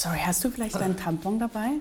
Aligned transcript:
Sorry, 0.00 0.20
hast 0.24 0.44
du 0.44 0.50
vielleicht 0.50 0.76
einen 0.76 0.96
Tampon 0.96 1.40
dabei? 1.40 1.80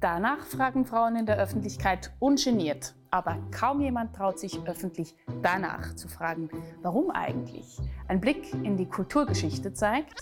Danach 0.00 0.46
fragen 0.46 0.86
Frauen 0.86 1.16
in 1.16 1.26
der 1.26 1.38
Öffentlichkeit 1.38 2.12
ungeniert. 2.20 2.94
Aber 3.10 3.38
kaum 3.50 3.80
jemand 3.80 4.14
traut 4.14 4.38
sich 4.38 4.60
öffentlich 4.64 5.12
danach 5.42 5.96
zu 5.96 6.06
fragen, 6.06 6.48
warum 6.82 7.10
eigentlich. 7.10 7.80
Ein 8.06 8.20
Blick 8.20 8.54
in 8.54 8.76
die 8.76 8.86
Kulturgeschichte 8.86 9.72
zeigt, 9.72 10.14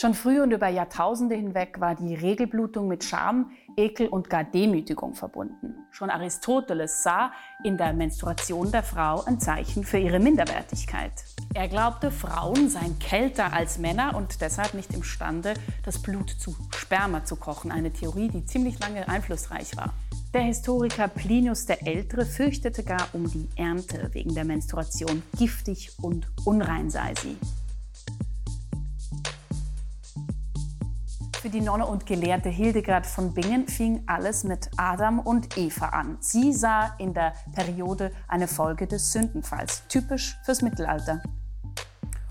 Schon 0.00 0.14
früh 0.14 0.40
und 0.40 0.50
über 0.50 0.68
Jahrtausende 0.68 1.34
hinweg 1.34 1.78
war 1.78 1.94
die 1.94 2.14
Regelblutung 2.14 2.88
mit 2.88 3.04
Scham, 3.04 3.50
Ekel 3.76 4.08
und 4.08 4.30
gar 4.30 4.44
Demütigung 4.44 5.12
verbunden. 5.12 5.74
Schon 5.90 6.08
Aristoteles 6.08 7.02
sah 7.02 7.32
in 7.64 7.76
der 7.76 7.92
Menstruation 7.92 8.72
der 8.72 8.82
Frau 8.82 9.22
ein 9.24 9.40
Zeichen 9.40 9.84
für 9.84 9.98
ihre 9.98 10.18
Minderwertigkeit. 10.18 11.12
Er 11.52 11.68
glaubte, 11.68 12.10
Frauen 12.10 12.70
seien 12.70 12.98
kälter 12.98 13.52
als 13.52 13.76
Männer 13.76 14.16
und 14.16 14.40
deshalb 14.40 14.72
nicht 14.72 14.94
imstande, 14.94 15.52
das 15.84 16.00
Blut 16.00 16.30
zu 16.30 16.56
Sperma 16.74 17.26
zu 17.26 17.36
kochen. 17.36 17.70
Eine 17.70 17.92
Theorie, 17.92 18.28
die 18.28 18.46
ziemlich 18.46 18.80
lange 18.80 19.06
einflussreich 19.06 19.76
war. 19.76 19.92
Der 20.32 20.42
Historiker 20.42 21.08
Plinius 21.08 21.66
der 21.66 21.86
Ältere 21.86 22.24
fürchtete 22.24 22.84
gar 22.84 23.06
um 23.12 23.28
die 23.30 23.50
Ernte 23.54 24.08
wegen 24.14 24.34
der 24.34 24.46
Menstruation. 24.46 25.22
Giftig 25.36 25.90
und 26.00 26.26
unrein 26.46 26.88
sei 26.88 27.12
sie. 27.20 27.36
Für 31.40 31.48
die 31.48 31.62
Nonne 31.62 31.86
und 31.86 32.04
Gelehrte 32.04 32.50
Hildegard 32.50 33.06
von 33.06 33.32
Bingen 33.32 33.66
fing 33.66 34.02
alles 34.06 34.44
mit 34.44 34.70
Adam 34.76 35.20
und 35.20 35.56
Eva 35.56 35.86
an. 35.86 36.18
Sie 36.20 36.52
sah 36.52 36.94
in 36.98 37.14
der 37.14 37.32
Periode 37.54 38.12
eine 38.28 38.46
Folge 38.46 38.86
des 38.86 39.10
Sündenfalls, 39.12 39.86
typisch 39.88 40.38
fürs 40.44 40.60
Mittelalter. 40.60 41.22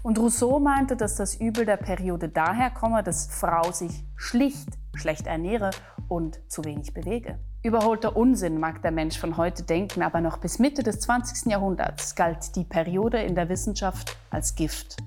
Und 0.03 0.19
Rousseau 0.19 0.59
meinte, 0.59 0.95
dass 0.95 1.15
das 1.15 1.33
Übel 1.33 1.65
der 1.65 1.77
Periode 1.77 2.29
daher 2.29 2.69
komme, 2.69 3.01
dass 3.01 3.25
Frau 3.27 3.71
sich 3.71 4.05
schlicht 4.15 4.77
schlecht 4.99 5.27
ernähre 5.27 5.71
und 6.07 6.39
zu 6.47 6.63
wenig 6.63 6.93
bewege. 6.93 7.39
Überholter 7.63 8.15
Unsinn 8.15 8.59
mag 8.59 8.81
der 8.81 8.91
Mensch 8.91 9.17
von 9.17 9.37
heute 9.37 9.63
denken, 9.63 10.01
aber 10.01 10.21
noch 10.21 10.37
bis 10.37 10.59
Mitte 10.59 10.83
des 10.83 10.99
20. 10.99 11.51
Jahrhunderts 11.51 12.15
galt 12.15 12.55
die 12.55 12.63
Periode 12.63 13.21
in 13.21 13.35
der 13.35 13.49
Wissenschaft 13.49 14.17
als 14.29 14.55
Gift. 14.55 14.97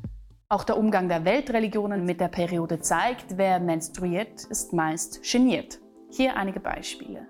Auch 0.53 0.65
der 0.65 0.77
Umgang 0.77 1.09
der 1.09 1.25
Weltreligionen 1.25 2.05
mit 2.05 2.21
der 2.21 2.29
Periode 2.29 2.79
zeigt, 2.79 3.39
wer 3.39 3.59
menstruiert, 3.59 4.45
ist 4.51 4.75
meist 4.75 5.23
geniert. 5.23 5.81
Hier 6.11 6.37
einige 6.37 6.61
Beispiele. 6.61 7.27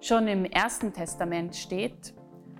Schon 0.00 0.26
im 0.26 0.44
Ersten 0.44 0.92
Testament 0.92 1.54
steht, 1.54 2.12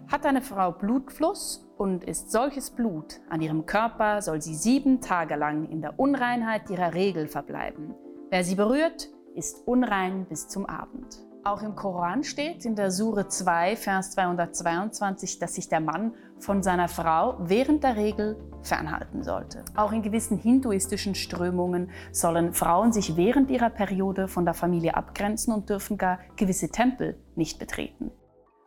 hat 0.06 0.24
eine 0.24 0.42
Frau 0.42 0.70
Blutfluss 0.70 1.68
und 1.76 2.04
ist 2.04 2.30
solches 2.30 2.70
Blut 2.70 3.20
an 3.30 3.40
ihrem 3.40 3.66
Körper, 3.66 4.22
soll 4.22 4.40
sie 4.40 4.54
sieben 4.54 5.00
Tage 5.00 5.34
lang 5.34 5.68
in 5.68 5.82
der 5.82 5.98
Unreinheit 5.98 6.70
ihrer 6.70 6.94
Regel 6.94 7.26
verbleiben. 7.26 7.92
Wer 8.30 8.44
sie 8.44 8.54
berührt, 8.54 9.08
ist 9.34 9.66
unrein 9.66 10.26
bis 10.26 10.46
zum 10.46 10.66
Abend. 10.66 11.25
Auch 11.46 11.62
im 11.62 11.76
Koran 11.76 12.24
steht 12.24 12.64
in 12.64 12.74
der 12.74 12.90
Sure 12.90 13.28
2, 13.28 13.76
Vers 13.76 14.10
222, 14.10 15.38
dass 15.38 15.54
sich 15.54 15.68
der 15.68 15.78
Mann 15.78 16.12
von 16.40 16.60
seiner 16.60 16.88
Frau 16.88 17.36
während 17.38 17.84
der 17.84 17.94
Regel 17.94 18.36
fernhalten 18.62 19.22
sollte. 19.22 19.64
Auch 19.76 19.92
in 19.92 20.02
gewissen 20.02 20.38
hinduistischen 20.38 21.14
Strömungen 21.14 21.92
sollen 22.10 22.52
Frauen 22.52 22.92
sich 22.92 23.16
während 23.16 23.48
ihrer 23.48 23.70
Periode 23.70 24.26
von 24.26 24.44
der 24.44 24.54
Familie 24.54 24.96
abgrenzen 24.96 25.54
und 25.54 25.70
dürfen 25.70 25.98
gar 25.98 26.18
gewisse 26.34 26.68
Tempel 26.68 27.16
nicht 27.36 27.60
betreten. 27.60 28.10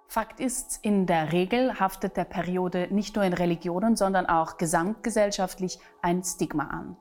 Fakt 0.08 0.40
ist, 0.40 0.80
in 0.82 1.06
der 1.06 1.34
Regel 1.34 1.82
haftet 1.82 2.16
der 2.16 2.24
Periode 2.24 2.88
nicht 2.92 3.14
nur 3.18 3.26
in 3.26 3.34
Religionen, 3.34 3.98
sondern 3.98 4.26
auch 4.26 4.56
gesamtgesellschaftlich 4.56 5.80
ein 6.02 6.24
Stigma 6.24 6.64
an. 6.64 6.96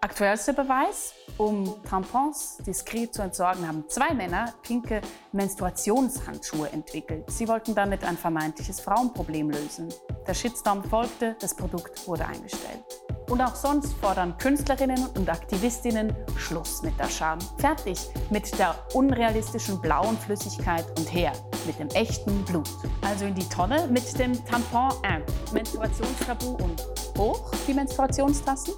Aktuellster 0.00 0.52
Beweis, 0.52 1.12
um 1.38 1.74
Tampons 1.82 2.58
diskret 2.64 3.12
zu 3.12 3.20
entsorgen, 3.20 3.66
haben 3.66 3.82
zwei 3.88 4.14
Männer 4.14 4.54
pinke 4.62 5.00
Menstruationshandschuhe 5.32 6.70
entwickelt. 6.70 7.28
Sie 7.28 7.48
wollten 7.48 7.74
damit 7.74 8.04
ein 8.04 8.16
vermeintliches 8.16 8.78
Frauenproblem 8.78 9.50
lösen. 9.50 9.88
Der 10.24 10.34
Shitstorm 10.34 10.84
folgte, 10.84 11.34
das 11.40 11.56
Produkt 11.56 12.06
wurde 12.06 12.24
eingestellt. 12.26 12.84
Und 13.28 13.42
auch 13.42 13.56
sonst 13.56 13.92
fordern 13.94 14.38
Künstlerinnen 14.38 15.04
und 15.16 15.28
Aktivistinnen 15.28 16.14
Schluss 16.36 16.80
mit 16.82 16.96
der 17.00 17.08
Scham. 17.08 17.40
Fertig 17.58 17.98
mit 18.30 18.56
der 18.56 18.76
unrealistischen 18.94 19.80
blauen 19.80 20.16
Flüssigkeit 20.16 20.86
und 20.96 21.12
her 21.12 21.32
mit 21.66 21.76
dem 21.80 21.88
echten 21.88 22.44
Blut. 22.44 22.70
Also 23.02 23.24
in 23.24 23.34
die 23.34 23.48
Tonne 23.48 23.88
mit 23.88 24.16
dem 24.16 24.32
Tampon 24.44 24.92
1, 25.02 25.52
Menstruationstabu 25.52 26.50
und 26.62 26.86
hoch 27.18 27.50
die 27.66 27.74
Menstruationstassen. 27.74 28.74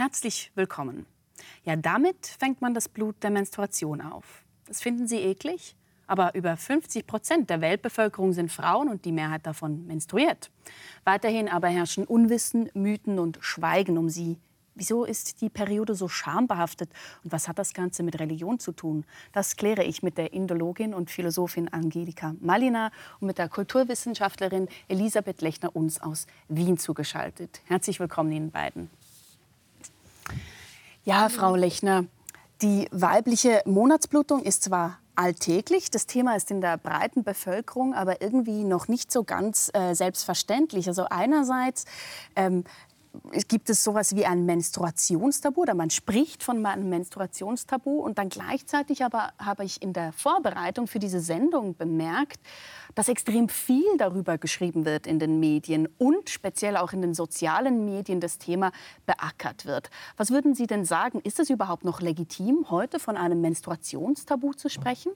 Herzlich 0.00 0.50
willkommen. 0.54 1.04
Ja, 1.62 1.76
damit 1.76 2.26
fängt 2.26 2.62
man 2.62 2.72
das 2.72 2.88
Blut 2.88 3.16
der 3.22 3.28
Menstruation 3.28 4.00
auf. 4.00 4.46
Das 4.66 4.80
finden 4.80 5.06
Sie 5.06 5.18
eklig? 5.18 5.76
Aber 6.06 6.34
über 6.34 6.56
50 6.56 7.06
Prozent 7.06 7.50
der 7.50 7.60
Weltbevölkerung 7.60 8.32
sind 8.32 8.50
Frauen 8.50 8.88
und 8.88 9.04
die 9.04 9.12
Mehrheit 9.12 9.44
davon 9.44 9.86
menstruiert. 9.86 10.50
Weiterhin 11.04 11.50
aber 11.50 11.68
herrschen 11.68 12.06
Unwissen, 12.06 12.70
Mythen 12.72 13.18
und 13.18 13.36
Schweigen 13.42 13.98
um 13.98 14.08
sie. 14.08 14.38
Wieso 14.74 15.04
ist 15.04 15.42
die 15.42 15.50
Periode 15.50 15.94
so 15.94 16.08
schambehaftet 16.08 16.88
und 17.22 17.30
was 17.30 17.46
hat 17.46 17.58
das 17.58 17.74
Ganze 17.74 18.02
mit 18.02 18.18
Religion 18.18 18.58
zu 18.58 18.72
tun? 18.72 19.04
Das 19.32 19.56
kläre 19.56 19.84
ich 19.84 20.02
mit 20.02 20.16
der 20.16 20.32
Indologin 20.32 20.94
und 20.94 21.10
Philosophin 21.10 21.68
Angelika 21.68 22.34
Malina 22.40 22.90
und 23.20 23.26
mit 23.26 23.36
der 23.36 23.50
Kulturwissenschaftlerin 23.50 24.66
Elisabeth 24.88 25.42
Lechner 25.42 25.76
uns 25.76 26.00
aus 26.00 26.26
Wien 26.48 26.78
zugeschaltet. 26.78 27.60
Herzlich 27.66 28.00
willkommen 28.00 28.32
Ihnen 28.32 28.50
beiden. 28.50 28.88
Ja, 31.04 31.28
Frau 31.28 31.56
Lechner, 31.56 32.04
die 32.62 32.88
weibliche 32.90 33.62
Monatsblutung 33.64 34.42
ist 34.42 34.64
zwar 34.64 34.98
alltäglich, 35.16 35.90
das 35.90 36.06
Thema 36.06 36.34
ist 36.36 36.50
in 36.50 36.60
der 36.60 36.78
breiten 36.78 37.24
Bevölkerung 37.24 37.94
aber 37.94 38.22
irgendwie 38.22 38.64
noch 38.64 38.88
nicht 38.88 39.12
so 39.12 39.22
ganz 39.22 39.70
äh, 39.74 39.94
selbstverständlich. 39.94 40.88
Also 40.88 41.06
einerseits 41.10 41.84
ähm, 42.36 42.64
gibt 43.48 43.70
es 43.70 43.82
sowas 43.82 44.14
wie 44.14 44.24
ein 44.24 44.46
Menstruationstabu 44.46 45.62
oder 45.62 45.74
man 45.74 45.90
spricht 45.90 46.42
von 46.42 46.64
einem 46.64 46.88
Menstruationstabu 46.88 48.00
und 48.00 48.18
dann 48.18 48.28
gleichzeitig 48.28 49.04
aber 49.04 49.32
habe 49.38 49.64
ich 49.64 49.82
in 49.82 49.92
der 49.92 50.12
Vorbereitung 50.12 50.86
für 50.86 50.98
diese 50.98 51.20
Sendung 51.20 51.76
bemerkt, 51.76 52.40
dass 52.94 53.08
extrem 53.08 53.48
viel 53.48 53.96
darüber 53.98 54.38
geschrieben 54.38 54.84
wird 54.84 55.06
in 55.06 55.18
den 55.18 55.40
Medien 55.40 55.88
und 55.98 56.30
speziell 56.30 56.76
auch 56.76 56.92
in 56.92 57.02
den 57.02 57.14
sozialen 57.14 57.84
Medien 57.84 58.20
das 58.20 58.38
Thema 58.38 58.72
beackert 59.06 59.66
wird. 59.66 59.90
Was 60.16 60.30
würden 60.30 60.54
Sie 60.54 60.66
denn 60.66 60.84
sagen, 60.84 61.20
ist 61.20 61.40
es 61.40 61.50
überhaupt 61.50 61.84
noch 61.84 62.00
legitim, 62.00 62.66
heute 62.70 62.98
von 62.98 63.16
einem 63.16 63.40
Menstruationstabu 63.40 64.54
zu 64.54 64.68
sprechen? 64.68 65.12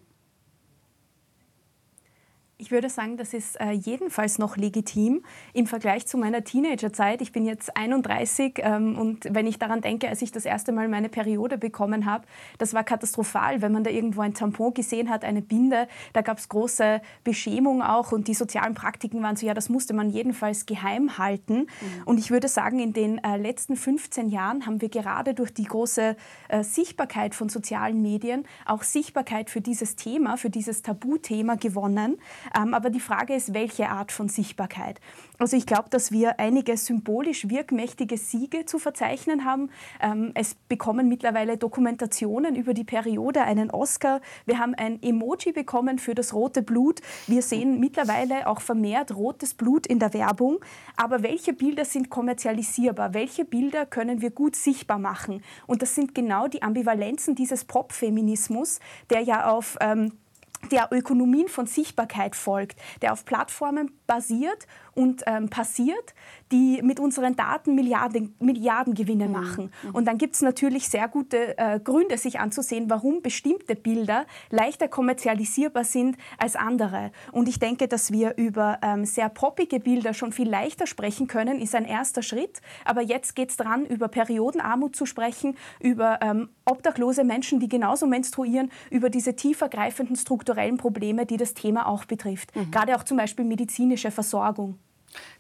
Ich 2.56 2.70
würde 2.70 2.88
sagen, 2.88 3.16
das 3.16 3.34
ist 3.34 3.60
äh, 3.60 3.72
jedenfalls 3.72 4.38
noch 4.38 4.56
legitim 4.56 5.24
im 5.54 5.66
Vergleich 5.66 6.06
zu 6.06 6.16
meiner 6.16 6.44
Teenagerzeit. 6.44 7.20
Ich 7.20 7.32
bin 7.32 7.44
jetzt 7.44 7.76
31 7.76 8.60
ähm, 8.62 8.96
und 8.96 9.26
wenn 9.28 9.48
ich 9.48 9.58
daran 9.58 9.80
denke, 9.80 10.08
als 10.08 10.22
ich 10.22 10.30
das 10.30 10.44
erste 10.44 10.70
Mal 10.70 10.86
meine 10.86 11.08
Periode 11.08 11.58
bekommen 11.58 12.06
habe, 12.06 12.24
das 12.58 12.72
war 12.72 12.84
katastrophal, 12.84 13.60
wenn 13.60 13.72
man 13.72 13.82
da 13.82 13.90
irgendwo 13.90 14.20
ein 14.20 14.34
Tampon 14.34 14.72
gesehen 14.72 15.10
hat, 15.10 15.24
eine 15.24 15.42
Binde. 15.42 15.88
Da 16.12 16.22
gab 16.22 16.38
es 16.38 16.48
große 16.48 17.02
Beschämung 17.24 17.82
auch 17.82 18.12
und 18.12 18.28
die 18.28 18.34
sozialen 18.34 18.74
Praktiken 18.74 19.20
waren 19.20 19.34
so, 19.34 19.46
ja, 19.46 19.54
das 19.54 19.68
musste 19.68 19.92
man 19.92 20.10
jedenfalls 20.10 20.64
geheim 20.64 21.18
halten. 21.18 21.54
Mhm. 21.54 22.02
Und 22.04 22.18
ich 22.18 22.30
würde 22.30 22.46
sagen, 22.46 22.78
in 22.78 22.92
den 22.92 23.18
äh, 23.24 23.36
letzten 23.36 23.74
15 23.74 24.28
Jahren 24.28 24.64
haben 24.64 24.80
wir 24.80 24.90
gerade 24.90 25.34
durch 25.34 25.52
die 25.52 25.64
große 25.64 26.16
äh, 26.48 26.62
Sichtbarkeit 26.62 27.34
von 27.34 27.48
sozialen 27.48 28.00
Medien 28.00 28.44
auch 28.64 28.84
Sichtbarkeit 28.84 29.50
für 29.50 29.60
dieses 29.60 29.96
Thema, 29.96 30.36
für 30.36 30.50
dieses 30.50 30.82
Tabuthema 30.82 31.56
gewonnen. 31.56 32.18
Ähm, 32.56 32.74
aber 32.74 32.90
die 32.90 33.00
Frage 33.00 33.34
ist, 33.34 33.54
welche 33.54 33.88
Art 33.88 34.12
von 34.12 34.28
Sichtbarkeit? 34.28 35.00
Also 35.38 35.56
ich 35.56 35.66
glaube, 35.66 35.90
dass 35.90 36.12
wir 36.12 36.38
einige 36.38 36.76
symbolisch 36.76 37.48
wirkmächtige 37.48 38.16
Siege 38.16 38.66
zu 38.66 38.78
verzeichnen 38.78 39.44
haben. 39.44 39.70
Ähm, 40.00 40.30
es 40.34 40.54
bekommen 40.54 41.08
mittlerweile 41.08 41.56
Dokumentationen 41.56 42.54
über 42.54 42.72
die 42.72 42.84
Periode 42.84 43.42
einen 43.42 43.70
Oscar. 43.70 44.20
Wir 44.46 44.58
haben 44.58 44.74
ein 44.74 45.02
Emoji 45.02 45.52
bekommen 45.52 45.98
für 45.98 46.14
das 46.14 46.34
rote 46.34 46.62
Blut. 46.62 47.00
Wir 47.26 47.42
sehen 47.42 47.80
mittlerweile 47.80 48.46
auch 48.46 48.60
vermehrt 48.60 49.14
rotes 49.16 49.54
Blut 49.54 49.86
in 49.86 49.98
der 49.98 50.14
Werbung. 50.14 50.58
Aber 50.96 51.22
welche 51.22 51.52
Bilder 51.52 51.84
sind 51.84 52.10
kommerzialisierbar? 52.10 53.14
Welche 53.14 53.44
Bilder 53.44 53.86
können 53.86 54.20
wir 54.20 54.30
gut 54.30 54.56
sichtbar 54.56 54.98
machen? 54.98 55.42
Und 55.66 55.82
das 55.82 55.94
sind 55.94 56.14
genau 56.14 56.48
die 56.48 56.62
Ambivalenzen 56.62 57.34
dieses 57.34 57.64
Pop-Feminismus, 57.64 58.80
der 59.10 59.20
ja 59.20 59.50
auf 59.50 59.76
ähm, 59.80 60.12
der 60.70 60.88
Ökonomien 60.92 61.48
von 61.48 61.66
Sichtbarkeit 61.66 62.36
folgt, 62.36 62.78
der 63.02 63.12
auf 63.12 63.24
Plattformen 63.24 63.90
basiert 64.06 64.66
und 64.94 65.22
ähm, 65.26 65.48
passiert, 65.48 66.14
die 66.52 66.80
mit 66.82 67.00
unseren 67.00 67.36
Daten 67.36 67.74
Milliarden, 67.74 68.34
Milliardengewinne 68.38 69.26
mhm. 69.26 69.32
machen. 69.32 69.72
Mhm. 69.82 69.90
Und 69.94 70.04
dann 70.06 70.18
gibt 70.18 70.34
es 70.34 70.42
natürlich 70.42 70.88
sehr 70.88 71.08
gute 71.08 71.58
äh, 71.58 71.80
Gründe, 71.80 72.18
sich 72.18 72.38
anzusehen, 72.38 72.88
warum 72.90 73.22
bestimmte 73.22 73.74
Bilder 73.74 74.26
leichter 74.50 74.88
kommerzialisierbar 74.88 75.84
sind 75.84 76.16
als 76.38 76.56
andere. 76.56 77.10
Und 77.32 77.48
ich 77.48 77.58
denke, 77.58 77.88
dass 77.88 78.12
wir 78.12 78.36
über 78.36 78.78
ähm, 78.82 79.04
sehr 79.04 79.28
poppige 79.28 79.80
Bilder 79.80 80.14
schon 80.14 80.32
viel 80.32 80.48
leichter 80.48 80.86
sprechen 80.86 81.26
können, 81.26 81.60
ist 81.60 81.74
ein 81.74 81.84
erster 81.84 82.22
Schritt. 82.22 82.60
Aber 82.84 83.02
jetzt 83.02 83.34
geht 83.34 83.50
es 83.50 83.56
daran, 83.56 83.86
über 83.86 84.08
Periodenarmut 84.08 84.94
zu 84.94 85.06
sprechen, 85.06 85.56
über 85.80 86.20
ähm, 86.22 86.50
obdachlose 86.64 87.24
Menschen, 87.24 87.58
die 87.58 87.68
genauso 87.68 88.06
menstruieren, 88.06 88.70
über 88.90 89.10
diese 89.10 89.34
tiefergreifenden 89.34 90.16
strukturellen 90.16 90.76
Probleme, 90.76 91.26
die 91.26 91.36
das 91.36 91.54
Thema 91.54 91.86
auch 91.86 92.04
betrifft. 92.04 92.54
Mhm. 92.54 92.70
Gerade 92.70 92.96
auch 92.96 93.02
zum 93.02 93.16
Beispiel 93.16 93.44
medizinische 93.44 94.10
Versorgung. 94.10 94.78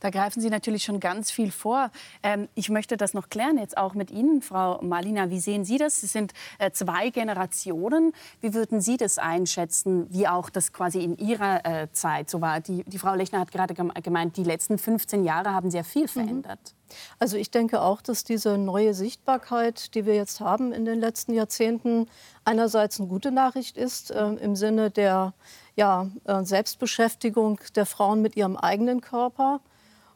Da 0.00 0.10
greifen 0.10 0.40
Sie 0.40 0.50
natürlich 0.50 0.84
schon 0.84 1.00
ganz 1.00 1.30
viel 1.30 1.50
vor. 1.50 1.90
Ähm, 2.22 2.48
ich 2.54 2.68
möchte 2.68 2.96
das 2.96 3.14
noch 3.14 3.28
klären, 3.28 3.58
jetzt 3.58 3.76
auch 3.76 3.94
mit 3.94 4.10
Ihnen, 4.10 4.42
Frau 4.42 4.80
Malina. 4.82 5.30
Wie 5.30 5.40
sehen 5.40 5.64
Sie 5.64 5.78
das? 5.78 6.02
Es 6.02 6.12
sind 6.12 6.32
äh, 6.58 6.70
zwei 6.70 7.10
Generationen. 7.10 8.12
Wie 8.40 8.54
würden 8.54 8.80
Sie 8.80 8.96
das 8.96 9.18
einschätzen, 9.18 10.06
wie 10.10 10.28
auch 10.28 10.50
das 10.50 10.72
quasi 10.72 11.02
in 11.02 11.16
Ihrer 11.16 11.64
äh, 11.64 11.88
Zeit 11.92 12.30
so 12.30 12.40
war? 12.40 12.60
Die, 12.60 12.84
die 12.84 12.98
Frau 12.98 13.14
Lechner 13.14 13.40
hat 13.40 13.52
gerade 13.52 13.74
gemeint, 13.74 14.36
die 14.36 14.44
letzten 14.44 14.78
15 14.78 15.24
Jahre 15.24 15.52
haben 15.52 15.70
sehr 15.70 15.84
viel 15.84 16.02
mhm. 16.02 16.08
verändert. 16.08 16.74
Also 17.18 17.36
ich 17.36 17.50
denke 17.50 17.80
auch, 17.80 18.00
dass 18.02 18.24
diese 18.24 18.58
neue 18.58 18.94
Sichtbarkeit, 18.94 19.94
die 19.94 20.06
wir 20.06 20.14
jetzt 20.14 20.40
haben 20.40 20.72
in 20.72 20.84
den 20.84 21.00
letzten 21.00 21.34
Jahrzehnten, 21.34 22.08
einerseits 22.44 23.00
eine 23.00 23.08
gute 23.08 23.30
Nachricht 23.30 23.76
ist 23.76 24.10
äh, 24.10 24.26
im 24.34 24.56
Sinne 24.56 24.90
der 24.90 25.34
ja, 25.76 26.08
äh, 26.24 26.44
Selbstbeschäftigung 26.44 27.60
der 27.74 27.86
Frauen 27.86 28.22
mit 28.22 28.36
ihrem 28.36 28.56
eigenen 28.56 29.00
Körper. 29.00 29.60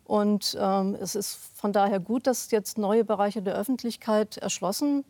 Und 0.04 0.56
ähm, 0.58 0.96
es 1.00 1.14
ist 1.14 1.38
von 1.54 1.72
daher 1.72 2.00
gut, 2.00 2.26
dass 2.26 2.50
jetzt 2.50 2.78
neue 2.78 3.04
Bereiche 3.04 3.42
der 3.42 3.54
Öffentlichkeit 3.54 4.38
erschlossen 4.38 5.04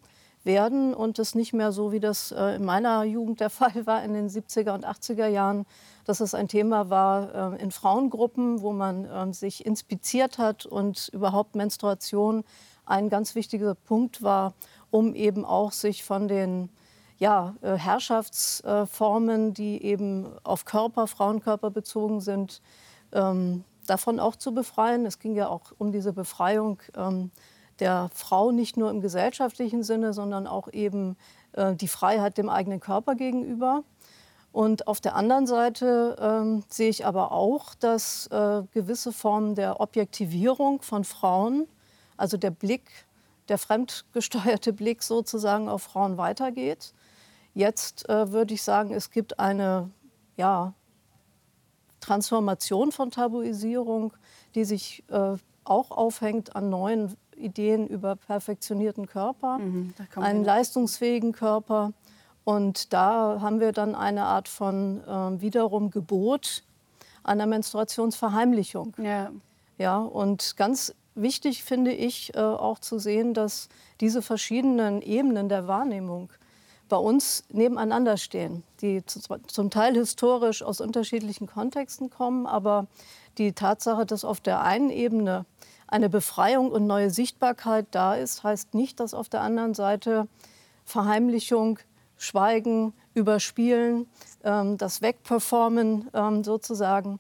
werden 0.45 0.95
und 0.95 1.19
es 1.19 1.35
nicht 1.35 1.53
mehr 1.53 1.73
so, 1.73 1.93
wie 1.93 2.01
das 2.01 2.33
äh, 2.33 2.57
in 2.57 2.65
meiner 2.65 3.05
Jugend 3.05 3.41
der 3.41 3.51
Fall 3.51 3.87
war, 3.87 4.03
in 4.03 4.15
den 4.15 4.29
70er 4.29 4.75
und 4.75 4.87
80er 4.87 5.29
Jahren, 5.29 5.67
dass 6.05 6.21
es 6.21 6.35
ein 6.35 6.49
Thema 6.49 6.91
war 6.91 7.55
äh, 7.55 7.63
in 7.63 7.71
Frauengruppen, 7.71 8.63
wo 8.63 8.73
man 8.73 9.05
äh, 9.05 9.33
sich 9.33 9.67
inspiziert 9.67 10.39
hat 10.39 10.67
und 10.67 11.09
überhaupt 11.13 11.55
Menstruation 11.55 12.45
ein 12.87 13.11
ganz 13.11 13.35
wichtiger 13.35 13.75
Punkt 13.75 14.23
war, 14.23 14.55
um 14.91 15.15
eben 15.15 15.45
auch 15.45 15.73
sich 15.73 16.03
von 16.03 16.27
den 16.27 16.71
ja, 17.19 17.55
äh, 17.63 17.75
Herrschaftsformen, 17.75 19.53
die 19.53 19.83
eben 19.83 20.27
auf 20.45 20.65
Körper, 20.65 21.07
Frauenkörper 21.07 21.71
bezogen 21.71 22.21
sind, 22.21 22.63
ähm, 23.13 23.65
davon 23.87 24.21
auch 24.21 24.37
zu 24.37 24.55
befreien. 24.55 25.05
Es 25.05 25.19
ging 25.19 25.35
ja 25.35 25.49
auch 25.49 25.73
um 25.79 25.93
diese 25.93 26.13
Befreiung 26.13 26.81
ähm, 26.97 27.31
der 27.81 28.11
Frau 28.15 28.51
nicht 28.51 28.77
nur 28.77 28.91
im 28.91 29.01
gesellschaftlichen 29.01 29.83
Sinne, 29.83 30.13
sondern 30.13 30.47
auch 30.47 30.73
eben 30.73 31.17
äh, 31.53 31.75
die 31.75 31.89
Freiheit 31.89 32.39
dem 32.39 32.49
eigenen 32.49 32.81
Körper 32.81 33.15
gegenüber. 33.15 33.83
Und 34.53 34.87
auf 34.87 35.01
der 35.01 35.15
anderen 35.15 35.47
Seite 35.47 36.17
ähm, 36.21 36.65
sehe 36.69 36.89
ich 36.89 37.05
aber 37.05 37.33
auch, 37.33 37.75
dass 37.75 38.27
äh, 38.29 38.63
gewisse 38.73 39.13
Formen 39.13 39.55
der 39.55 39.81
Objektivierung 39.81 40.83
von 40.83 41.05
Frauen, 41.05 41.67
also 42.17 42.37
der 42.37 42.51
Blick, 42.51 43.07
der 43.49 43.59
fremdgesteuerte 43.59 44.73
Blick 44.73 45.03
sozusagen 45.03 45.69
auf 45.69 45.83
Frauen 45.83 46.17
weitergeht. 46.17 46.93
Jetzt 47.55 48.09
äh, 48.09 48.33
würde 48.33 48.55
ich 48.55 48.63
sagen, 48.63 48.93
es 48.93 49.11
gibt 49.11 49.39
eine 49.39 49.91
ja, 50.37 50.75
Transformation 52.01 52.93
von 52.93 53.11
Tabuisierung, 53.11 54.13
die 54.55 54.65
sich 54.65 55.05
äh, 55.09 55.37
auch 55.65 55.91
aufhängt 55.91 56.57
an 56.57 56.71
neuen 56.71 57.17
Ideen 57.37 57.87
über 57.87 58.17
perfektionierten 58.17 59.07
Körper, 59.07 59.59
mhm, 59.59 59.93
einen 60.17 60.45
leistungsfähigen 60.45 61.33
Körper. 61.33 61.93
Und 62.45 62.93
da 62.93 63.41
haben 63.41 63.61
wir 63.61 63.73
dann 63.73 63.95
eine 63.95 64.25
Art 64.25 64.49
von 64.49 65.03
äh, 65.05 65.41
wiederum 65.41 65.91
Gebot 65.91 66.65
einer 67.23 67.47
Menstruationsverheimlichung. 67.47 68.95
Ja. 68.97 69.31
ja, 69.77 69.99
und 69.99 70.57
ganz 70.57 70.95
wichtig 71.15 71.63
finde 71.63 71.93
ich 71.93 72.35
äh, 72.35 72.41
auch 72.41 72.79
zu 72.79 72.99
sehen, 72.99 73.35
dass 73.35 73.69
diese 74.01 74.23
verschiedenen 74.23 75.03
Ebenen 75.03 75.49
der 75.49 75.69
Wahrnehmung 75.69 76.31
bei 76.89 76.97
uns 76.97 77.45
nebeneinander 77.51 78.17
stehen, 78.17 78.63
die 78.81 79.03
zum 79.05 79.71
Teil 79.71 79.95
historisch 79.95 80.63
aus 80.63 80.81
unterschiedlichen 80.81 81.47
Kontexten 81.47 82.11
kommen, 82.11 82.47
aber 82.47 82.87
die 83.39 83.53
Tatsache, 83.53 84.07
dass 84.07 84.25
auf 84.25 84.41
der 84.41 84.63
einen 84.63 84.91
Ebene 84.91 85.45
eine 85.87 86.09
Befreiung 86.09 86.71
und 86.71 86.87
neue 86.87 87.11
Sichtbarkeit 87.11 87.87
da 87.93 88.15
ist, 88.15 88.45
heißt 88.45 88.75
nicht, 88.75 89.01
dass 89.01 89.15
auf 89.15 89.29
der 89.29 89.41
anderen 89.41 89.75
Seite 89.75 90.29
Verheimlichung, 90.85 91.79
Schweigen, 92.17 92.93
Überspielen, 93.15 94.07
ähm, 94.45 94.77
das 94.77 95.03
Wegperformen 95.03 96.09
ähm, 96.13 96.45
sozusagen 96.45 97.19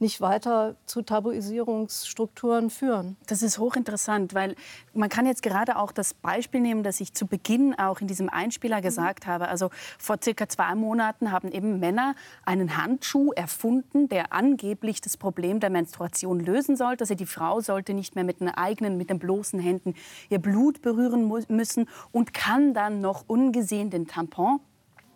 nicht 0.00 0.20
weiter 0.20 0.76
zu 0.86 1.02
Tabuisierungsstrukturen 1.02 2.70
führen. 2.70 3.16
Das 3.26 3.42
ist 3.42 3.58
hochinteressant, 3.58 4.34
weil 4.34 4.56
man 4.94 5.08
kann 5.08 5.26
jetzt 5.26 5.42
gerade 5.42 5.76
auch 5.76 5.92
das 5.92 6.14
Beispiel 6.14 6.60
nehmen, 6.60 6.82
das 6.82 7.00
ich 7.00 7.12
zu 7.12 7.26
Beginn 7.26 7.78
auch 7.78 8.00
in 8.00 8.06
diesem 8.06 8.28
Einspieler 8.28 8.78
mhm. 8.78 8.82
gesagt 8.82 9.26
habe. 9.26 9.48
Also 9.48 9.70
vor 9.98 10.16
circa 10.22 10.48
zwei 10.48 10.74
Monaten 10.74 11.30
haben 11.30 11.52
eben 11.52 11.78
Männer 11.80 12.14
einen 12.44 12.76
Handschuh 12.76 13.32
erfunden, 13.32 14.08
der 14.08 14.32
angeblich 14.32 15.00
das 15.00 15.16
Problem 15.16 15.60
der 15.60 15.70
Menstruation 15.70 16.40
lösen 16.40 16.76
sollte. 16.76 17.02
Also 17.02 17.14
die 17.14 17.26
Frau 17.26 17.60
sollte 17.60 17.92
nicht 17.94 18.14
mehr 18.14 18.24
mit 18.24 18.40
den 18.40 18.48
eigenen, 18.48 18.96
mit 18.96 19.10
den 19.10 19.18
bloßen 19.18 19.60
Händen 19.60 19.94
ihr 20.30 20.38
Blut 20.38 20.82
berühren 20.82 21.30
müssen 21.48 21.88
und 22.10 22.32
kann 22.32 22.74
dann 22.74 23.00
noch 23.00 23.24
ungesehen 23.28 23.90
den 23.90 24.06
Tampon 24.06 24.60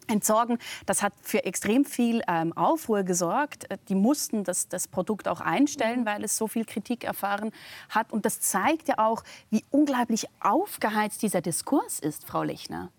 entsorgen. 0.06 0.58
Das 0.86 1.02
hat 1.02 1.12
für 1.22 1.44
extrem 1.44 1.84
viel 1.84 2.22
ähm, 2.28 2.52
Aufruhr 2.52 3.02
gesorgt. 3.02 3.70
Äh, 3.70 3.78
die 3.88 3.94
mussten 3.94 4.44
das, 4.44 4.68
das 4.68 4.88
Produkt 4.88 5.28
auch 5.28 5.40
einstellen, 5.40 6.00
mhm. 6.00 6.06
weil 6.06 6.24
es 6.24 6.36
so 6.36 6.46
viel 6.46 6.64
Kritik 6.64 7.04
erfahren 7.04 7.50
hat. 7.88 8.12
Und 8.12 8.24
das 8.24 8.40
zeigt 8.40 8.88
ja 8.88 8.98
auch, 8.98 9.22
wie 9.50 9.64
unglaublich 9.70 10.26
aufgeheizt 10.40 11.22
dieser 11.22 11.40
Diskurs 11.40 11.98
ist, 11.98 12.24
Frau 12.26 12.42
Lechner. 12.42 12.90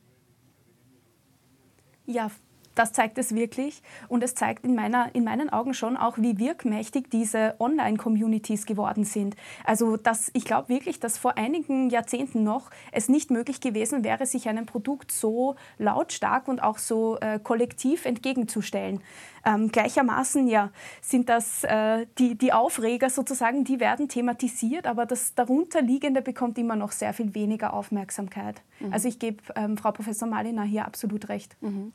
Ja, 2.06 2.30
das 2.75 2.94
zeigt 2.94 3.18
es 3.18 3.33
wirklich. 3.33 3.81
Und 4.07 4.24
es 4.24 4.36
zeigt 4.36 4.63
in, 4.66 4.75
meiner, 4.75 5.13
in 5.13 5.24
meinen 5.24 5.50
Augen 5.50 5.74
schon 5.74 5.98
auch, 5.98 6.18
wie 6.18 6.38
wirkmächtig 6.38 7.10
diese 7.10 7.56
Online-Communities 7.60 8.66
geworden 8.66 9.04
sind. 9.04 9.36
Also 9.63 9.98
das, 9.98 10.30
ich 10.33 10.45
glaube 10.45 10.69
wirklich, 10.69 11.00
dass 11.00 11.18
vor 11.18 11.38
einigen 11.38 11.89
Jahrzehnten 11.89 12.44
noch 12.44 12.69
es 12.92 13.10
nicht 13.10 13.31
möglich 13.31 13.62
gewesen 13.62 14.04
wäre, 14.04 14.25
sich 14.25 14.48
einem 14.48 14.66
Produkt 14.66 15.12
so 15.12 15.56
lautstark 15.77 16.48
und 16.48 16.62
auch 16.62 16.77
so 16.77 17.18
äh, 17.19 17.39
kollektiv 17.39 18.06
entgegenzustellen. 18.06 19.01
Ähm, 19.45 19.72
gleichermaßen 19.72 20.48
ja, 20.48 20.72
sind 21.01 21.29
das 21.29 21.63
äh, 21.63 22.08
die, 22.17 22.36
die 22.36 22.51
Aufreger 22.51 23.12
sozusagen, 23.12 23.63
die 23.63 23.79
werden 23.79 24.10
thematisiert, 24.10 24.88
aber 24.88 25.05
das 25.05 25.36
darunterliegende 25.36 26.24
bekommt 26.24 26.58
immer 26.58 26.75
noch 26.75 26.91
sehr 26.91 27.13
viel 27.13 27.36
weniger 27.36 27.74
Aufmerksamkeit. 27.74 28.62
Mhm. 28.79 28.91
Also 28.91 29.08
ich 29.08 29.20
gebe 29.20 29.44
ähm, 29.55 29.77
Frau 29.77 29.91
Professor 29.91 30.27
Malina 30.27 30.63
hier 30.63 30.86
absolut 30.86 31.29
recht. 31.29 31.55
Mhm. 31.62 31.94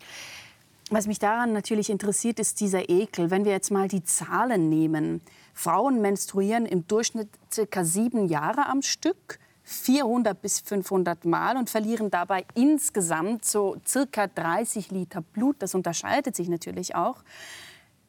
Was 0.92 1.06
mich 1.06 1.20
daran 1.20 1.52
natürlich 1.52 1.88
interessiert, 1.88 2.40
ist 2.40 2.58
dieser 2.58 2.88
Ekel. 2.88 3.30
Wenn 3.30 3.44
wir 3.44 3.52
jetzt 3.52 3.70
mal 3.70 3.86
die 3.86 4.02
Zahlen 4.02 4.68
nehmen. 4.68 5.20
Frauen 5.54 6.00
menstruieren 6.00 6.66
im 6.66 6.84
Durchschnitt 6.88 7.28
circa 7.52 7.84
sieben 7.84 8.26
Jahre 8.26 8.66
am 8.66 8.82
Stück. 8.82 9.38
400 9.62 10.42
bis 10.42 10.58
500 10.58 11.24
Mal 11.26 11.56
und 11.56 11.70
verlieren 11.70 12.10
dabei 12.10 12.44
insgesamt 12.54 13.44
so 13.44 13.76
circa 13.86 14.26
30 14.26 14.90
Liter 14.90 15.20
Blut. 15.20 15.56
Das 15.60 15.76
unterscheidet 15.76 16.34
sich 16.34 16.48
natürlich 16.48 16.96
auch. 16.96 17.22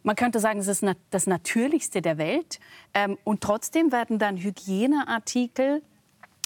Man 0.02 0.16
könnte 0.16 0.40
sagen, 0.40 0.60
es 0.60 0.68
ist 0.68 0.84
das 1.12 1.28
Natürlichste 1.28 2.02
der 2.02 2.18
Welt. 2.18 2.60
Ähm, 2.96 3.20
und 3.24 3.42
trotzdem 3.42 3.92
werden 3.92 4.18
dann 4.18 4.38
Hygieneartikel 4.38 5.84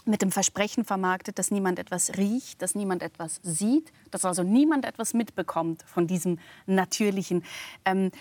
mit 0.06 0.22
dem 0.22 0.32
Versprechen 0.32 0.86
vermarktet, 0.86 1.40
dass 1.40 1.52
niemand 1.52 1.80
etwas 1.80 2.18
riecht, 2.18 2.62
dass 2.62 2.76
niemand 2.76 3.02
etwas 3.02 3.40
sieht, 3.44 3.92
dass 4.12 4.26
also 4.26 4.44
niemand 4.44 4.86
etwas 4.86 5.14
mitbekommt 5.14 5.84
von 5.84 6.08
diesem 6.08 6.40
Natürlichen. 6.66 7.44
Ähm, 7.86 8.12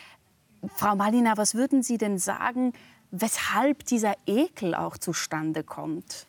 Frau 0.76 0.96
Malina, 0.96 1.36
was 1.36 1.54
würden 1.54 1.82
Sie 1.82 1.98
denn 1.98 2.18
sagen, 2.18 2.72
weshalb 3.10 3.84
dieser 3.84 4.14
Ekel 4.26 4.74
auch 4.74 4.96
zustande 4.96 5.62
kommt? 5.62 6.26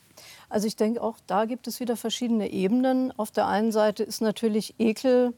Also 0.49 0.67
ich 0.67 0.75
denke, 0.75 1.01
auch 1.01 1.17
da 1.25 1.45
gibt 1.45 1.67
es 1.67 1.79
wieder 1.79 1.95
verschiedene 1.95 2.51
Ebenen. 2.51 3.11
Auf 3.17 3.31
der 3.31 3.47
einen 3.47 3.71
Seite 3.71 4.03
ist 4.03 4.21
natürlich 4.21 4.75
Ekel 4.77 5.33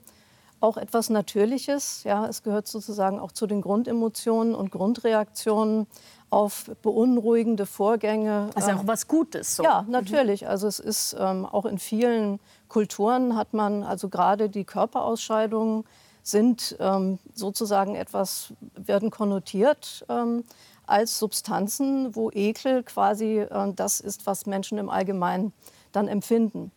auch 0.59 0.77
etwas 0.77 1.09
Natürliches. 1.09 2.03
Ja, 2.03 2.25
es 2.27 2.43
gehört 2.43 2.67
sozusagen 2.67 3.19
auch 3.19 3.31
zu 3.31 3.47
den 3.47 3.61
Grundemotionen 3.61 4.55
und 4.55 4.71
Grundreaktionen 4.71 5.87
auf 6.29 6.69
beunruhigende 6.81 7.65
Vorgänge. 7.65 8.49
Also 8.55 8.71
auch 8.71 8.81
ähm, 8.81 8.87
was 8.87 9.07
Gutes. 9.07 9.55
So. 9.55 9.63
Ja, 9.63 9.85
natürlich. 9.87 10.47
Also 10.47 10.67
es 10.67 10.79
ist 10.79 11.15
ähm, 11.19 11.45
auch 11.45 11.65
in 11.65 11.77
vielen 11.77 12.39
Kulturen 12.67 13.35
hat 13.35 13.53
man 13.53 13.83
also 13.83 14.09
gerade 14.09 14.49
die 14.49 14.65
Körperausscheidungen 14.65 15.85
sind 16.23 16.75
ähm, 16.79 17.19
sozusagen 17.33 17.95
etwas, 17.95 18.53
werden 18.75 19.11
konnotiert 19.11 20.05
ähm, 20.09 20.43
als 20.85 21.19
Substanzen, 21.19 22.15
wo 22.15 22.29
Ekel 22.31 22.83
quasi 22.83 23.39
äh, 23.39 23.73
das 23.73 24.01
ist, 24.01 24.25
was 24.25 24.45
Menschen 24.45 24.77
im 24.77 24.89
Allgemeinen 24.89 25.53
dann 25.93 26.09
empfinden. 26.09 26.71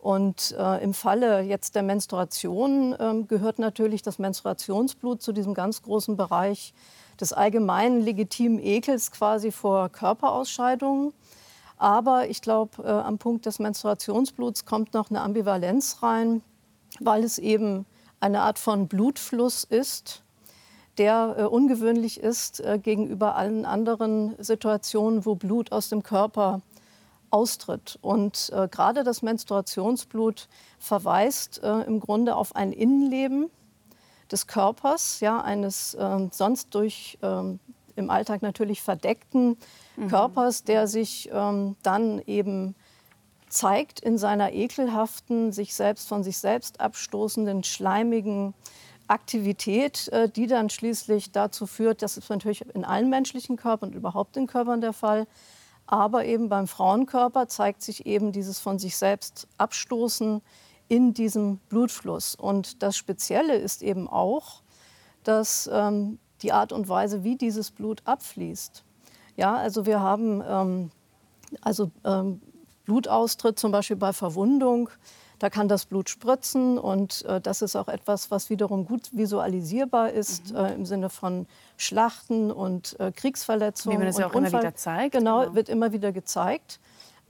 Und 0.00 0.54
äh, 0.58 0.82
im 0.82 0.94
Falle 0.94 1.42
jetzt 1.42 1.74
der 1.74 1.82
Menstruation 1.82 2.94
äh, 2.94 3.22
gehört 3.28 3.58
natürlich 3.58 4.00
das 4.00 4.18
Menstruationsblut 4.18 5.20
zu 5.20 5.32
diesem 5.32 5.52
ganz 5.52 5.82
großen 5.82 6.16
Bereich 6.16 6.72
des 7.20 7.34
allgemeinen 7.34 8.00
legitimen 8.00 8.58
Ekels 8.58 9.10
quasi 9.10 9.52
vor 9.52 9.90
Körperausscheidungen. 9.90 11.12
Aber 11.76 12.28
ich 12.28 12.40
glaube, 12.40 12.82
äh, 12.82 12.88
am 12.88 13.18
Punkt 13.18 13.44
des 13.44 13.58
Menstruationsbluts 13.58 14.64
kommt 14.64 14.94
noch 14.94 15.10
eine 15.10 15.20
Ambivalenz 15.20 16.02
rein, 16.02 16.42
weil 16.98 17.22
es 17.22 17.38
eben 17.38 17.84
eine 18.20 18.40
Art 18.40 18.58
von 18.58 18.88
Blutfluss 18.88 19.64
ist, 19.64 20.22
der 20.96 21.36
äh, 21.38 21.42
ungewöhnlich 21.44 22.20
ist 22.20 22.60
äh, 22.60 22.78
gegenüber 22.78 23.36
allen 23.36 23.66
anderen 23.66 24.34
Situationen, 24.38 25.26
wo 25.26 25.34
Blut 25.34 25.72
aus 25.72 25.90
dem 25.90 26.02
Körper 26.02 26.62
austritt. 27.30 27.98
Und 28.02 28.50
äh, 28.54 28.68
gerade 28.68 29.04
das 29.04 29.22
Menstruationsblut 29.22 30.48
verweist 30.78 31.62
äh, 31.62 31.82
im 31.82 32.00
Grunde 32.00 32.36
auf 32.36 32.56
ein 32.56 32.72
Innenleben 32.72 33.50
des 34.30 34.46
Körpers, 34.46 35.20
ja, 35.20 35.40
eines 35.40 35.94
äh, 35.94 36.28
sonst 36.30 36.74
durch 36.74 37.18
ähm, 37.22 37.58
im 37.96 38.10
Alltag 38.10 38.42
natürlich 38.42 38.82
verdeckten 38.82 39.56
mhm. 39.96 40.08
Körpers, 40.08 40.64
der 40.64 40.86
sich 40.86 41.30
ähm, 41.32 41.76
dann 41.82 42.20
eben 42.26 42.74
zeigt 43.48 44.00
in 44.00 44.16
seiner 44.16 44.52
ekelhaften, 44.52 45.52
sich 45.52 45.74
selbst 45.74 46.08
von 46.08 46.22
sich 46.22 46.38
selbst 46.38 46.80
abstoßenden, 46.80 47.64
schleimigen 47.64 48.54
Aktivität, 49.08 50.08
äh, 50.08 50.28
die 50.28 50.46
dann 50.46 50.70
schließlich 50.70 51.32
dazu 51.32 51.66
führt, 51.66 52.02
das 52.02 52.16
ist 52.16 52.30
natürlich 52.30 52.64
in 52.74 52.84
allen 52.84 53.10
menschlichen 53.10 53.56
Körpern 53.56 53.90
und 53.90 53.96
überhaupt 53.96 54.36
in 54.36 54.46
Körpern 54.46 54.80
der 54.80 54.92
Fall, 54.92 55.26
aber 55.90 56.24
eben 56.24 56.48
beim 56.48 56.68
Frauenkörper 56.68 57.48
zeigt 57.48 57.82
sich 57.82 58.06
eben 58.06 58.30
dieses 58.30 58.60
von 58.60 58.78
sich 58.78 58.96
selbst 58.96 59.48
abstoßen 59.58 60.40
in 60.86 61.14
diesem 61.14 61.56
Blutfluss. 61.68 62.36
Und 62.36 62.84
das 62.84 62.96
Spezielle 62.96 63.56
ist 63.56 63.82
eben 63.82 64.08
auch, 64.08 64.62
dass 65.24 65.68
ähm, 65.72 66.20
die 66.42 66.52
Art 66.52 66.72
und 66.72 66.88
Weise, 66.88 67.24
wie 67.24 67.34
dieses 67.34 67.72
Blut 67.72 68.02
abfließt. 68.04 68.84
Ja, 69.36 69.56
also 69.56 69.84
wir 69.84 69.98
haben 69.98 70.40
ähm, 70.46 70.90
also 71.60 71.90
ähm, 72.04 72.40
Blutaustritt 72.84 73.58
zum 73.58 73.72
Beispiel 73.72 73.96
bei 73.96 74.12
Verwundung 74.12 74.90
da 75.40 75.48
kann 75.48 75.68
das 75.68 75.86
Blut 75.86 76.10
spritzen 76.10 76.78
und 76.78 77.24
äh, 77.24 77.40
das 77.40 77.62
ist 77.62 77.74
auch 77.74 77.88
etwas, 77.88 78.30
was 78.30 78.50
wiederum 78.50 78.84
gut 78.84 79.08
visualisierbar 79.12 80.10
ist 80.10 80.50
mhm. 80.50 80.56
äh, 80.56 80.74
im 80.74 80.86
Sinne 80.86 81.08
von 81.08 81.46
Schlachten 81.78 82.52
und 82.52 83.00
äh, 83.00 83.10
Kriegsverletzungen. 83.10 83.96
Wie 83.96 83.98
man 83.98 84.06
das 84.06 84.18
ja 84.18 84.26
auch 84.26 84.34
Unfall. 84.34 84.50
immer 84.50 84.60
wieder 84.60 84.74
zeigt. 84.76 85.12
Genau, 85.12 85.40
genau, 85.40 85.54
wird 85.54 85.70
immer 85.70 85.92
wieder 85.92 86.12
gezeigt. 86.12 86.78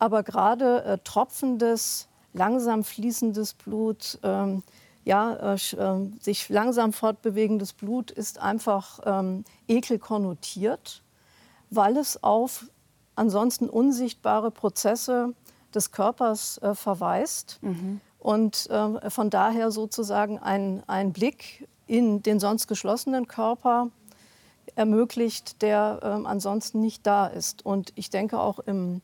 Aber 0.01 0.25
gerade 0.25 0.85
äh, 0.85 0.99
tropfendes, 1.05 2.09
langsam 2.33 2.83
fließendes 2.83 3.55
Blut, 3.55 4.19
ähm, 4.25 4.65
ja, 5.05 5.55
äh, 5.55 5.59
ähm, 5.79 6.19
sich 6.21 6.49
langsam 6.49 6.93
fortbewegendes 6.93 7.73
Blut 7.73 8.11
ist 8.11 8.41
einfach 8.41 8.99
ähm, 9.05 9.45
ekel 9.69 10.01
konnotiert, 10.01 11.03
weil 11.71 11.97
es 11.97 12.25
auf 12.25 12.67
ansonsten 13.15 13.69
unsichtbare 13.69 14.51
Prozesse 14.51 15.33
des 15.75 15.91
Körpers 15.93 16.59
äh, 16.59 16.75
verweist. 16.75 17.59
Mhm. 17.63 18.01
Und 18.19 18.69
äh, 18.71 19.11
von 19.11 19.31
daher 19.31 19.71
sozusagen 19.71 20.39
ein, 20.39 20.83
ein 20.87 21.13
Blick 21.13 21.69
in 21.87 22.23
den 22.23 22.39
sonst 22.39 22.69
geschlossenen 22.69 23.27
Körper 23.27 23.89
ermöglicht, 24.75 25.63
der 25.63 26.01
äh, 26.03 26.07
ansonsten 26.27 26.81
nicht 26.81 27.07
da 27.07 27.27
ist. 27.27 27.65
Und 27.65 27.93
ich 27.97 28.11
denke 28.11 28.39
auch 28.39 28.59
im, 28.61 29.03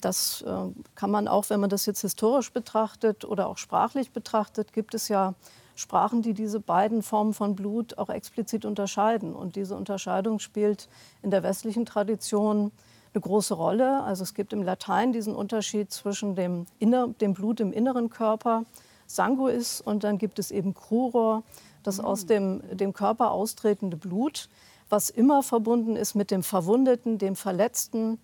das 0.00 0.42
äh, 0.42 0.70
kann 0.94 1.10
man 1.10 1.28
auch, 1.28 1.50
wenn 1.50 1.60
man 1.60 1.70
das 1.70 1.86
jetzt 1.86 2.00
historisch 2.00 2.52
betrachtet 2.52 3.24
oder 3.24 3.48
auch 3.48 3.58
sprachlich 3.58 4.12
betrachtet, 4.12 4.72
gibt 4.72 4.94
es 4.94 5.08
ja 5.08 5.34
Sprachen, 5.74 6.22
die 6.22 6.34
diese 6.34 6.60
beiden 6.60 7.02
Formen 7.02 7.34
von 7.34 7.56
Blut 7.56 7.98
auch 7.98 8.10
explizit 8.10 8.64
unterscheiden. 8.64 9.34
Und 9.34 9.56
diese 9.56 9.74
Unterscheidung 9.74 10.38
spielt 10.38 10.88
in 11.22 11.30
der 11.30 11.42
westlichen 11.42 11.86
Tradition 11.86 12.72
eine 13.14 13.20
große 13.20 13.54
Rolle. 13.54 14.02
Also 14.02 14.22
es 14.22 14.34
gibt 14.34 14.52
im 14.52 14.62
Latein 14.62 15.12
diesen 15.12 15.34
Unterschied 15.34 15.92
zwischen 15.92 16.34
dem, 16.34 16.66
Inner, 16.78 17.08
dem 17.08 17.34
Blut 17.34 17.60
im 17.60 17.72
inneren 17.72 18.10
Körper, 18.10 18.64
Sanguis, 19.06 19.80
und 19.80 20.04
dann 20.04 20.18
gibt 20.18 20.38
es 20.38 20.50
eben 20.50 20.74
Cruror, 20.74 21.42
das 21.82 21.98
mhm. 21.98 22.04
aus 22.04 22.26
dem, 22.26 22.62
dem 22.72 22.92
Körper 22.92 23.32
austretende 23.32 23.96
Blut, 23.96 24.48
was 24.88 25.10
immer 25.10 25.42
verbunden 25.42 25.96
ist 25.96 26.14
mit 26.14 26.30
dem 26.30 26.42
Verwundeten, 26.42 27.18
dem 27.18 27.36
Verletzten, 27.36 28.18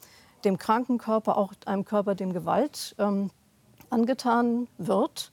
dem 0.45 0.59
kranken 0.59 0.99
Körper, 0.99 1.37
auch 1.37 1.53
einem 1.67 1.85
Körper, 1.85 2.15
dem 2.15 2.33
Gewalt 2.33 2.95
ähm, 2.99 3.31
angetan 3.91 4.69
wird. 4.79 5.33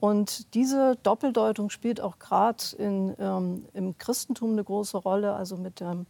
Und 0.00 0.54
diese 0.54 0.96
Doppeldeutung 1.02 1.68
spielt 1.68 2.00
auch 2.00 2.18
gerade 2.18 2.64
ähm, 2.78 3.66
im 3.74 3.98
Christentum 3.98 4.52
eine 4.52 4.64
große 4.64 4.96
Rolle, 4.96 5.34
also 5.34 5.56
mit 5.56 5.80
dem 5.80 6.06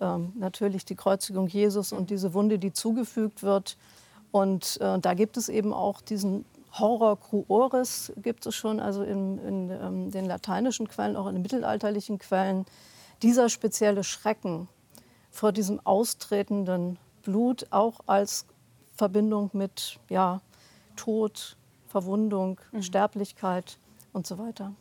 ähm, 0.00 0.32
natürlich 0.36 0.84
die 0.84 0.96
Kreuzigung 0.96 1.46
Jesus 1.46 1.92
und 1.92 2.10
diese 2.10 2.34
Wunde, 2.34 2.58
die 2.58 2.72
zugefügt 2.72 3.42
wird. 3.42 3.76
Und 4.32 4.80
äh, 4.80 4.98
da 4.98 5.14
gibt 5.14 5.36
es 5.36 5.48
eben 5.48 5.72
auch 5.72 6.00
diesen 6.00 6.44
Horror 6.72 7.18
cruoris, 7.18 8.12
gibt 8.16 8.46
es 8.46 8.54
schon, 8.54 8.78
also 8.78 9.02
in, 9.02 9.38
in 9.38 9.70
ähm, 9.70 10.10
den 10.10 10.26
lateinischen 10.26 10.88
Quellen, 10.88 11.16
auch 11.16 11.26
in 11.26 11.34
den 11.34 11.42
mittelalterlichen 11.42 12.18
Quellen. 12.18 12.64
Dieser 13.22 13.48
spezielle 13.48 14.04
Schrecken 14.04 14.68
vor 15.30 15.52
diesem 15.52 15.84
austretenden 15.84 16.98
Blut, 17.22 17.66
auch 17.70 18.00
als 18.06 18.46
Verbindung 18.94 19.50
mit 19.52 19.98
ja, 20.08 20.40
Tod, 20.96 21.56
Verwundung, 21.86 22.60
mhm. 22.72 22.82
Sterblichkeit 22.82 23.78
und 24.12 24.26
so 24.26 24.38
weiter. 24.38 24.72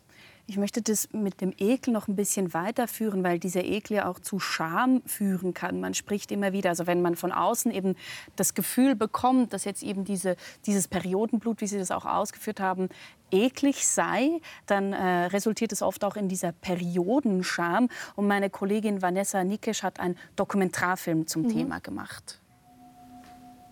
Ich 0.50 0.58
möchte 0.58 0.82
das 0.82 1.14
mit 1.14 1.42
dem 1.42 1.54
Ekel 1.60 1.94
noch 1.94 2.08
ein 2.08 2.16
bisschen 2.16 2.56
weiterführen, 2.56 3.24
weil 3.24 3.38
dieser 3.38 3.64
Ekel 3.64 3.98
ja 3.98 4.10
auch 4.10 4.18
zu 4.18 4.40
Scham 4.40 5.04
führen 5.06 5.54
kann. 5.54 5.80
Man 5.80 5.94
spricht 5.94 6.32
immer 6.32 6.54
wieder, 6.54 6.72
also 6.72 6.88
wenn 6.88 7.04
man 7.04 7.16
von 7.16 7.32
außen 7.32 7.72
eben 7.72 7.96
das 8.36 8.56
Gefühl 8.56 8.96
bekommt, 8.96 9.54
dass 9.54 9.64
jetzt 9.64 9.84
eben 9.84 10.06
diese, 10.06 10.38
dieses 10.66 10.88
Periodenblut, 10.88 11.62
wie 11.62 11.68
Sie 11.68 11.78
das 11.78 11.92
auch 11.92 12.06
ausgeführt 12.06 12.60
haben, 12.60 12.90
eklig 13.30 13.86
sei, 13.86 14.42
dann 14.66 14.92
äh, 14.92 15.26
resultiert 15.28 15.72
es 15.72 15.84
oft 15.84 16.04
auch 16.04 16.16
in 16.16 16.30
dieser 16.30 16.52
Periodenscham. 16.52 17.88
Und 18.16 18.26
meine 18.26 18.50
Kollegin 18.50 19.04
Vanessa 19.04 19.44
Nikesch 19.44 19.84
hat 19.84 20.00
einen 20.00 20.18
Dokumentarfilm 20.36 21.28
zum 21.28 21.44
mhm. 21.44 21.50
Thema 21.50 21.80
gemacht. 21.80 22.42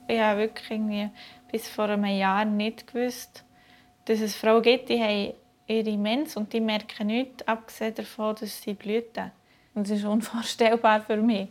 Habe 0.07 0.41
wirklich 0.41 0.69
irgendwie 0.69 1.09
bis 1.51 1.67
vor 1.67 1.85
einem 1.85 2.05
Jahr 2.05 2.45
nicht 2.45 2.93
gewusst, 2.93 3.45
dass 4.05 4.19
es 4.19 4.35
Frauen 4.35 4.61
gibt, 4.61 4.89
die 4.89 5.01
haben 5.01 5.33
ihre 5.67 5.97
Mens 5.97 6.37
und 6.37 6.51
die 6.53 6.61
merken 6.61 7.07
nichts, 7.07 7.47
abgesehen 7.47 7.95
davon, 7.95 8.35
dass 8.35 8.61
sie 8.61 8.73
blüten. 8.73 9.31
Und 9.73 9.89
das 9.89 9.97
ist 9.97 10.05
unvorstellbar 10.05 11.01
für 11.01 11.17
mich. 11.17 11.47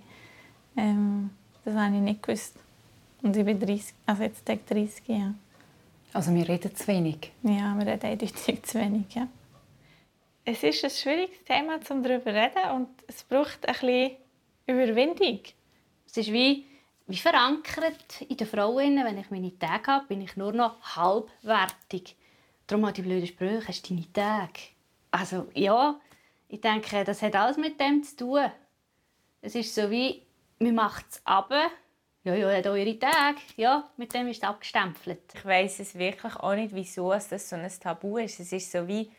Ähm, 0.76 1.30
das 1.64 1.74
habe 1.74 1.94
ich 1.94 2.00
nicht 2.00 2.22
gewusst. 2.22 2.56
Und 3.22 3.36
ich 3.36 3.44
bin 3.44 3.58
30, 3.58 3.94
also 4.06 4.22
jetzt 4.22 4.48
30, 4.48 5.02
ja. 5.06 5.34
Also 6.12 6.32
wir 6.34 6.48
reden 6.48 6.74
zu 6.74 6.86
wenig? 6.88 7.32
Ja, 7.42 7.74
wir 7.76 7.86
reden 7.86 8.06
eindeutig 8.06 8.62
zu 8.62 8.78
wenig, 8.78 9.14
ja. 9.14 9.28
Es 10.44 10.62
ist 10.62 10.84
ein 10.84 10.90
schwieriges 10.90 11.42
Thema, 11.44 11.78
um 11.90 12.02
darüber 12.02 12.22
zu 12.22 12.34
reden 12.34 12.70
und 12.74 12.88
es 13.08 13.22
braucht 13.24 13.66
ein 13.66 13.74
bisschen 13.74 14.12
Überwindung. 14.66 15.40
Es 16.06 16.16
ist 16.16 16.32
wie, 16.32 16.64
wie 17.06 17.16
verankert 17.16 18.22
in 18.28 18.36
den 18.36 18.46
Frauen, 18.46 19.04
wenn 19.04 19.18
ich 19.18 19.30
meine 19.30 19.58
Tage 19.58 19.86
habe, 19.88 20.06
bin 20.06 20.20
ich 20.20 20.36
nur 20.36 20.52
noch 20.52 20.80
halbwertig. 20.96 22.14
Darum 22.66 22.84
auch 22.84 22.92
die 22.92 23.02
blöden 23.02 23.26
Sprüche, 23.26 23.68
hast 23.68 23.88
deine 23.88 24.12
Tage. 24.12 24.60
Also 25.10 25.48
ja, 25.54 26.00
ich 26.48 26.60
denke, 26.60 27.04
das 27.04 27.22
hat 27.22 27.34
alles 27.34 27.56
mit 27.56 27.80
dem 27.80 28.02
zu 28.02 28.16
tun. 28.16 28.52
Es 29.40 29.54
ist 29.54 29.74
so 29.74 29.90
wie, 29.90 30.22
man 30.58 30.74
macht 30.74 31.06
es 31.10 31.20
aber, 31.24 31.70
ja, 32.24 32.34
ja, 32.34 32.50
hat 32.50 32.66
eure 32.66 32.98
Tage, 32.98 33.38
ja, 33.56 33.88
mit 33.96 34.12
dem 34.12 34.26
ist 34.26 34.38
es 34.38 34.48
abgestempelt. 34.48 35.20
Ich 35.32 35.44
weiss 35.44 35.78
es 35.78 35.96
wirklich 35.96 36.34
auch 36.34 36.56
nicht, 36.56 36.74
wieso 36.74 37.12
das 37.12 37.48
so 37.48 37.54
ein 37.54 37.70
Tabu 37.80 38.18
ist. 38.18 38.40
Es 38.40 38.52
ist 38.52 38.72
so 38.72 38.88
wie, 38.88 39.12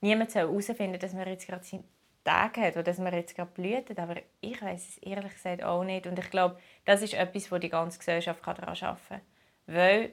niemand 0.00 0.32
soll 0.32 0.42
herausfinden, 0.42 0.98
dass 0.98 1.12
man 1.12 1.28
jetzt 1.28 1.46
gerade 1.46 1.62
seine 1.62 1.84
Tage 2.24 2.60
hat 2.62 2.74
oder 2.74 2.82
dass 2.82 2.98
man 2.98 3.14
jetzt 3.14 3.36
gerade 3.36 3.52
blüht. 3.52 3.96
Aber 3.96 4.16
ich 4.40 4.60
weiß 4.60 4.88
es 4.88 4.98
ehrlich 4.98 5.32
gesagt 5.32 5.62
auch 5.62 5.84
nicht. 5.84 6.08
Und 6.08 6.18
ich 6.18 6.28
glaube, 6.30 6.58
das 6.84 7.02
ist 7.02 7.14
etwas, 7.14 7.52
wo 7.52 7.58
die 7.58 7.68
ganze 7.68 7.98
Gesellschaft 7.98 8.44
daran 8.44 8.64
arbeiten 8.64 8.98
kann. 9.08 9.20
Weil 9.66 10.12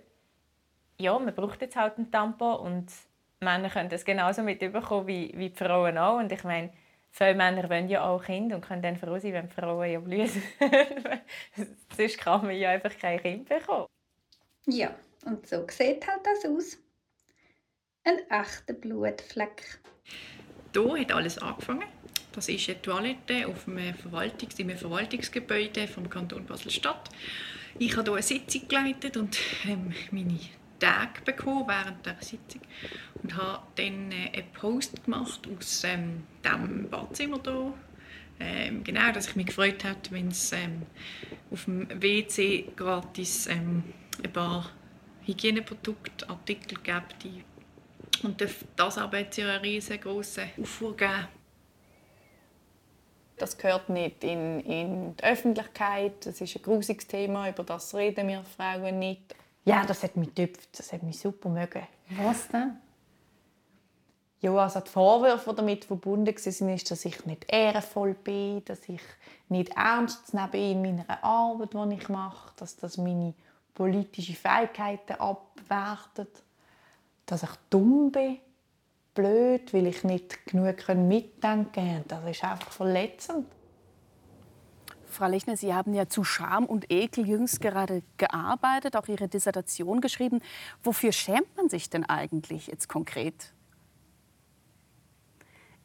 ja, 0.99 1.17
man 1.17 1.33
braucht 1.33 1.61
jetzt 1.61 1.75
halt 1.75 1.97
einen 1.97 2.11
Tampon 2.11 2.59
und 2.59 2.91
Männer 3.39 3.69
können 3.69 3.89
das 3.89 4.03
genauso 4.03 4.41
mitbekommen 4.41 5.07
wie, 5.07 5.31
wie 5.35 5.49
die 5.49 5.55
Frauen 5.55 5.97
auch. 5.97 6.17
Und 6.17 6.31
ich 6.31 6.43
meine, 6.43 6.71
viele 7.11 7.35
Männer 7.35 7.69
wollen 7.69 7.87
ja 7.87 8.03
auch 8.03 8.23
Kinder 8.23 8.55
und 8.55 8.65
können 8.65 8.81
dann 8.81 8.97
froh 8.97 9.19
sein, 9.19 9.33
wenn 9.33 9.47
die 9.47 9.53
Frauen 9.53 9.91
ja 9.91 9.99
blühen. 9.99 10.29
Sonst 11.95 12.17
kann 12.17 12.45
man 12.45 12.55
ja 12.55 12.71
einfach 12.71 12.97
kein 12.97 13.21
Kind 13.21 13.47
bekommen. 13.47 13.87
Ja, 14.65 14.95
und 15.25 15.47
so 15.47 15.65
sieht 15.69 16.07
halt 16.07 16.21
das 16.23 16.45
aus. 16.45 16.77
Ein 18.03 18.19
echter 18.29 18.73
Blutfleck. 18.73 19.79
hier 20.73 20.99
hat 20.99 21.11
alles 21.11 21.37
angefangen. 21.37 21.87
Das 22.31 22.49
ist 22.49 22.69
eine 22.69 22.81
Toilette 22.81 23.47
auf 23.47 23.67
einem 23.67 23.95
Verwaltungs 23.95 24.59
in 24.59 24.69
einem 24.69 24.77
Verwaltungsgebäude 24.77 25.87
vom 25.87 26.09
Kanton 26.09 26.45
Basel-Stadt. 26.45 27.09
Ich 27.79 27.95
habe 27.95 28.03
hier 28.03 28.13
eine 28.13 28.21
Sitzung 28.21 28.67
geleitet 28.67 29.17
und 29.17 29.37
ähm, 29.65 29.93
meine 30.11 30.39
Tage 30.79 31.21
bekommen 31.25 31.67
während 31.67 32.05
der 32.05 32.17
Sitzung 32.21 32.61
und 33.23 33.35
habe 33.35 33.63
dann 33.75 34.11
äh, 34.11 34.37
einen 34.37 34.51
Post 34.53 35.03
gemacht 35.03 35.47
aus 35.57 35.83
ähm, 35.83 36.23
dem 36.43 36.89
Badzimmer 36.89 37.39
hier. 37.43 37.73
Ähm, 38.39 38.83
genau, 38.83 39.11
dass 39.11 39.29
ich 39.29 39.35
mich 39.35 39.47
gefreut 39.47 39.83
habe, 39.83 39.99
wenn 40.11 40.27
es 40.27 40.51
ähm, 40.51 40.83
auf 41.49 41.65
dem 41.65 41.87
WC 42.01 42.65
gratis 42.75 43.47
ähm, 43.47 43.83
ein 44.23 44.31
paar 44.31 44.69
Hygieneprodukte, 45.25 46.29
Artikel 46.29 46.77
gibt. 46.83 47.23
Die 47.23 47.43
und 48.23 48.43
das 48.75 48.97
aber 48.97 49.19
hat 49.19 49.37
ja 49.37 49.47
einen 49.47 49.61
riesengroßen 49.61 50.49
Aufruhr 50.59 50.95
gegeben. 50.95 51.27
Das 53.37 53.57
gehört 53.57 53.89
nicht 53.89 54.23
in, 54.23 54.59
in 54.61 55.15
die 55.15 55.23
Öffentlichkeit. 55.23 56.25
Das 56.25 56.41
ist 56.41 56.55
ein 56.55 56.61
grusiges 56.63 57.05
Thema, 57.05 57.49
über 57.49 57.63
das 57.63 57.93
reden 57.93 58.27
wir 58.27 58.43
Frauen 58.43 58.97
nicht. 58.97 59.35
Ja, 59.67 59.85
das 59.85 60.03
hat 60.03 60.15
mich 60.15 60.33
getöpft, 60.33 60.79
das 60.79 60.93
hat 60.93 61.03
mich 61.03 61.19
super 61.19 61.49
mögen. 61.49 61.83
Was 62.09 62.47
denn? 62.47 62.77
Ja, 64.39 64.55
also 64.55 64.79
die 64.79 64.89
Vorwürfe, 64.89 65.49
die 65.49 65.55
damit 65.55 65.85
verbunden 65.85 66.27
waren, 66.27 66.69
ist, 66.69 66.91
dass 66.91 67.05
ich 67.05 67.25
nicht 67.25 67.51
ehrenvoll 67.51 68.13
bin, 68.13 68.63
dass 68.65 68.87
ich 68.87 69.01
nicht 69.49 69.75
ernst 69.75 70.33
nehmen 70.33 70.85
in 70.85 70.95
meiner 70.97 71.23
Arbeit, 71.23 71.73
die 71.73 71.95
ich 71.95 72.07
mache, 72.09 72.51
dass 72.55 72.77
das 72.77 72.97
meine 72.97 73.33
politischen 73.73 74.35
Fähigkeiten 74.35 75.13
abwertet, 75.13 76.43
dass 77.25 77.43
ich 77.43 77.49
dumm 77.69 78.11
bin, 78.11 78.37
blöd, 79.13 79.73
weil 79.73 79.87
ich 79.87 80.03
nicht 80.03 80.45
genug 80.45 80.87
mitdenken 80.95 81.71
kann. 81.73 82.03
Das 82.07 82.23
ist 82.25 82.43
einfach 82.43 82.71
verletzend. 82.71 83.47
Frau 85.17 85.27
Lechner, 85.27 85.57
Sie 85.57 85.73
haben 85.73 85.95
ja 85.95 86.07
zu 86.07 86.23
Scham 86.23 86.67
und 86.67 86.91
Ekel 86.91 87.27
jüngst 87.27 87.59
gerade 87.59 88.03
gearbeitet, 88.17 88.95
auch 88.95 89.07
Ihre 89.07 89.27
Dissertation 89.27 89.99
geschrieben. 89.99 90.41
Wofür 90.83 91.11
schämt 91.11 91.57
man 91.57 91.69
sich 91.69 91.89
denn 91.89 92.05
eigentlich 92.05 92.67
jetzt 92.67 92.87
konkret? 92.87 93.51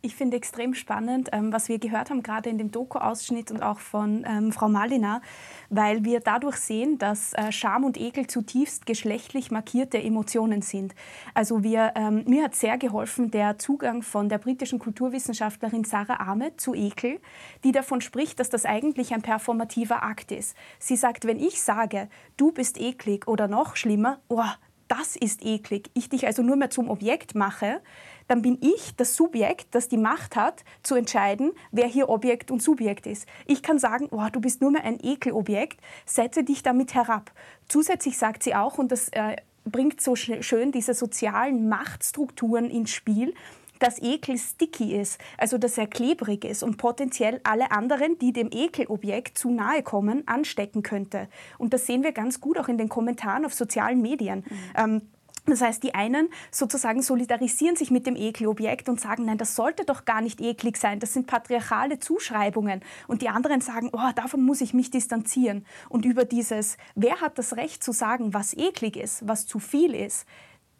Ich 0.04 0.16
finde 0.16 0.36
extrem 0.36 0.74
spannend, 0.74 1.28
ähm, 1.30 1.52
was 1.52 1.68
wir 1.68 1.78
gehört 1.78 2.10
haben, 2.10 2.24
gerade 2.24 2.50
in 2.50 2.58
dem 2.58 2.72
Doku-Ausschnitt 2.72 3.52
und 3.52 3.62
auch 3.62 3.78
von 3.78 4.26
ähm, 4.28 4.50
Frau 4.50 4.68
Malina, 4.68 5.22
weil 5.70 6.04
wir 6.04 6.18
dadurch 6.18 6.56
sehen, 6.56 6.98
dass 6.98 7.34
äh, 7.34 7.52
Scham 7.52 7.84
und 7.84 7.96
Ekel 8.00 8.26
zutiefst 8.26 8.84
geschlechtlich 8.84 9.52
markierte 9.52 10.02
Emotionen 10.02 10.60
sind. 10.60 10.96
Also 11.34 11.62
wir, 11.62 11.92
ähm, 11.94 12.24
mir 12.26 12.42
hat 12.42 12.56
sehr 12.56 12.78
geholfen 12.78 13.30
der 13.30 13.58
Zugang 13.58 14.02
von 14.02 14.28
der 14.28 14.38
britischen 14.38 14.80
Kulturwissenschaftlerin 14.80 15.84
Sarah 15.84 16.18
Ahmed 16.18 16.60
zu 16.60 16.74
Ekel, 16.74 17.20
die 17.62 17.70
davon 17.70 18.00
spricht, 18.00 18.40
dass 18.40 18.50
das 18.50 18.64
eigentlich 18.64 19.14
ein 19.14 19.22
performativer 19.22 20.02
Akt 20.02 20.32
ist. 20.32 20.56
Sie 20.80 20.96
sagt, 20.96 21.28
wenn 21.28 21.38
ich 21.38 21.62
sage, 21.62 22.08
du 22.36 22.50
bist 22.50 22.76
eklig 22.80 23.28
oder 23.28 23.46
noch 23.46 23.76
schlimmer, 23.76 24.18
oh, 24.26 24.42
das 24.92 25.16
ist 25.16 25.42
eklig, 25.42 25.90
ich 25.94 26.10
dich 26.10 26.26
also 26.26 26.42
nur 26.42 26.56
mehr 26.56 26.68
zum 26.68 26.90
Objekt 26.90 27.34
mache, 27.34 27.80
dann 28.28 28.42
bin 28.42 28.58
ich 28.60 28.94
das 28.94 29.16
Subjekt, 29.16 29.74
das 29.74 29.88
die 29.88 29.96
Macht 29.96 30.36
hat, 30.36 30.64
zu 30.82 30.94
entscheiden, 30.96 31.52
wer 31.70 31.86
hier 31.86 32.10
Objekt 32.10 32.50
und 32.50 32.62
Subjekt 32.62 33.06
ist. 33.06 33.26
Ich 33.46 33.62
kann 33.62 33.78
sagen, 33.78 34.08
oh, 34.10 34.26
du 34.30 34.38
bist 34.38 34.60
nur 34.60 34.70
mehr 34.70 34.84
ein 34.84 34.98
Ekelobjekt, 35.02 35.80
setze 36.04 36.44
dich 36.44 36.62
damit 36.62 36.92
herab. 36.92 37.32
Zusätzlich 37.68 38.18
sagt 38.18 38.42
sie 38.42 38.54
auch, 38.54 38.76
und 38.76 38.92
das 38.92 39.08
äh, 39.12 39.36
bringt 39.64 40.02
so 40.02 40.14
schön 40.14 40.72
diese 40.72 40.92
sozialen 40.92 41.70
Machtstrukturen 41.70 42.68
ins 42.68 42.90
Spiel, 42.90 43.32
dass 43.82 44.00
Ekel 44.00 44.38
sticky 44.38 44.94
ist, 44.94 45.20
also 45.36 45.58
dass 45.58 45.76
er 45.76 45.86
klebrig 45.86 46.44
ist 46.44 46.62
und 46.62 46.76
potenziell 46.76 47.40
alle 47.44 47.72
anderen, 47.72 48.18
die 48.18 48.32
dem 48.32 48.50
Ekelobjekt 48.52 49.36
zu 49.36 49.50
nahe 49.50 49.82
kommen, 49.82 50.26
anstecken 50.26 50.82
könnte. 50.82 51.28
Und 51.58 51.74
das 51.74 51.86
sehen 51.86 52.02
wir 52.02 52.12
ganz 52.12 52.40
gut 52.40 52.58
auch 52.58 52.68
in 52.68 52.78
den 52.78 52.88
Kommentaren 52.88 53.44
auf 53.44 53.54
sozialen 53.54 54.00
Medien. 54.00 54.44
Mhm. 54.48 54.56
Ähm, 54.76 55.02
das 55.46 55.60
heißt, 55.60 55.82
die 55.82 55.94
einen 55.94 56.28
sozusagen 56.52 57.02
solidarisieren 57.02 57.74
sich 57.74 57.90
mit 57.90 58.06
dem 58.06 58.14
Ekelobjekt 58.14 58.88
und 58.88 59.00
sagen, 59.00 59.24
nein, 59.24 59.38
das 59.38 59.56
sollte 59.56 59.84
doch 59.84 60.04
gar 60.04 60.20
nicht 60.20 60.40
eklig 60.40 60.76
sein, 60.76 61.00
das 61.00 61.14
sind 61.14 61.26
patriarchale 61.26 61.98
Zuschreibungen. 61.98 62.80
Und 63.08 63.22
die 63.22 63.28
anderen 63.28 63.60
sagen, 63.60 63.90
oh, 63.92 64.10
davon 64.14 64.42
muss 64.42 64.60
ich 64.60 64.72
mich 64.72 64.92
distanzieren. 64.92 65.66
Und 65.88 66.04
über 66.04 66.24
dieses, 66.24 66.76
wer 66.94 67.20
hat 67.20 67.38
das 67.38 67.56
Recht 67.56 67.82
zu 67.82 67.90
sagen, 67.90 68.34
was 68.34 68.56
eklig 68.56 68.96
ist, 68.96 69.26
was 69.26 69.46
zu 69.46 69.58
viel 69.58 69.96
ist, 69.96 70.26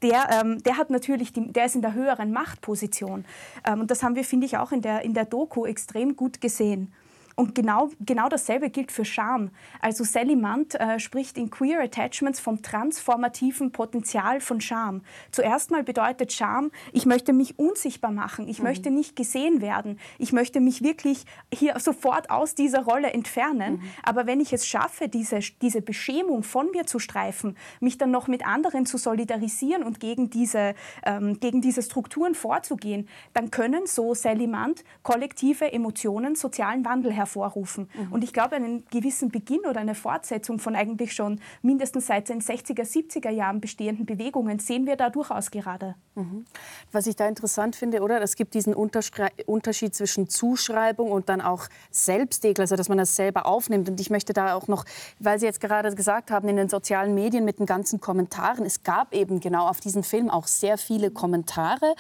der, 0.03 0.29
ähm, 0.31 0.63
der, 0.63 0.77
hat 0.77 0.91
natürlich 0.91 1.33
die, 1.33 1.53
der 1.53 1.67
ist 1.67 1.75
in 1.75 1.83
der 1.83 1.95
höheren 1.95 2.33
Machtposition. 2.33 3.25
Ähm, 3.65 3.81
und 3.81 3.91
das 3.91 4.03
haben 4.03 4.15
wir, 4.15 4.25
finde 4.25 4.47
ich, 4.47 4.57
auch 4.59 4.73
in 4.73 4.83
der, 4.83 5.03
in 5.03 5.15
der 5.15 5.25
Doku 5.25 5.67
extrem 5.67 6.17
gut 6.17 6.41
gesehen. 6.41 6.93
Und 7.37 7.55
genau, 7.55 7.91
genau 8.01 8.29
dasselbe 8.29 8.71
gilt 8.71 8.93
für 8.93 9.05
Scham. 9.05 9.51
Also 9.81 10.05
Sally 10.05 10.37
Munt 10.37 10.75
äh, 10.75 10.99
spricht 10.99 11.39
in 11.39 11.51
Queer 11.51 11.81
Attachments 11.81 12.41
vom 12.41 12.63
transformativen 12.63 13.73
Potenzial 13.73 14.41
von 14.41 14.61
Scham. 14.61 15.03
Zuerst 15.31 15.71
mal 15.71 15.83
bedeutet 15.83 16.33
Scham, 16.33 16.71
ich 16.93 17.07
möchte 17.07 17.33
mich 17.33 17.59
unsichtbar 17.59 18.11
machen, 18.11 18.49
ich 18.49 18.59
mhm. 18.59 18.65
möchte 18.65 18.91
nicht 18.91 19.17
gesehen 19.17 19.61
werden, 19.61 19.99
ich 20.19 20.33
möchte 20.33 20.61
mich 20.61 20.83
wirklich 20.83 21.25
hier 21.53 21.79
sofort 21.81 22.31
aus 22.31 22.55
dieser 22.55 22.83
Rolle 22.83 23.13
entfernen. 23.13 23.75
Mhm. 23.75 23.83
Aber 24.03 24.27
wenn 24.27 24.41
ich 24.41 24.53
es 24.53 24.67
schaffe, 24.67 25.09
diese, 25.09 25.41
diese 25.63 25.81
Beschämung 25.81 26.43
von 26.43 26.71
mir 26.71 26.87
zu 26.87 26.99
streifen, 26.99 27.57
mich 27.81 27.99
dann 27.99 28.11
noch 28.11 28.29
mit 28.29 28.47
anderen 28.47 28.87
zu 28.87 28.99
solidarisieren 28.99 29.83
und 29.83 30.01
gegen 30.01 30.31
diese, 30.31 30.75
ähm, 31.05 31.41
gegen 31.41 31.61
diese 31.61 31.83
Strukturen 31.83 32.35
vorzugehen, 32.35 33.09
dann 33.33 33.51
können, 33.51 33.87
so 33.87 34.15
Sally 34.15 34.47
Munt, 34.47 34.85
kollektive 35.03 35.73
Emotionen 35.73 36.35
sozialen 36.35 36.85
Wandel 36.85 37.13
hervorrufen 37.13 37.22
hervorrufen. 37.23 37.89
Mhm. 37.95 38.13
Und 38.13 38.25
ich 38.25 38.33
glaube, 38.33 38.57
einen 38.57 38.85
gewissen 38.91 39.31
Beginn 39.31 39.61
oder 39.61 39.81
eine 39.81 39.95
Fortsetzung 39.95 40.59
von 40.59 40.77
eigentlich 40.77 41.13
schon 41.13 41.41
mindestens 41.63 42.07
seit 42.07 42.29
den 42.29 42.41
60er, 42.41 42.83
70er 42.83 43.31
Jahren 43.31 43.61
bestehenden 43.61 44.07
Bewegungen 44.07 44.59
sehen 44.59 44.87
wir 44.87 44.97
da 44.97 45.11
durchaus 45.11 45.51
gerade. 45.51 45.95
Mhm. 46.15 46.45
Was 46.91 47.07
ich 47.07 47.17
da 47.17 47.27
interessant 47.27 47.77
finde, 47.77 48.03
oder? 48.03 48.21
Es 48.21 48.37
gibt 48.37 48.55
diesen 48.55 48.75
Unterschied 48.75 49.95
zwischen 49.95 50.29
Zuschreibung 50.29 51.11
und 51.11 51.29
dann 51.29 51.41
auch 51.41 51.69
Selbstekel, 51.91 52.63
also 52.63 52.77
dass 52.77 52.89
man 52.89 52.99
das 52.99 53.17
selber 53.17 53.47
aufnimmt. 53.47 53.89
Und 53.89 54.01
ich 54.01 54.11
möchte 54.11 54.33
da 54.33 54.55
auch 54.55 54.69
noch, 54.69 54.85
weil 55.19 55.39
Sie 55.39 55.47
jetzt 55.47 55.61
gerade 55.61 55.95
gesagt 55.95 56.31
haben, 56.31 56.49
in 56.49 56.57
den 56.57 56.69
sozialen 56.69 57.15
Medien 57.15 57.45
mit 57.45 57.59
den 57.59 57.67
ganzen 57.67 58.01
Kommentaren, 58.01 58.67
es 58.67 58.83
gab 58.83 59.15
eben 59.15 59.41
genau 59.41 59.69
auf 59.69 59.81
diesen 59.81 60.03
Film 60.03 60.29
auch 60.29 60.47
sehr 60.47 60.77
viele 60.77 61.11
Kommentare. 61.11 61.95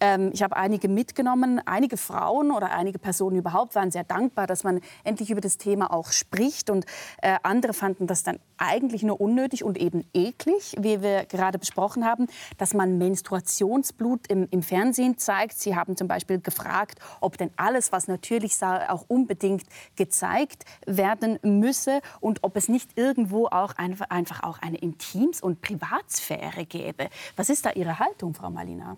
Ähm, 0.00 0.30
ich 0.32 0.42
habe 0.42 0.56
einige 0.56 0.88
mitgenommen. 0.88 1.60
Einige 1.64 1.96
Frauen 1.96 2.50
oder 2.50 2.70
einige 2.70 2.98
Personen 2.98 3.36
überhaupt 3.36 3.74
waren 3.74 3.90
sehr 3.90 4.04
dankbar, 4.04 4.46
dass 4.46 4.63
man 4.64 4.80
endlich 5.04 5.30
über 5.30 5.40
das 5.40 5.58
Thema 5.58 5.92
auch 5.92 6.10
spricht. 6.10 6.70
Und 6.70 6.86
äh, 7.22 7.36
andere 7.42 7.72
fanden 7.72 8.06
das 8.06 8.22
dann 8.22 8.38
eigentlich 8.56 9.02
nur 9.02 9.20
unnötig 9.20 9.64
und 9.64 9.78
eben 9.78 10.04
eklig, 10.14 10.74
wie 10.78 11.02
wir 11.02 11.24
gerade 11.26 11.58
besprochen 11.58 12.04
haben, 12.04 12.26
dass 12.58 12.74
man 12.74 12.98
Menstruationsblut 12.98 14.26
im, 14.28 14.48
im 14.50 14.62
Fernsehen 14.62 15.18
zeigt. 15.18 15.58
Sie 15.58 15.76
haben 15.76 15.96
zum 15.96 16.08
Beispiel 16.08 16.40
gefragt, 16.40 16.98
ob 17.20 17.36
denn 17.38 17.50
alles, 17.56 17.92
was 17.92 18.08
natürlich 18.08 18.56
sei, 18.56 18.88
auch 18.88 19.04
unbedingt 19.08 19.64
gezeigt 19.96 20.64
werden 20.86 21.38
müsse 21.42 22.00
und 22.20 22.42
ob 22.42 22.56
es 22.56 22.68
nicht 22.68 22.96
irgendwo 22.96 23.46
auch 23.46 23.74
einfach, 23.76 24.10
einfach 24.10 24.42
auch 24.42 24.58
eine 24.60 24.78
Intims- 24.78 25.42
und 25.42 25.60
Privatsphäre 25.60 26.64
gäbe. 26.66 27.08
Was 27.36 27.50
ist 27.50 27.66
da 27.66 27.70
Ihre 27.72 27.98
Haltung, 27.98 28.34
Frau 28.34 28.50
Malina? 28.50 28.96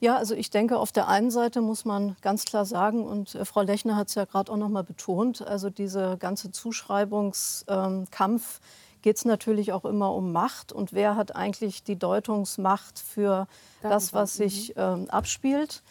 Ja, 0.00 0.16
also 0.16 0.34
ich 0.34 0.50
denke, 0.50 0.78
auf 0.78 0.90
der 0.90 1.06
einen 1.06 1.30
Seite 1.30 1.60
muss 1.60 1.84
man 1.84 2.16
ganz 2.22 2.44
klar 2.44 2.64
sagen, 2.64 3.06
und 3.06 3.36
äh, 3.36 3.44
Frau 3.44 3.62
Lechner 3.62 3.94
hat 3.96 4.08
es 4.08 4.16
ja 4.16 4.24
gerade 4.24 4.50
auch 4.50 4.56
noch 4.56 4.68
mal 4.68 4.82
betont, 4.82 5.42
also 5.42 5.70
dieser 5.70 6.16
ganze 6.16 6.50
Zuschreibungskampf 6.50 8.60
ähm, 8.60 8.66
geht 9.02 9.16
es 9.16 9.24
natürlich 9.24 9.72
auch 9.72 9.84
immer 9.84 10.14
um 10.14 10.32
Macht 10.32 10.72
und 10.72 10.92
wer 10.92 11.16
hat 11.16 11.36
eigentlich 11.36 11.84
die 11.84 11.96
Deutungsmacht 11.96 12.98
für 12.98 13.46
das, 13.82 14.12
was 14.12 14.34
sich 14.34 14.70
mhm. 14.70 14.82
ähm, 14.82 15.10
abspielt. 15.10 15.82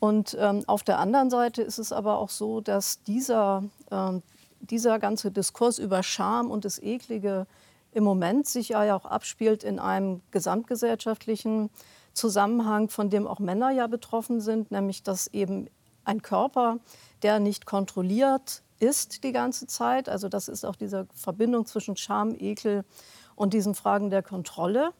Und 0.00 0.36
ähm, 0.40 0.64
auf 0.66 0.82
der 0.82 0.98
anderen 0.98 1.30
Seite 1.30 1.62
ist 1.62 1.78
es 1.78 1.92
aber 1.92 2.18
auch 2.18 2.30
so, 2.30 2.60
dass 2.60 3.04
dieser, 3.04 3.62
ähm, 3.92 4.22
dieser 4.60 4.98
ganze 4.98 5.30
Diskurs 5.30 5.78
über 5.78 6.02
Scham 6.02 6.50
und 6.50 6.64
das 6.64 6.82
Eklige 6.82 7.46
im 7.92 8.02
Moment 8.02 8.48
sich 8.48 8.70
ja 8.70 8.96
auch 8.96 9.04
abspielt 9.04 9.62
in 9.62 9.78
einem 9.78 10.20
gesamtgesellschaftlichen 10.32 11.70
Zusammenhang, 12.14 12.88
von 12.88 13.10
dem 13.10 13.26
auch 13.26 13.38
Männer 13.38 13.70
ja 13.70 13.86
betroffen 13.86 14.40
sind, 14.40 14.70
nämlich 14.70 15.02
dass 15.02 15.26
eben 15.28 15.68
ein 16.04 16.22
Körper, 16.22 16.78
der 17.22 17.40
nicht 17.40 17.66
kontrolliert 17.66 18.62
ist 18.80 19.22
die 19.22 19.32
ganze 19.32 19.68
Zeit, 19.68 20.08
also 20.08 20.28
das 20.28 20.48
ist 20.48 20.64
auch 20.64 20.74
diese 20.74 21.06
Verbindung 21.14 21.66
zwischen 21.66 21.96
Scham, 21.96 22.34
Ekel 22.36 22.84
und 23.36 23.54
diesen 23.54 23.76
Fragen 23.76 24.10
der 24.10 24.22
Kontrolle, 24.22 24.90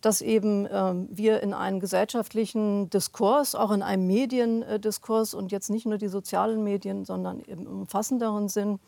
dass 0.00 0.20
eben 0.20 0.66
äh, 0.66 0.94
wir 1.10 1.40
in 1.42 1.54
einem 1.54 1.78
gesellschaftlichen 1.78 2.90
Diskurs, 2.90 3.54
auch 3.54 3.70
in 3.70 3.82
einem 3.82 4.06
Mediendiskurs 4.06 5.34
und 5.34 5.52
jetzt 5.52 5.70
nicht 5.70 5.86
nur 5.86 5.98
die 5.98 6.08
sozialen 6.08 6.64
Medien, 6.64 7.04
sondern 7.04 7.40
im 7.40 7.66
umfassenderen 7.66 8.48
Sinn, 8.48 8.80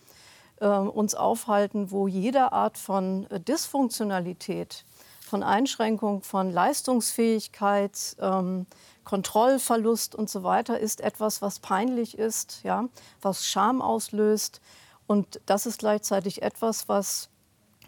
äh, 0.60 0.66
uns 0.66 1.14
aufhalten, 1.14 1.90
wo 1.90 2.08
jede 2.08 2.52
Art 2.52 2.78
von 2.78 3.26
äh, 3.30 3.40
Dysfunktionalität 3.40 4.84
von 5.32 5.42
Einschränkung 5.42 6.22
von 6.22 6.50
Leistungsfähigkeit, 6.52 8.16
ähm, 8.20 8.66
Kontrollverlust 9.04 10.14
und 10.14 10.28
so 10.28 10.42
weiter 10.42 10.78
ist 10.78 11.00
etwas, 11.00 11.40
was 11.40 11.58
peinlich 11.58 12.18
ist, 12.18 12.60
ja, 12.64 12.84
was 13.22 13.46
Scham 13.46 13.80
auslöst. 13.80 14.60
Und 15.06 15.40
das 15.46 15.64
ist 15.64 15.78
gleichzeitig 15.78 16.42
etwas, 16.42 16.86
was 16.90 17.30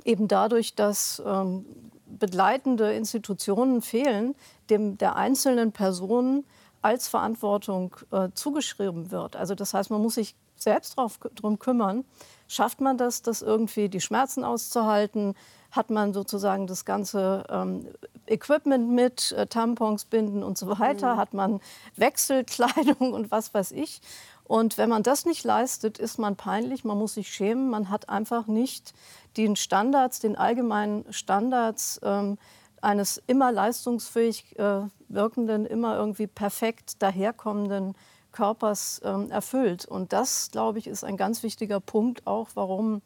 eben 0.07 0.27
dadurch, 0.27 0.75
dass 0.75 1.23
ähm, 1.27 1.67
begleitende 2.07 2.95
Institutionen 2.95 3.83
fehlen, 3.83 4.35
dem 4.71 4.97
der 4.97 5.17
einzelnen 5.17 5.71
Person 5.71 6.47
als 6.81 7.09
Verantwortung 7.09 7.95
äh, 8.11 8.31
zugeschrieben 8.33 9.11
wird. 9.11 9.37
Also 9.37 9.55
das 9.55 9.75
heißt, 9.75 9.91
man 9.91 10.01
muss 10.01 10.15
sich 10.15 10.35
selbst 10.57 10.97
darum 10.97 11.59
kümmern. 11.59 12.07
Schafft 12.49 12.81
man 12.81 12.97
das, 12.97 13.21
das 13.21 13.43
irgendwie 13.43 13.91
die 13.91 14.01
Schmerzen 14.01 14.45
auszuhalten? 14.45 15.35
Hat 15.75 15.91
man 15.91 16.13
sozusagen 16.13 16.67
das 16.67 16.85
ganze 16.85 17.45
ähm, 17.49 17.89
Equipment 18.27 18.91
mit, 18.91 19.33
äh, 19.33 19.47
Tampons, 19.47 20.05
Binden 20.05 20.43
und 20.45 20.57
so 20.57 20.79
weiter? 20.79 21.15
Mhm. 21.15 21.19
Hat 21.19 21.35
man 21.35 21.61
Wechselkleidung 21.97 23.13
und 23.13 23.31
was 23.31 23.53
weiß 23.53 23.73
ich? 23.73 24.01
Und 24.45 24.79
wenn 24.79 24.91
man 24.91 25.03
das 25.03 25.25
nicht 25.25 25.43
leistet, 25.43 25.99
ist 25.99 26.19
man 26.19 26.37
peinlich, 26.37 26.85
man 26.85 26.99
muss 26.99 27.15
sich 27.15 27.29
schämen, 27.29 27.71
man 27.71 27.89
hat 27.89 28.09
einfach 28.09 28.47
nicht 28.47 28.93
den 29.37 29.57
Standards, 29.57 30.21
den 30.21 30.37
allgemeinen 30.37 31.11
Standards 31.13 31.99
ähm, 32.03 32.39
eines 32.81 33.21
immer 33.27 33.51
leistungsfähig 33.51 34.59
äh, 34.59 34.83
wirkenden, 35.09 35.67
immer 35.67 35.97
irgendwie 35.97 36.27
perfekt 36.27 37.03
daherkommenden 37.03 37.95
Körpers 38.31 39.01
ähm, 39.05 39.31
erfüllt. 39.31 39.87
Und 39.87 40.13
das, 40.13 40.51
glaube 40.51 40.79
ich, 40.79 40.87
ist 40.87 41.05
ein 41.05 41.17
ganz 41.17 41.43
wichtiger 41.43 41.81
Punkt 41.81 42.27
auch, 42.27 42.51
warum 42.55 43.01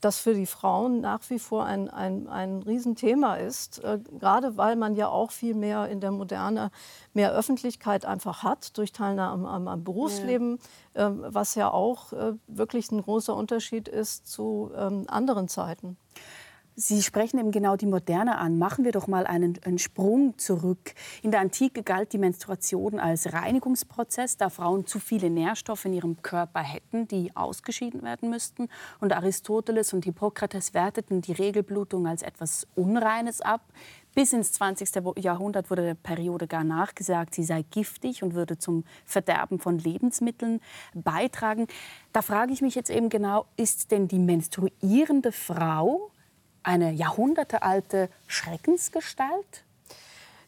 das 0.00 0.18
für 0.18 0.34
die 0.34 0.46
Frauen 0.46 1.00
nach 1.00 1.20
wie 1.28 1.38
vor 1.38 1.64
ein, 1.64 1.88
ein, 1.88 2.28
ein 2.28 2.62
Riesenthema 2.62 3.34
ist, 3.34 3.82
äh, 3.84 3.98
gerade 4.18 4.56
weil 4.56 4.76
man 4.76 4.94
ja 4.94 5.08
auch 5.08 5.30
viel 5.30 5.54
mehr 5.54 5.88
in 5.88 6.00
der 6.00 6.10
Moderne 6.10 6.70
mehr 7.12 7.32
Öffentlichkeit 7.32 8.04
einfach 8.04 8.42
hat 8.42 8.76
durch 8.78 8.92
Teilnahme 8.92 9.48
am, 9.48 9.68
am 9.68 9.84
Berufsleben, 9.84 10.58
ja. 10.94 11.08
Äh, 11.08 11.34
was 11.34 11.54
ja 11.54 11.70
auch 11.70 12.12
äh, 12.12 12.32
wirklich 12.46 12.90
ein 12.90 13.02
großer 13.02 13.34
Unterschied 13.34 13.88
ist 13.88 14.26
zu 14.26 14.70
ähm, 14.76 15.04
anderen 15.08 15.48
Zeiten. 15.48 15.96
Sie 16.82 17.02
sprechen 17.02 17.38
eben 17.38 17.50
genau 17.50 17.76
die 17.76 17.84
Moderne 17.84 18.38
an. 18.38 18.56
Machen 18.58 18.86
wir 18.86 18.92
doch 18.92 19.06
mal 19.06 19.26
einen, 19.26 19.58
einen, 19.66 19.78
Sprung 19.78 20.38
zurück. 20.38 20.94
In 21.20 21.30
der 21.30 21.40
Antike 21.40 21.82
galt 21.82 22.14
die 22.14 22.18
Menstruation 22.18 22.98
als 22.98 23.34
Reinigungsprozess, 23.34 24.38
da 24.38 24.48
Frauen 24.48 24.86
zu 24.86 24.98
viele 24.98 25.28
Nährstoffe 25.28 25.84
in 25.84 25.92
ihrem 25.92 26.22
Körper 26.22 26.60
hätten, 26.60 27.06
die 27.06 27.36
ausgeschieden 27.36 28.02
werden 28.02 28.30
müssten. 28.30 28.68
Und 28.98 29.12
Aristoteles 29.12 29.92
und 29.92 30.06
Hippokrates 30.06 30.72
werteten 30.72 31.20
die 31.20 31.32
Regelblutung 31.32 32.06
als 32.06 32.22
etwas 32.22 32.66
Unreines 32.76 33.42
ab. 33.42 33.60
Bis 34.14 34.32
ins 34.32 34.52
20. 34.54 35.02
Jahrhundert 35.18 35.68
wurde 35.68 35.84
der 35.84 35.94
Periode 35.94 36.46
gar 36.46 36.64
nachgesagt, 36.64 37.34
sie 37.34 37.44
sei 37.44 37.62
giftig 37.70 38.22
und 38.22 38.32
würde 38.32 38.56
zum 38.56 38.84
Verderben 39.04 39.58
von 39.58 39.78
Lebensmitteln 39.78 40.62
beitragen. 40.94 41.66
Da 42.14 42.22
frage 42.22 42.54
ich 42.54 42.62
mich 42.62 42.74
jetzt 42.74 42.88
eben 42.88 43.10
genau, 43.10 43.44
ist 43.58 43.90
denn 43.90 44.08
die 44.08 44.18
menstruierende 44.18 45.30
Frau 45.30 46.10
eine 46.62 46.92
jahrhundertealte 46.92 48.08
Schreckensgestalt? 48.26 49.64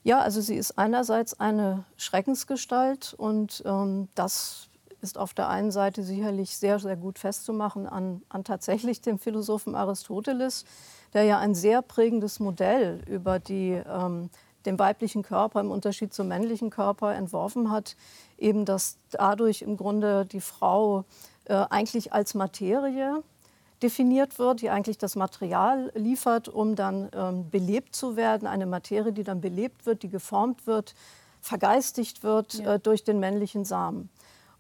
Ja, 0.05 0.21
also 0.21 0.41
sie 0.41 0.57
ist 0.57 0.79
einerseits 0.79 1.39
eine 1.39 1.85
Schreckensgestalt 1.97 3.15
und 3.17 3.63
ähm, 3.65 4.09
das 4.15 4.69
ist 5.01 5.19
auf 5.19 5.35
der 5.35 5.49
einen 5.49 5.71
Seite 5.71 6.03
sicherlich 6.03 6.57
sehr, 6.57 6.79
sehr 6.79 6.97
gut 6.97 7.19
festzumachen 7.19 7.87
an, 7.87 8.23
an 8.29 8.45
tatsächlich 8.45 9.01
dem 9.01 9.19
Philosophen 9.19 9.75
Aristoteles, 9.75 10.65
der 11.13 11.25
ja 11.25 11.39
ein 11.39 11.55
sehr 11.55 11.83
prägendes 11.83 12.41
Modell 12.41 13.03
über 13.07 13.39
die, 13.39 13.73
ähm, 13.73 14.31
den 14.65 14.79
weiblichen 14.79 15.23
Körper 15.23 15.61
im 15.61 15.71
Unterschied 15.71 16.15
zum 16.15 16.29
männlichen 16.29 16.71
Körper 16.71 17.15
entworfen 17.15 17.71
hat. 17.71 17.97
Eben, 18.39 18.65
dass 18.65 18.97
dadurch 19.11 19.63
im 19.63 19.77
Grunde 19.77 20.25
die 20.25 20.41
Frau 20.41 21.05
äh, 21.47 21.55
eigentlich 21.71 22.13
als 22.13 22.35
Materie 22.35 23.23
definiert 23.83 24.39
wird, 24.39 24.61
die 24.61 24.71
eigentlich 24.71 24.99
das 24.99 25.17
Material 25.17 25.91
liefert, 25.95 26.49
um 26.49 26.77
dann 26.77 27.11
ähm, 27.15 27.51
belebt 27.51 27.95
zu 27.95 28.17
werden. 28.17 28.47
Eine 28.47 28.67
Materie, 28.67 29.13
die 29.13 29.25
dann 29.25 29.41
belebt 29.41 29.87
wird, 29.87 30.03
die 30.03 30.09
geformt 30.09 30.67
wird, 30.67 30.95
vergeistigt 31.41 32.23
wird 32.23 32.55
ja. 32.55 32.75
äh, 32.75 32.79
durch 32.79 33.05
den 33.05 33.19
männlichen 33.21 33.65
Samen. 33.65 34.09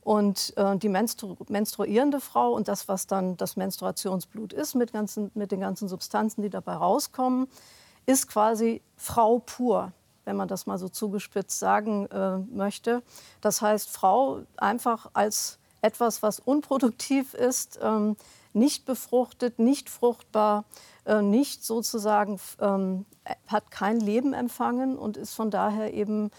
Und 0.02 0.52
äh, 0.56 0.76
die 0.76 0.88
menstru 0.88 1.36
menstruierende 1.48 2.20
Frau 2.20 2.52
und 2.52 2.66
das, 2.66 2.88
was 2.88 3.06
dann 3.06 3.36
das 3.36 3.56
Menstruationsblut 3.56 4.52
ist, 4.52 4.74
mit, 4.74 4.92
ganzen, 4.92 5.30
mit 5.34 5.52
den 5.52 5.60
ganzen 5.60 5.88
Substanzen, 5.88 6.42
die 6.42 6.50
dabei 6.50 6.74
rauskommen, 6.74 7.46
ist 8.04 8.26
quasi 8.26 8.82
Frau 8.96 9.38
pur, 9.38 9.92
wenn 10.24 10.34
man 10.34 10.48
das 10.48 10.66
mal 10.66 10.78
so 10.78 10.88
zugespitzt 10.88 11.58
sagen 11.60 12.06
äh, 12.06 12.38
möchte. 12.38 13.02
Das 13.40 13.62
heißt, 13.62 13.90
Frau 13.90 14.40
einfach 14.56 15.08
als 15.12 15.58
etwas, 15.82 16.22
was 16.22 16.40
unproduktiv 16.40 17.34
ist, 17.34 17.78
ähm, 17.80 18.16
nicht 18.54 18.84
befruchtet, 18.84 19.58
nicht 19.58 19.90
fruchtbar, 19.90 20.64
äh, 21.04 21.22
nicht 21.22 21.64
sozusagen, 21.64 22.40
ähm, 22.60 23.06
hat 23.46 23.70
kein 23.70 24.00
Leben 24.00 24.32
empfangen 24.32 24.96
und 24.98 25.16
ist 25.16 25.34
von 25.34 25.50
daher 25.50 25.94
eben 25.94 26.30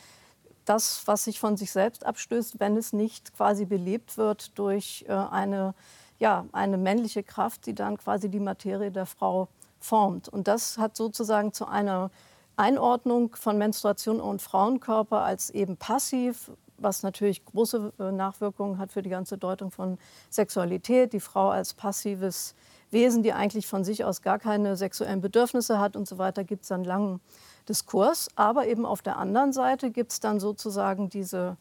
das, 0.65 1.03
was 1.05 1.25
sich 1.25 1.39
von 1.39 1.57
sich 1.57 1.71
selbst 1.71 2.05
abstößt, 2.05 2.59
wenn 2.59 2.77
es 2.77 2.93
nicht 2.93 3.35
quasi 3.35 3.65
belebt 3.65 4.17
wird 4.17 4.57
durch 4.57 5.05
äh, 5.07 5.13
eine, 5.13 5.73
ja, 6.19 6.45
eine 6.51 6.77
männliche 6.77 7.23
Kraft, 7.23 7.65
die 7.65 7.75
dann 7.75 7.97
quasi 7.97 8.29
die 8.29 8.39
Materie 8.39 8.91
der 8.91 9.05
Frau 9.05 9.49
formt. 9.79 10.29
Und 10.29 10.47
das 10.47 10.77
hat 10.77 10.95
sozusagen 10.95 11.53
zu 11.53 11.67
einer 11.67 12.11
Einordnung 12.55 13.35
von 13.35 13.57
Menstruation 13.57 14.21
und 14.21 14.41
Frauenkörper 14.41 15.21
als 15.21 15.49
eben 15.49 15.75
passiv, 15.75 16.51
was 16.77 17.03
natürlich 17.03 17.43
große 17.45 17.93
äh, 17.99 18.11
Nachwirkungen 18.11 18.77
hat 18.77 18.91
für 18.91 19.01
die 19.01 19.09
ganze 19.09 19.37
Deutung 19.37 19.71
von 19.71 19.97
Sexualität. 20.29 21.13
Die 21.13 21.19
Frau 21.19 21.49
als 21.49 21.73
passives 21.73 22.55
Wesen, 22.91 23.23
die 23.23 23.33
eigentlich 23.33 23.67
von 23.67 23.83
sich 23.83 24.05
aus 24.05 24.21
gar 24.21 24.39
keine 24.39 24.75
sexuellen 24.77 25.21
Bedürfnisse 25.21 25.79
hat 25.79 25.95
und 25.95 26.07
so 26.07 26.17
weiter, 26.17 26.43
gibt 26.43 26.63
es 26.63 26.71
einen 26.71 26.85
langen 26.85 27.19
Diskurs. 27.67 28.29
Aber 28.35 28.67
eben 28.67 28.85
auf 28.85 29.01
der 29.01 29.17
anderen 29.17 29.51
Seite 29.51 29.91
gibt 29.91 30.11
es 30.11 30.19
dann 30.19 30.39
sozusagen 30.39 31.09
diese 31.09 31.57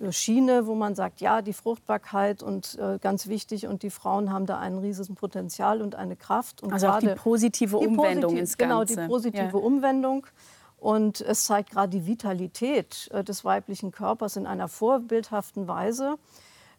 äh, 0.00 0.12
Schiene, 0.12 0.66
wo 0.66 0.74
man 0.74 0.94
sagt, 0.94 1.20
ja, 1.20 1.42
die 1.42 1.52
Fruchtbarkeit 1.52 2.42
und 2.42 2.78
äh, 2.78 2.98
ganz 2.98 3.28
wichtig 3.28 3.66
und 3.66 3.82
die 3.82 3.90
Frauen 3.90 4.32
haben 4.32 4.46
da 4.46 4.58
ein 4.58 4.78
riesiges 4.78 5.14
Potenzial 5.14 5.80
und 5.80 5.94
eine 5.94 6.16
Kraft. 6.16 6.62
Und 6.62 6.72
also 6.72 6.88
auch 6.88 6.98
die 6.98 7.14
positive 7.14 7.78
die 7.78 7.86
Umwendung 7.86 8.32
positiv, 8.32 8.40
ins 8.40 8.58
Ganze. 8.58 8.94
Genau, 8.94 9.06
die 9.06 9.08
positive 9.08 9.58
ja. 9.58 9.64
Umwendung. 9.64 10.26
Und 10.84 11.22
es 11.22 11.46
zeigt 11.46 11.70
gerade 11.70 11.88
die 11.88 12.06
Vitalität 12.06 13.08
äh, 13.10 13.24
des 13.24 13.42
weiblichen 13.42 13.90
Körpers 13.90 14.36
in 14.36 14.46
einer 14.46 14.68
vorbildhaften 14.68 15.66
Weise, 15.66 16.18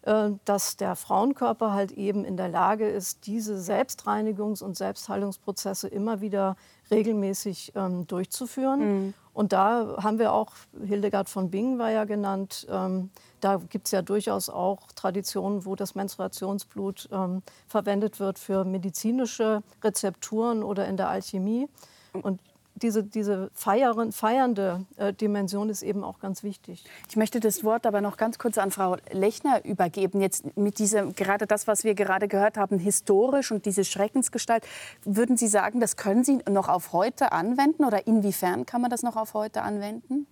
äh, 0.04 0.30
dass 0.46 0.78
der 0.78 0.96
Frauenkörper 0.96 1.74
halt 1.74 1.92
eben 1.92 2.24
in 2.24 2.38
der 2.38 2.48
Lage 2.48 2.88
ist, 2.88 3.26
diese 3.26 3.56
Selbstreinigungs- 3.56 4.64
und 4.64 4.78
Selbstheilungsprozesse 4.78 5.88
immer 5.88 6.22
wieder 6.22 6.56
regelmäßig 6.92 7.72
ähm, 7.74 8.06
durchzuführen. 8.06 8.80
Mhm. 9.06 9.14
Und 9.34 9.54
da 9.54 9.96
haben 10.04 10.20
wir 10.20 10.34
auch, 10.34 10.52
Hildegard 10.86 11.28
von 11.28 11.50
Bingen 11.50 11.80
war 11.80 11.90
ja 11.90 12.04
genannt, 12.04 12.68
ähm, 12.70 13.10
da 13.42 13.58
gibt 13.58 13.88
es 13.88 13.92
ja 13.92 14.04
durchaus 14.04 14.50
auch 14.52 14.92
Traditionen, 14.92 15.66
wo 15.66 15.76
das 15.76 15.96
Menstruationsblut 15.96 17.10
ähm, 17.12 17.42
verwendet 17.66 18.20
wird 18.20 18.38
für 18.38 18.66
medizinische 18.66 19.64
Rezepturen 19.84 20.62
oder 20.62 20.88
in 20.88 20.96
der 20.96 21.10
Alchemie. 21.10 21.68
Und 22.14 22.40
diese, 22.76 23.04
diese 23.04 23.50
feiern, 23.54 24.12
feiernde 24.12 24.86
äh, 24.98 25.14
Dimension 25.14 25.70
ist 25.70 25.82
eben 25.82 26.04
auch 26.04 26.20
ganz 26.20 26.44
wichtig. 26.44 26.84
Ich 27.10 27.16
möchte 27.16 27.40
das 27.40 27.64
Wort 27.64 27.86
aber 27.86 28.02
noch 28.02 28.18
ganz 28.18 28.38
kurz 28.38 28.58
an 28.58 28.72
Frau 28.72 28.98
Lechner 29.12 29.64
übergeben. 29.64 30.22
Jetzt 30.22 30.58
mit 30.58 30.80
diesem, 30.80 31.14
gerade 31.14 31.48
das, 31.48 31.68
was 31.68 31.84
wir 31.84 31.96
gerade 31.96 32.28
gehört 32.28 32.58
haben, 32.58 32.78
historisch 32.78 33.52
und 33.52 33.66
diese 33.66 33.86
Schreckensgestalt. 33.86 34.66
Würden 35.06 35.38
Sie 35.38 35.48
sagen, 35.48 35.80
das 35.80 35.96
können 35.96 36.24
Sie 36.24 36.40
noch 36.50 36.68
auf 36.68 36.92
heute 36.92 37.32
anwenden 37.32 37.86
oder 37.86 38.08
inwiefern 38.08 38.66
kann 38.66 38.82
man 38.82 38.92
das 38.92 39.04
noch 39.04 39.16
auf 39.16 39.34
heute 39.34 39.62
anwenden? 39.62 40.28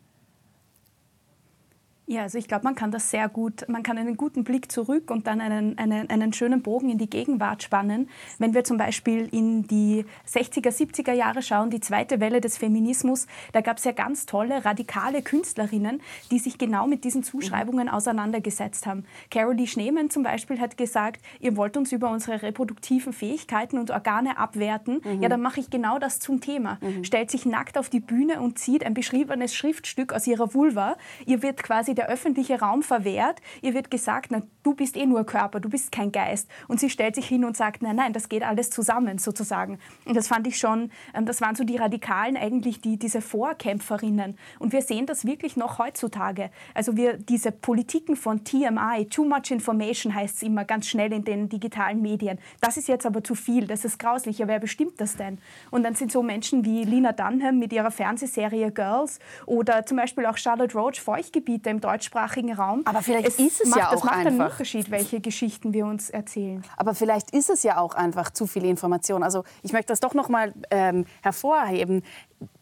Ja, 2.06 2.24
also 2.24 2.38
ich 2.38 2.50
glaube, 2.50 2.66
man 2.66 2.76
kann 2.76 2.92
das 2.92 3.10
sehr 3.12 3.30
gut, 3.30 3.66
man 3.70 3.82
kann 3.82 3.98
einen 3.98 4.18
guten 4.18 4.44
Blick 4.44 4.70
zurück 4.70 5.10
und 5.10 5.26
dann 5.26 5.40
einen, 5.40 5.78
einen, 5.78 6.10
einen 6.10 6.34
schönen 6.34 6.62
Bogen 6.62 6.90
in 6.90 6.98
die 6.98 7.10
Gegenwart 7.10 7.64
spannen. 7.64 8.10
Wenn 8.40 8.54
wir 8.54 8.66
zum 8.66 8.78
Beispiel 8.78 9.30
in 9.32 9.68
die 9.68 10.04
60er, 10.30 10.70
70er 10.70 11.14
Jahre 11.14 11.42
schauen, 11.42 11.70
die 11.70 11.80
zweite 11.80 12.20
Welle 12.20 12.42
des 12.42 12.58
Feminismus, 12.58 13.26
da 13.54 13.62
gab 13.62 13.78
es 13.78 13.86
ja 13.86 13.94
ganz 13.94 14.26
tolle, 14.26 14.66
radikale 14.66 15.22
Künstlerinnen, 15.22 16.02
die 16.30 16.40
sich 16.40 16.58
genau 16.58 16.88
mit 16.88 17.06
diesen 17.06 17.24
Zuschreibungen 17.24 17.88
auseinandergesetzt 17.88 18.86
haben. 18.86 19.06
Carolee 19.32 19.68
Schneemann 19.68 20.10
zum 20.10 20.24
Beispiel 20.24 20.60
hat 20.60 20.76
gesagt, 20.76 21.22
ihr 21.40 21.56
wollt 21.56 21.78
uns 21.78 21.94
über 21.94 22.12
unsere 22.12 22.42
reproduktiven 22.42 23.14
Fähigkeiten 23.14 23.78
und 23.78 23.92
Organe 23.92 24.38
abwerten. 24.38 25.00
Mhm. 25.06 25.22
Ja, 25.22 25.30
dann 25.30 25.42
mache 25.42 25.62
ich 25.62 25.70
genau 25.70 26.00
das 26.00 26.20
zum 26.20 26.42
Thema. 26.42 26.80
Mhm. 26.82 27.06
Stellt 27.06 27.32
sich 27.32 27.46
nackt 27.46 27.78
auf 27.78 27.90
die 27.90 28.02
Bühne 28.02 28.42
und 28.42 28.60
zieht 28.60 28.86
ein 28.86 28.94
beschriebenes 28.94 29.56
Schriftstück 29.56 30.12
aus 30.12 30.28
ihrer 30.28 30.54
Vulva. 30.54 30.98
Ihr 31.26 31.42
wird 31.42 31.64
quasi 31.64 31.93
der 31.96 32.10
öffentliche 32.10 32.60
Raum 32.60 32.84
verwehrt. 32.84 33.42
Ihr 33.62 33.74
wird 33.74 33.92
gesagt, 33.92 34.32
na, 34.32 34.42
du 34.64 34.74
bist 34.74 34.98
eh 34.98 35.06
nur 35.06 35.26
Körper, 35.26 35.60
du 35.60 35.70
bist 35.70 35.92
kein 35.92 36.12
Geist. 36.12 36.50
Und 36.68 36.80
sie 36.80 36.90
stellt 36.90 37.16
sich 37.16 37.28
hin 37.28 37.46
und 37.46 37.56
sagt, 37.56 37.82
nein, 37.82 37.96
nein, 37.96 38.14
das 38.14 38.30
geht 38.30 38.44
alles 38.44 38.70
zusammen 38.70 39.18
sozusagen. 39.18 39.80
Und 40.06 40.16
das 40.16 40.28
fand 40.28 40.48
ich 40.48 40.58
schon, 40.58 40.92
ähm, 41.14 41.26
das 41.26 41.42
waren 41.42 41.56
so 41.56 41.64
die 41.64 41.78
Radikalen 41.78 42.38
eigentlich, 42.38 42.82
die, 42.82 42.98
diese 42.98 43.22
Vorkämpferinnen. 43.22 44.38
Und 44.60 44.72
wir 44.72 44.82
sehen 44.82 45.06
das 45.06 45.26
wirklich 45.26 45.58
noch 45.58 45.80
heutzutage. 45.80 46.50
Also 46.74 46.96
wir, 46.96 47.18
diese 47.18 47.52
Politiken 47.52 48.16
von 48.16 48.44
TMI, 48.44 49.08
Too 49.10 49.26
Much 49.26 49.52
Information 49.52 50.16
heißt 50.16 50.38
es 50.38 50.44
immer 50.44 50.66
ganz 50.66 50.88
schnell 50.88 51.12
in 51.14 51.24
den 51.24 51.50
digitalen 51.50 52.02
Medien. 52.02 52.40
Das 52.62 52.78
ist 52.78 52.88
jetzt 52.88 53.06
aber 53.06 53.24
zu 53.24 53.36
viel, 53.36 53.68
das 53.68 53.86
ist 53.86 54.00
grauslich, 54.00 54.40
ja, 54.40 54.48
wer 54.48 54.60
bestimmt 54.60 55.00
das 55.00 55.18
denn? 55.18 55.38
Und 55.72 55.84
dann 55.84 55.96
sind 55.96 56.12
so 56.12 56.24
Menschen 56.24 56.66
wie 56.66 56.84
Lina 56.84 57.12
Dunham 57.12 57.60
mit 57.60 57.74
ihrer 57.74 57.92
Fernsehserie 57.92 58.72
Girls 58.72 59.20
oder 59.46 59.86
zum 59.86 59.98
Beispiel 59.98 60.26
auch 60.26 60.38
Charlotte 60.38 60.78
Roach, 60.78 61.02
Feuchtgebiete 61.02 61.70
im 61.70 61.82
deutschsprachigen 61.82 62.54
Raum. 62.54 62.82
Aber 62.86 63.02
vielleicht 63.02 63.28
es 63.28 63.40
ist 63.40 63.62
es 63.62 63.70
macht, 63.70 63.80
ja 63.80 63.88
auch 63.90 63.94
das 63.94 64.04
macht 64.04 64.26
einfach. 64.26 64.53
Unterschied, 64.54 64.92
welche 64.92 65.20
Geschichten 65.22 65.74
wir 65.74 65.86
uns 65.86 66.10
erzählen. 66.10 66.64
Aber 66.78 66.96
vielleicht 66.96 67.32
ist 67.32 67.50
es 67.50 67.64
ja 67.64 67.78
auch 67.78 67.94
einfach 67.96 68.30
zu 68.32 68.48
viel 68.48 68.66
Information. 68.66 69.24
Also 69.24 69.44
ich 69.62 69.74
möchte 69.74 69.92
das 69.92 70.00
doch 70.00 70.14
noch 70.14 70.30
mal 70.30 70.54
ähm, 70.72 71.06
hervorheben. 71.22 72.04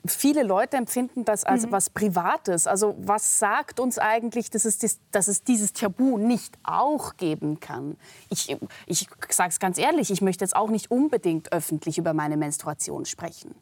Viele 0.06 0.44
Leute 0.44 0.78
empfinden 0.78 1.26
das 1.26 1.44
als 1.44 1.66
Mhm. 1.66 1.72
was 1.72 1.90
Privates. 1.90 2.68
Also 2.68 2.96
was 3.00 3.40
sagt 3.40 3.80
uns 3.80 3.98
eigentlich, 4.00 4.50
dass 4.50 4.66
es, 4.66 4.78
dis- 4.80 5.00
dass 5.12 5.28
es 5.28 5.44
dieses 5.44 5.74
Tabu 5.74 6.18
nicht 6.18 6.58
auch 6.64 7.18
geben 7.18 7.60
kann? 7.60 7.98
Ich, 8.30 8.56
ich 8.86 9.08
sage 9.30 9.50
es 9.50 9.60
ganz 9.60 9.78
ehrlich, 9.78 10.12
ich 10.12 10.22
möchte 10.22 10.44
jetzt 10.44 10.56
auch 10.56 10.70
nicht 10.70 10.92
unbedingt 10.92 11.52
öffentlich 11.52 11.98
über 11.98 12.14
meine 12.14 12.38
Menstruation 12.38 13.06
sprechen. 13.06 13.56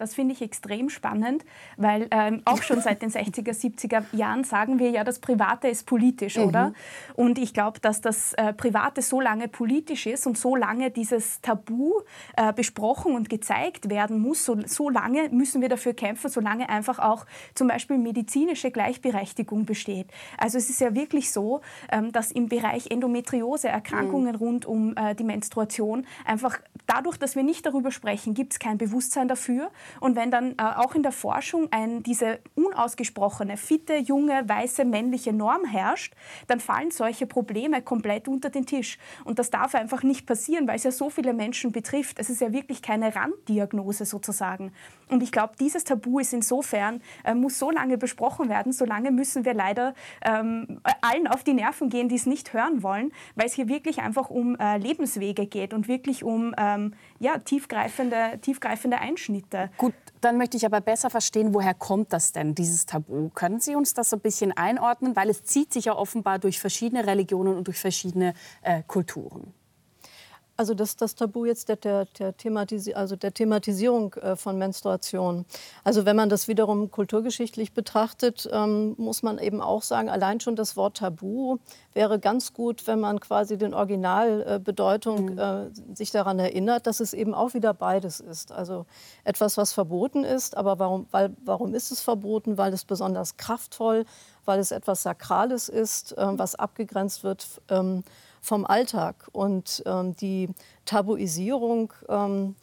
Das 0.00 0.14
finde 0.14 0.32
ich 0.32 0.42
extrem 0.42 0.88
spannend, 0.88 1.44
weil 1.76 2.08
ähm, 2.10 2.42
auch 2.44 2.62
schon 2.62 2.80
seit 2.80 3.02
den 3.02 3.10
60er, 3.10 3.52
70er 3.52 4.02
Jahren 4.12 4.44
sagen 4.44 4.78
wir 4.78 4.90
ja, 4.90 5.04
das 5.04 5.18
Private 5.18 5.68
ist 5.68 5.86
politisch, 5.86 6.36
Mhm. 6.36 6.44
oder? 6.44 6.72
Und 7.14 7.38
ich 7.38 7.52
glaube, 7.54 7.80
dass 7.80 8.00
das 8.00 8.32
äh, 8.34 8.52
Private 8.52 9.02
so 9.02 9.20
lange 9.20 9.48
politisch 9.48 10.06
ist 10.06 10.26
und 10.26 10.38
so 10.38 10.56
lange 10.56 10.90
dieses 10.90 11.40
Tabu 11.42 12.00
äh, 12.36 12.52
besprochen 12.52 13.14
und 13.14 13.28
gezeigt 13.28 13.90
werden 13.90 14.20
muss, 14.20 14.44
so, 14.44 14.56
so 14.66 14.88
lange 14.88 15.28
müssen 15.30 15.60
wir 15.60 15.68
dafür 15.68 15.94
kämpfen, 15.94 16.30
solange 16.30 16.68
einfach 16.68 16.98
auch 16.98 17.26
zum 17.54 17.68
Beispiel 17.68 17.98
medizinische 17.98 18.70
Gleichberechtigung 18.70 19.66
besteht. 19.66 20.06
Also 20.38 20.58
es 20.58 20.70
ist 20.70 20.80
ja 20.80 20.94
wirklich 20.94 21.30
so, 21.30 21.60
ähm, 21.92 22.10
dass 22.12 22.32
im 22.32 22.48
Bereich 22.48 22.90
Endometriose, 22.90 23.68
Erkrankungen 23.68 24.34
rund 24.34 24.64
um 24.66 24.96
äh, 24.96 25.14
die 25.14 25.24
Menstruation, 25.24 26.06
einfach 26.24 26.58
dadurch, 26.86 27.18
dass 27.18 27.36
wir 27.36 27.42
nicht 27.42 27.66
darüber 27.66 27.90
sprechen, 27.90 28.34
gibt 28.34 28.52
es 28.54 28.58
kein 28.58 28.78
Bewusstsein 28.78 29.28
dafür. 29.28 29.70
Und 29.98 30.16
wenn 30.16 30.30
dann 30.30 30.52
äh, 30.52 30.62
auch 30.76 30.94
in 30.94 31.02
der 31.02 31.12
Forschung 31.12 31.68
ein, 31.70 32.02
diese 32.02 32.38
unausgesprochene, 32.54 33.56
fitte, 33.56 33.96
junge, 33.96 34.48
weiße, 34.48 34.84
männliche 34.84 35.32
Norm 35.32 35.64
herrscht, 35.64 36.14
dann 36.46 36.60
fallen 36.60 36.90
solche 36.90 37.26
Probleme 37.26 37.82
komplett 37.82 38.28
unter 38.28 38.50
den 38.50 38.66
Tisch. 38.66 38.98
Und 39.24 39.38
das 39.38 39.50
darf 39.50 39.74
einfach 39.74 40.02
nicht 40.02 40.26
passieren, 40.26 40.68
weil 40.68 40.76
es 40.76 40.84
ja 40.84 40.92
so 40.92 41.10
viele 41.10 41.32
Menschen 41.32 41.72
betrifft. 41.72 42.18
Es 42.18 42.30
ist 42.30 42.40
ja 42.40 42.52
wirklich 42.52 42.82
keine 42.82 43.14
Randdiagnose 43.14 44.04
sozusagen. 44.04 44.72
Und 45.08 45.22
ich 45.22 45.32
glaube, 45.32 45.54
dieses 45.58 45.84
Tabu 45.84 46.20
ist 46.20 46.32
insofern, 46.32 47.02
äh, 47.24 47.34
muss 47.34 47.58
so 47.58 47.70
lange 47.70 47.98
besprochen 47.98 48.48
werden, 48.48 48.72
solange 48.72 49.10
müssen 49.10 49.44
wir 49.44 49.54
leider 49.54 49.94
ähm, 50.24 50.80
allen 51.00 51.26
auf 51.26 51.42
die 51.42 51.54
Nerven 51.54 51.88
gehen, 51.88 52.08
die 52.08 52.14
es 52.14 52.26
nicht 52.26 52.52
hören 52.52 52.82
wollen, 52.82 53.12
weil 53.34 53.46
es 53.46 53.54
hier 53.54 53.68
wirklich 53.68 54.00
einfach 54.00 54.30
um 54.30 54.56
äh, 54.56 54.78
Lebenswege 54.78 55.46
geht 55.46 55.74
und 55.74 55.88
wirklich 55.88 56.22
um 56.24 56.54
ähm, 56.56 56.94
ja, 57.20 57.38
tiefgreifende, 57.38 58.38
tiefgreifende 58.40 58.98
Einschnitte. 58.98 59.70
Gut, 59.76 59.92
dann 60.22 60.38
möchte 60.38 60.56
ich 60.56 60.64
aber 60.64 60.80
besser 60.80 61.10
verstehen, 61.10 61.54
woher 61.54 61.74
kommt 61.74 62.12
das 62.12 62.32
denn, 62.32 62.54
dieses 62.54 62.86
Tabu? 62.86 63.28
Können 63.34 63.60
Sie 63.60 63.76
uns 63.76 63.94
das 63.94 64.10
so 64.10 64.16
ein 64.16 64.20
bisschen 64.20 64.56
einordnen? 64.56 65.14
Weil 65.14 65.28
es 65.28 65.44
zieht 65.44 65.72
sich 65.72 65.84
ja 65.84 65.94
offenbar 65.94 66.38
durch 66.38 66.58
verschiedene 66.58 67.06
Religionen 67.06 67.56
und 67.56 67.66
durch 67.66 67.78
verschiedene 67.78 68.34
äh, 68.62 68.82
Kulturen. 68.86 69.52
Also 70.60 70.74
das, 70.74 70.94
das 70.94 71.14
Tabu 71.14 71.46
jetzt 71.46 71.70
der, 71.70 71.76
der, 71.76 72.04
der, 72.18 72.36
Thematisi 72.36 72.92
also 72.92 73.16
der 73.16 73.32
Thematisierung 73.32 74.12
äh, 74.16 74.36
von 74.36 74.58
Menstruation. 74.58 75.46
Also 75.84 76.04
wenn 76.04 76.16
man 76.16 76.28
das 76.28 76.48
wiederum 76.48 76.90
kulturgeschichtlich 76.90 77.72
betrachtet, 77.72 78.46
ähm, 78.52 78.94
muss 78.98 79.22
man 79.22 79.38
eben 79.38 79.62
auch 79.62 79.80
sagen, 79.80 80.10
allein 80.10 80.38
schon 80.38 80.56
das 80.56 80.76
Wort 80.76 80.98
Tabu 80.98 81.56
wäre 81.94 82.18
ganz 82.18 82.52
gut, 82.52 82.86
wenn 82.86 83.00
man 83.00 83.20
quasi 83.20 83.56
den 83.56 83.72
Originalbedeutung 83.72 85.38
äh, 85.38 85.70
sich 85.94 86.10
daran 86.10 86.38
erinnert, 86.38 86.86
dass 86.86 87.00
es 87.00 87.14
eben 87.14 87.32
auch 87.32 87.54
wieder 87.54 87.72
beides 87.72 88.20
ist. 88.20 88.52
Also 88.52 88.84
etwas, 89.24 89.56
was 89.56 89.72
verboten 89.72 90.24
ist, 90.24 90.58
aber 90.58 90.78
warum, 90.78 91.06
weil, 91.10 91.34
warum 91.42 91.72
ist 91.72 91.90
es 91.90 92.02
verboten? 92.02 92.58
Weil 92.58 92.74
es 92.74 92.84
besonders 92.84 93.38
kraftvoll, 93.38 94.04
weil 94.44 94.60
es 94.60 94.72
etwas 94.72 95.04
Sakrales 95.04 95.70
ist, 95.70 96.12
äh, 96.18 96.38
was 96.38 96.54
abgegrenzt 96.54 97.24
wird. 97.24 97.46
Ähm, 97.70 98.04
vom 98.40 98.66
Alltag. 98.66 99.28
Und 99.32 99.82
ähm, 99.86 100.16
die 100.16 100.48
Tabuisierung, 100.84 101.92
ähm, 102.08 102.54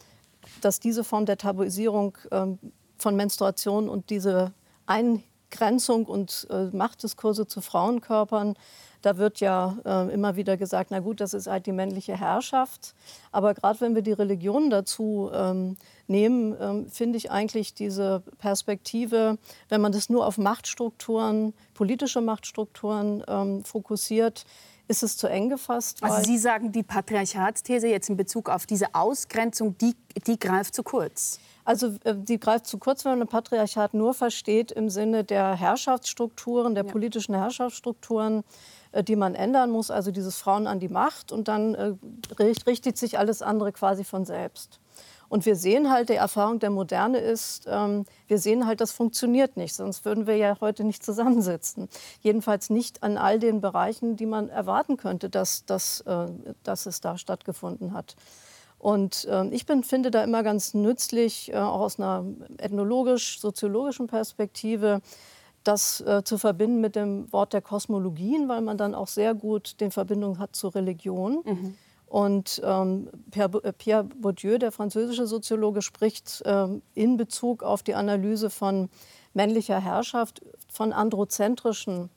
dass 0.60 0.80
diese 0.80 1.04
Form 1.04 1.26
der 1.26 1.38
Tabuisierung 1.38 2.16
ähm, 2.30 2.58
von 2.96 3.16
Menstruation 3.16 3.88
und 3.88 4.10
diese 4.10 4.52
Eingrenzung 4.86 6.06
und 6.06 6.46
äh, 6.50 6.64
Machtdiskurse 6.76 7.46
zu 7.46 7.60
Frauenkörpern, 7.60 8.56
da 9.02 9.16
wird 9.16 9.38
ja 9.40 9.78
äh, 9.84 10.12
immer 10.12 10.36
wieder 10.36 10.56
gesagt, 10.56 10.90
na 10.90 10.98
gut, 10.98 11.20
das 11.20 11.32
ist 11.32 11.46
halt 11.46 11.66
die 11.66 11.72
männliche 11.72 12.18
Herrschaft. 12.18 12.94
Aber 13.30 13.54
gerade 13.54 13.80
wenn 13.80 13.94
wir 13.94 14.02
die 14.02 14.12
Religion 14.12 14.70
dazu 14.70 15.30
ähm, 15.32 15.76
nehmen, 16.08 16.56
ähm, 16.60 16.90
finde 16.90 17.16
ich 17.16 17.30
eigentlich 17.30 17.74
diese 17.74 18.22
Perspektive, 18.38 19.38
wenn 19.68 19.80
man 19.80 19.92
das 19.92 20.08
nur 20.08 20.26
auf 20.26 20.36
Machtstrukturen, 20.36 21.54
politische 21.74 22.20
Machtstrukturen 22.20 23.22
ähm, 23.28 23.64
fokussiert, 23.64 24.44
ist 24.88 25.02
es 25.02 25.16
zu 25.16 25.26
eng 25.28 25.48
gefasst. 25.50 26.02
Also 26.02 26.22
Sie 26.24 26.38
sagen, 26.38 26.72
die 26.72 26.82
Patriarchatsthese 26.82 27.88
jetzt 27.88 28.08
in 28.08 28.16
Bezug 28.16 28.48
auf 28.48 28.66
diese 28.66 28.94
Ausgrenzung, 28.94 29.76
die, 29.78 29.94
die 30.26 30.38
greift 30.38 30.74
zu 30.74 30.82
kurz. 30.82 31.38
Also 31.64 31.88
äh, 32.04 32.14
die 32.16 32.40
greift 32.40 32.66
zu 32.66 32.78
kurz, 32.78 33.04
wenn 33.04 33.12
man 33.12 33.22
ein 33.22 33.28
Patriarchat 33.28 33.92
nur 33.94 34.14
versteht 34.14 34.72
im 34.72 34.88
Sinne 34.88 35.22
der 35.24 35.54
Herrschaftsstrukturen, 35.54 36.74
der 36.74 36.84
politischen 36.84 37.34
Herrschaftsstrukturen, 37.34 38.42
äh, 38.92 39.04
die 39.04 39.16
man 39.16 39.34
ändern 39.34 39.70
muss, 39.70 39.90
also 39.90 40.10
dieses 40.10 40.38
Frauen 40.38 40.66
an 40.66 40.80
die 40.80 40.88
Macht 40.88 41.30
und 41.30 41.48
dann 41.48 41.74
äh, 41.74 41.92
richt- 42.38 42.66
richtet 42.66 42.96
sich 42.96 43.18
alles 43.18 43.42
andere 43.42 43.72
quasi 43.72 44.04
von 44.04 44.24
selbst. 44.24 44.80
Und 45.28 45.44
wir 45.44 45.56
sehen 45.56 45.90
halt, 45.90 46.08
die 46.08 46.14
Erfahrung 46.14 46.58
der 46.58 46.70
Moderne 46.70 47.18
ist, 47.18 47.66
ähm, 47.68 48.04
wir 48.26 48.38
sehen 48.38 48.66
halt, 48.66 48.80
das 48.80 48.92
funktioniert 48.92 49.56
nicht, 49.56 49.74
sonst 49.74 50.04
würden 50.04 50.26
wir 50.26 50.36
ja 50.36 50.56
heute 50.60 50.84
nicht 50.84 51.04
zusammensitzen. 51.04 51.88
Jedenfalls 52.20 52.70
nicht 52.70 53.02
an 53.02 53.18
all 53.18 53.38
den 53.38 53.60
Bereichen, 53.60 54.16
die 54.16 54.26
man 54.26 54.48
erwarten 54.48 54.96
könnte, 54.96 55.28
dass, 55.28 55.64
dass, 55.66 56.00
äh, 56.02 56.26
dass 56.62 56.86
es 56.86 57.00
da 57.00 57.18
stattgefunden 57.18 57.92
hat. 57.92 58.16
Und 58.78 59.26
ähm, 59.30 59.52
ich 59.52 59.66
bin, 59.66 59.82
finde 59.82 60.10
da 60.10 60.22
immer 60.22 60.42
ganz 60.42 60.72
nützlich, 60.72 61.52
äh, 61.52 61.56
auch 61.56 61.80
aus 61.80 61.98
einer 61.98 62.24
ethnologisch-soziologischen 62.58 64.06
Perspektive, 64.06 65.00
das 65.64 66.00
äh, 66.00 66.22
zu 66.24 66.38
verbinden 66.38 66.80
mit 66.80 66.94
dem 66.96 67.30
Wort 67.32 67.52
der 67.52 67.60
Kosmologien, 67.60 68.48
weil 68.48 68.62
man 68.62 68.78
dann 68.78 68.94
auch 68.94 69.08
sehr 69.08 69.34
gut 69.34 69.80
den 69.80 69.90
Verbindung 69.90 70.38
hat 70.38 70.54
zur 70.54 70.74
Religion. 70.74 71.42
Und 72.08 72.62
ähm, 72.64 73.10
Pierre, 73.30 73.62
äh, 73.64 73.72
Pierre 73.72 74.04
Bourdieu, 74.04 74.58
der 74.58 74.72
französische 74.72 75.26
Soziologe, 75.26 75.82
spricht 75.82 76.42
ähm, 76.46 76.82
in 76.94 77.16
Bezug 77.16 77.62
auf 77.62 77.82
die 77.82 77.94
Analyse 77.94 78.48
von 78.50 78.88
männlicher 79.34 79.80
Herrschaft 79.80 80.42
von 80.72 80.92
androzentrischen 80.92 82.08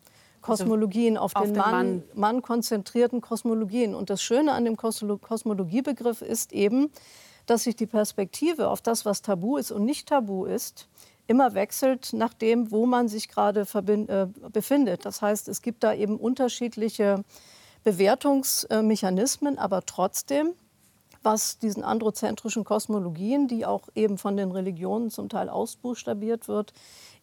Kosmologien, 0.41 1.17
auf, 1.17 1.36
auf 1.36 1.43
den, 1.43 1.54
den 1.54 1.62
Mann, 1.62 1.71
Mann. 1.71 2.04
Mann 2.13 2.41
konzentrierten 2.41 3.21
Kosmologien. 3.21 3.93
Und 3.93 4.10
das 4.10 4.23
Schöne 4.23 4.54
an 4.54 4.65
dem 4.65 4.75
Kosmolo- 4.75 5.19
Kosmologiebegriff 5.19 6.21
ist 6.21 6.51
eben, 6.54 6.89
dass 7.45 7.63
sich 7.63 7.75
die 7.75 7.86
Perspektive 7.86 8.69
auf 8.69 8.82
das, 8.82 9.06
was 9.06 9.21
tabu 9.21 9.58
ist 9.58 9.71
und 9.71 9.86
nicht 9.86 10.08
tabu 10.08 10.45
ist, 10.45 10.88
immer 11.27 11.54
wechselt 11.54 12.13
nach 12.13 12.34
dem, 12.34 12.71
wo 12.71 12.86
man 12.86 13.08
sich 13.08 13.30
gerade 13.30 13.62
äh, 13.62 14.27
befindet. 14.51 15.06
Das 15.06 15.21
heißt, 15.21 15.47
es 15.47 15.62
gibt 15.62 15.84
da 15.84 15.93
eben 15.93 16.17
unterschiedliche 16.17 17.23
Bewertungsmechanismen, 17.84 19.58
aber 19.58 19.86
trotzdem, 19.86 20.54
was 21.24 21.60
diesen 21.60 21.84
androzentrischen 21.84 22.63
Kosmologien, 22.63 23.48
die 23.48 23.65
auch 23.65 23.89
eben 23.96 24.17
von 24.17 24.38
den 24.38 24.52
Religionen 24.52 25.12
zum 25.12 25.30
Teil 25.30 25.50
ausbuchstabiert 25.50 26.48
wird, 26.48 26.74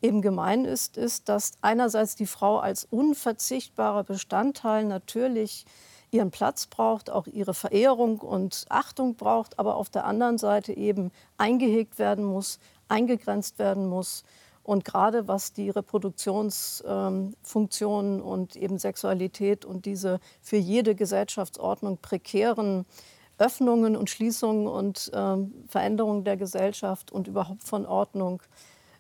eben 0.01 0.23
gemein 0.23 0.65
ist, 0.65 0.97
ist, 0.97 1.29
dass 1.29 1.53
einerseits 1.63 2.15
die 2.15 2.27
Frau 2.27 2.59
als 2.59 2.85
unverzichtbarer 2.85 4.05
Bestandteil 4.05 4.85
natürlich 4.85 5.65
ihren 6.11 6.31
Platz 6.31 6.67
braucht, 6.67 7.11
auch 7.11 7.27
ihre 7.27 7.55
Verehrung 7.55 8.21
und 8.21 8.65
Achtung 8.69 9.17
braucht, 9.17 9.59
aber 9.59 9.77
auf 9.77 9.91
der 9.91 10.05
anderen 10.05 10.39
Seite 10.39 10.73
eben 10.73 11.11
eingehegt 11.37 11.99
werden 11.99 12.25
muss, 12.25 12.59
eingegrenzt 12.89 13.59
werden 13.59 13.87
muss. 13.87 14.25
Und 14.69 14.85
gerade 14.85 15.27
was 15.29 15.55
die 15.55 15.71
Reproduktionsfunktionen 15.71 18.21
und 18.21 18.55
eben 18.55 18.77
Sexualität 18.77 19.65
und 19.65 19.87
diese 19.87 20.21
für 20.43 20.59
jede 20.59 20.95
Gesellschaftsordnung 20.95 21.97
prekären 22.03 22.85
Öffnungen 23.39 23.97
und 23.97 24.11
Schließungen 24.11 24.67
und 24.67 25.11
ähm, 25.15 25.55
Veränderungen 25.69 26.25
der 26.25 26.37
Gesellschaft 26.37 27.11
und 27.11 27.29
überhaupt 27.29 27.63
von 27.63 27.87
Ordnung 27.87 28.43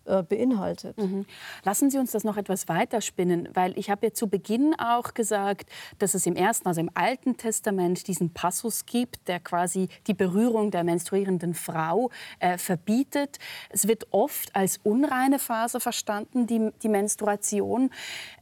äh, 0.08 0.22
beinhaltet. 0.22 0.96
Mhm. 0.98 1.26
Lassen 1.64 1.90
Sie 1.90 1.98
uns 1.98 2.12
das 2.12 2.24
noch 2.24 2.36
etwas 2.36 2.68
weiterspinnen, 2.68 3.48
weil 3.54 3.78
ich 3.78 3.90
habe 3.90 4.06
ja 4.06 4.12
zu 4.12 4.28
Beginn 4.28 4.74
auch 4.78 5.14
gesagt, 5.14 5.68
dass 5.98 6.14
es 6.14 6.26
im 6.26 6.34
ersten, 6.34 6.66
also 6.66 6.80
im 6.80 6.90
Alten 6.94 7.36
Testament 7.36 8.08
diesen 8.08 8.32
Passus 8.32 8.86
gibt, 8.86 9.28
der 9.28 9.40
quasi 9.40 9.88
die 10.06 10.14
Berührung 10.14 10.70
der 10.70 10.84
menstruierenden 10.84 11.54
Frau 11.54 12.10
äh, 12.40 12.58
verbietet. 12.58 13.38
Es 13.70 13.86
wird 13.86 14.06
oft 14.10 14.54
als 14.56 14.78
unreine 14.82 15.38
Phase 15.38 15.80
verstanden, 15.80 16.46
die, 16.46 16.70
die 16.82 16.88
Menstruation. 16.88 17.90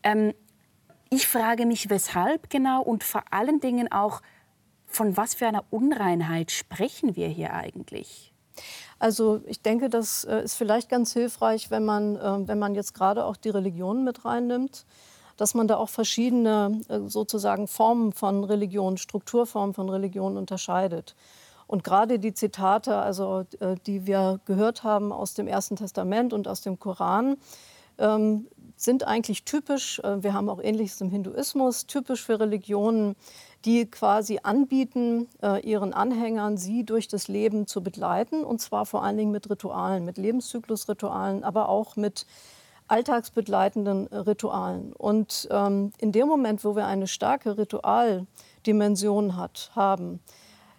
Ähm, 0.03 0.33
ich 1.11 1.27
frage 1.27 1.67
mich, 1.67 1.91
weshalb 1.91 2.51
genau 2.51 2.83
und 2.83 3.05
vor 3.05 3.25
allen 3.31 3.61
Dingen 3.61 3.91
auch, 3.91 4.23
von 4.87 5.17
was 5.17 5.35
für 5.35 5.47
einer 5.47 5.65
Unreinheit 5.71 6.51
sprechen 6.51 7.17
wir 7.17 7.29
hier 7.29 7.55
eigentlich? 7.55 8.33
Also 8.99 9.41
ich 9.47 9.61
denke, 9.61 9.91
das 9.91 10.25
äh, 10.25 10.43
ist 10.43 10.55
vielleicht 10.55 10.89
ganz 10.89 11.13
hilfreich, 11.13 11.71
wenn 11.71 11.85
man, 11.85 12.17
äh, 12.17 12.49
wenn 12.49 12.59
man 12.59 12.75
jetzt 12.75 12.95
gerade 12.95 13.25
auch 13.25 13.37
die 13.37 13.51
Religionen 13.51 14.05
mit 14.05 14.25
reinnimmt, 14.25 14.87
dass 15.37 15.55
man 15.55 15.69
da 15.69 15.77
auch 15.77 15.91
verschiedene 15.91 16.81
äh, 16.89 17.01
sozusagen 17.07 17.69
Formen 17.69 18.13
von 18.13 18.45
Religion, 18.45 18.97
Strukturformen 18.97 19.75
von 19.75 19.91
Religion 19.91 20.39
unterscheidet. 20.39 21.15
Und 21.67 21.85
gerade 21.85 22.19
die 22.21 22.33
Zitate, 22.33 22.97
also 22.97 23.45
die 23.87 24.07
wir 24.07 24.39
gehört 24.45 24.85
haben 24.85 25.11
aus 25.11 25.35
dem 25.35 25.49
Ersten 25.49 25.75
Testament 25.75 26.33
und 26.33 26.47
aus 26.47 26.61
dem 26.61 26.79
Koran, 26.79 27.39
ähm, 27.99 28.47
sind 28.77 29.03
eigentlich 29.03 29.43
typisch, 29.43 30.01
wir 30.05 30.33
haben 30.33 30.49
auch 30.49 30.61
Ähnliches 30.63 31.01
im 31.01 31.11
Hinduismus, 31.11 31.89
typisch 31.89 32.23
für 32.23 32.39
Religionen, 32.39 33.17
die 33.67 33.91
quasi 33.91 34.39
anbieten, 34.43 35.29
äh, 35.43 35.61
ihren 35.69 35.93
Anhängern 35.93 36.57
sie 36.57 36.85
durch 36.85 37.09
das 37.09 37.27
Leben 37.27 37.67
zu 37.67 37.83
begleiten. 37.83 38.45
Und 38.45 38.61
zwar 38.61 38.87
vor 38.87 39.03
allen 39.03 39.17
Dingen 39.17 39.33
mit 39.33 39.51
Ritualen, 39.51 40.05
mit 40.05 40.19
Lebenszyklusritualen, 40.19 41.43
aber 41.43 41.69
auch 41.69 41.97
mit 41.97 42.27
alltagsbegleitenden 42.87 44.07
Ritualen. 44.07 44.93
Und 44.93 45.49
ähm, 45.51 45.93
in 45.99 46.13
dem 46.13 46.29
Moment, 46.29 46.65
wo 46.65 46.77
wir 46.77 46.87
eine 46.87 47.09
starke 47.09 47.59
Ritualdimension 47.59 49.37
hat, 49.37 49.73
haben, 49.75 50.21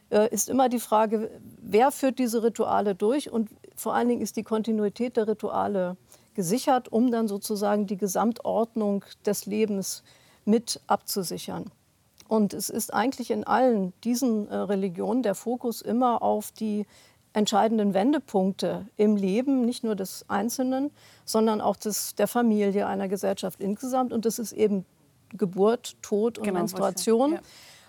äh, 0.09 0.33
ist 0.33 0.49
immer 0.49 0.69
die 0.69 0.79
Frage, 0.79 1.29
wer 1.61 1.91
führt 1.91 2.19
diese 2.19 2.41
Rituale 2.41 2.95
durch 2.95 3.29
und 3.29 3.49
vor 3.75 3.93
allen 3.93 4.07
Dingen 4.07 4.21
ist 4.21 4.37
die 4.37 4.43
Kontinuität 4.43 5.17
der 5.17 5.27
Rituale 5.27 5.97
gesichert, 6.33 6.89
um 6.89 7.11
dann 7.11 7.27
sozusagen 7.27 7.85
die 7.85 7.97
Gesamtordnung 7.97 9.03
des 9.25 9.45
Lebens 9.45 10.03
mit 10.45 10.79
abzusichern. 10.87 11.69
Und 12.27 12.53
es 12.53 12.69
ist 12.69 12.93
eigentlich 12.93 13.31
in 13.31 13.43
allen 13.45 13.93
diesen 14.03 14.47
äh, 14.49 14.55
Religionen 14.55 15.23
der 15.23 15.35
Fokus 15.35 15.81
immer 15.81 16.21
auf 16.21 16.51
die 16.51 16.85
entscheidenden 17.33 17.93
Wendepunkte 17.93 18.87
im 18.97 19.15
Leben, 19.15 19.61
nicht 19.61 19.83
nur 19.83 19.95
des 19.95 20.25
Einzelnen, 20.27 20.91
sondern 21.23 21.61
auch 21.61 21.75
des, 21.75 22.15
der 22.15 22.27
Familie, 22.27 22.87
einer 22.87 23.07
Gesellschaft 23.07 23.61
insgesamt. 23.61 24.11
Und 24.11 24.25
das 24.25 24.39
ist 24.39 24.53
eben 24.53 24.85
Geburt, 25.29 25.95
Tod 26.01 26.37
und 26.37 26.45
genau, 26.45 26.59
Menstruation. 26.59 27.33
Ja. 27.33 27.39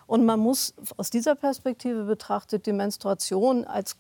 Und 0.07 0.25
man 0.25 0.41
muss 0.41 0.75
aus 0.97 1.11
dieser 1.11 1.35
Perspektive 1.35 2.05
betrachtet 2.05 2.67
die 2.67 2.73
Menstruation 2.73 3.65
als 3.65 3.97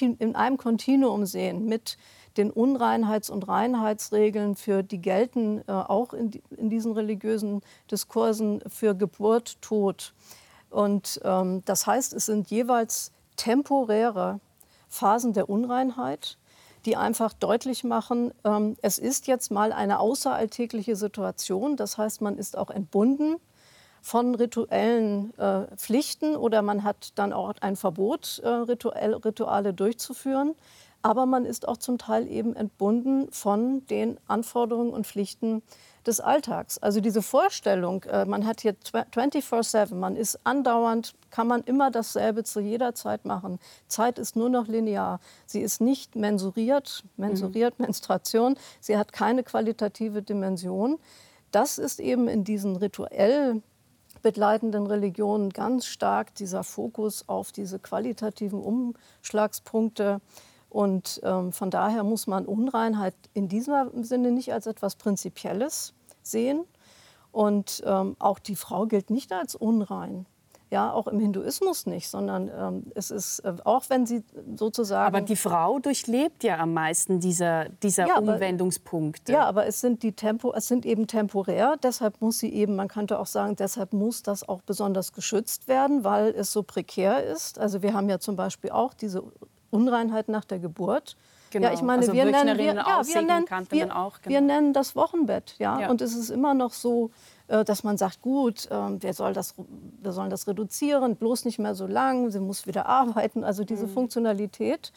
in 0.00 0.34
einem 0.36 0.56
Kontinuum 0.56 1.26
sehen 1.26 1.66
mit 1.66 1.98
den 2.36 2.52
Unreinheits- 2.52 3.30
und 3.30 3.48
Reinheitsregeln, 3.48 4.56
für 4.56 4.82
die 4.82 5.00
gelten 5.00 5.62
äh, 5.66 5.72
auch 5.72 6.12
in, 6.12 6.30
in, 6.56 6.70
diesen 6.70 6.92
religiösen 6.92 7.62
Diskursen 7.90 8.62
für 8.68 8.94
Geburt, 8.94 9.60
Tod. 9.62 10.14
Und 10.70 11.20
ähm, 11.24 11.62
das 11.64 11.86
heißt, 11.86 12.12
es 12.12 12.26
sind 12.26 12.50
jeweils 12.50 13.12
temporäre 13.36 14.40
Phasen 14.88 15.32
der 15.32 15.48
Unreinheit, 15.48 16.38
die 16.84 16.96
einfach 16.96 17.32
deutlich 17.32 17.84
machen, 17.84 18.32
ähm, 18.44 18.76
es 18.80 18.98
ist 18.98 19.26
jetzt 19.26 19.50
mal 19.50 19.72
eine 19.72 19.98
außeralltägliche 19.98 20.96
Situation. 20.96 21.76
Das 21.76 21.98
heißt, 21.98 22.20
man 22.20 22.38
ist 22.38 22.56
auch 22.56 22.70
entbunden 22.70 23.36
von 24.02 24.36
rituellen 24.36 25.36
äh, 25.36 25.66
Pflichten 25.76 26.36
oder 26.36 26.62
man 26.62 26.84
hat 26.84 27.10
dann 27.16 27.32
auch 27.32 27.54
ein 27.60 27.74
Verbot, 27.74 28.40
äh, 28.44 28.48
Rituale 28.48 29.74
durchzuführen 29.74 30.54
aber 31.02 31.26
man 31.26 31.44
ist 31.44 31.68
auch 31.68 31.76
zum 31.76 31.98
Teil 31.98 32.28
eben 32.28 32.56
entbunden 32.56 33.30
von 33.30 33.86
den 33.86 34.18
Anforderungen 34.26 34.90
und 34.90 35.06
Pflichten 35.06 35.62
des 36.06 36.20
Alltags. 36.20 36.78
Also 36.78 37.00
diese 37.00 37.22
Vorstellung, 37.22 38.04
äh, 38.04 38.24
man 38.24 38.46
hat 38.46 38.60
hier 38.60 38.74
24/7, 39.12 39.98
man 39.98 40.16
ist 40.16 40.38
andauernd, 40.44 41.14
kann 41.30 41.46
man 41.48 41.62
immer 41.62 41.90
dasselbe 41.90 42.44
zu 42.44 42.60
jeder 42.60 42.94
Zeit 42.94 43.24
machen. 43.24 43.58
Zeit 43.88 44.18
ist 44.18 44.36
nur 44.36 44.48
noch 44.48 44.68
linear. 44.68 45.20
Sie 45.46 45.60
ist 45.60 45.80
nicht 45.80 46.16
mensuriert, 46.16 47.04
mensuriert, 47.16 47.78
mhm. 47.78 47.86
Menstruation. 47.86 48.56
Sie 48.80 48.96
hat 48.96 49.12
keine 49.12 49.42
qualitative 49.42 50.22
Dimension. 50.22 50.98
Das 51.50 51.78
ist 51.78 52.00
eben 52.00 52.28
in 52.28 52.44
diesen 52.44 52.76
rituell 52.76 53.62
begleitenden 54.22 54.86
Religionen 54.86 55.50
ganz 55.50 55.86
stark 55.86 56.34
dieser 56.34 56.64
Fokus 56.64 57.28
auf 57.28 57.52
diese 57.52 57.78
qualitativen 57.78 58.60
Umschlagspunkte 58.60 60.20
und 60.68 61.20
ähm, 61.22 61.52
von 61.52 61.70
daher 61.70 62.04
muss 62.04 62.26
man 62.26 62.46
Unreinheit 62.46 63.14
in 63.34 63.48
diesem 63.48 64.04
Sinne 64.04 64.30
nicht 64.30 64.52
als 64.52 64.66
etwas 64.66 64.96
Prinzipielles 64.96 65.94
sehen. 66.22 66.64
Und 67.32 67.82
ähm, 67.86 68.16
auch 68.18 68.38
die 68.38 68.56
Frau 68.56 68.86
gilt 68.86 69.10
nicht 69.10 69.32
als 69.32 69.54
unrein. 69.54 70.26
Ja, 70.68 70.92
auch 70.92 71.06
im 71.06 71.20
Hinduismus 71.20 71.86
nicht, 71.86 72.08
sondern 72.08 72.50
ähm, 72.58 72.90
es 72.96 73.12
ist, 73.12 73.38
äh, 73.40 73.54
auch 73.64 73.84
wenn 73.88 74.04
sie 74.04 74.24
sozusagen. 74.56 75.06
Aber 75.06 75.20
die 75.20 75.36
Frau 75.36 75.78
durchlebt 75.78 76.42
ja 76.42 76.58
am 76.58 76.72
meisten 76.72 77.20
dieser, 77.20 77.68
dieser 77.68 78.08
ja, 78.08 78.18
Umwendungspunkte. 78.18 79.30
ja, 79.30 79.44
aber 79.44 79.66
es 79.66 79.80
sind, 79.80 80.02
die 80.02 80.12
Tempo, 80.12 80.52
es 80.54 80.66
sind 80.66 80.84
eben 80.84 81.06
temporär. 81.06 81.76
Deshalb 81.80 82.20
muss 82.20 82.40
sie 82.40 82.52
eben, 82.52 82.74
man 82.74 82.88
könnte 82.88 83.20
auch 83.20 83.26
sagen, 83.26 83.54
deshalb 83.54 83.92
muss 83.92 84.24
das 84.24 84.48
auch 84.48 84.60
besonders 84.62 85.12
geschützt 85.12 85.68
werden, 85.68 86.02
weil 86.02 86.34
es 86.36 86.52
so 86.52 86.64
prekär 86.64 87.22
ist. 87.22 87.60
Also 87.60 87.82
wir 87.82 87.94
haben 87.94 88.08
ja 88.08 88.18
zum 88.18 88.34
Beispiel 88.34 88.70
auch 88.70 88.92
diese 88.92 89.22
Unreinheit 89.70 90.28
nach 90.28 90.44
der 90.44 90.58
Geburt. 90.58 91.16
Genau. 91.50 91.68
Ja, 91.68 91.74
ich 91.74 91.82
meine, 91.82 92.00
also 92.00 92.12
wir, 92.12 92.24
nennen, 92.24 92.58
wir, 92.58 92.74
ja, 92.74 93.02
wir, 93.06 93.22
nennen, 93.22 93.46
wir, 93.70 93.96
auch, 93.96 94.20
genau. 94.20 94.34
wir 94.34 94.40
nennen 94.40 94.72
das 94.72 94.96
Wochenbett. 94.96 95.54
Ja? 95.58 95.80
ja? 95.80 95.90
Und 95.90 96.00
es 96.00 96.14
ist 96.14 96.30
immer 96.30 96.54
noch 96.54 96.72
so, 96.72 97.10
äh, 97.48 97.64
dass 97.64 97.84
man 97.84 97.96
sagt, 97.96 98.20
gut, 98.20 98.68
ähm, 98.70 99.02
wir, 99.02 99.14
soll 99.14 99.32
das, 99.32 99.54
wir 100.02 100.12
sollen 100.12 100.30
das 100.30 100.46
reduzieren, 100.48 101.16
bloß 101.16 101.44
nicht 101.44 101.58
mehr 101.58 101.74
so 101.74 101.86
lang, 101.86 102.30
sie 102.30 102.40
muss 102.40 102.66
wieder 102.66 102.86
arbeiten. 103.00 103.44
Also 103.44 103.64
diese 103.64 103.86
mhm. 103.86 103.90
Funktionalität 103.90 104.92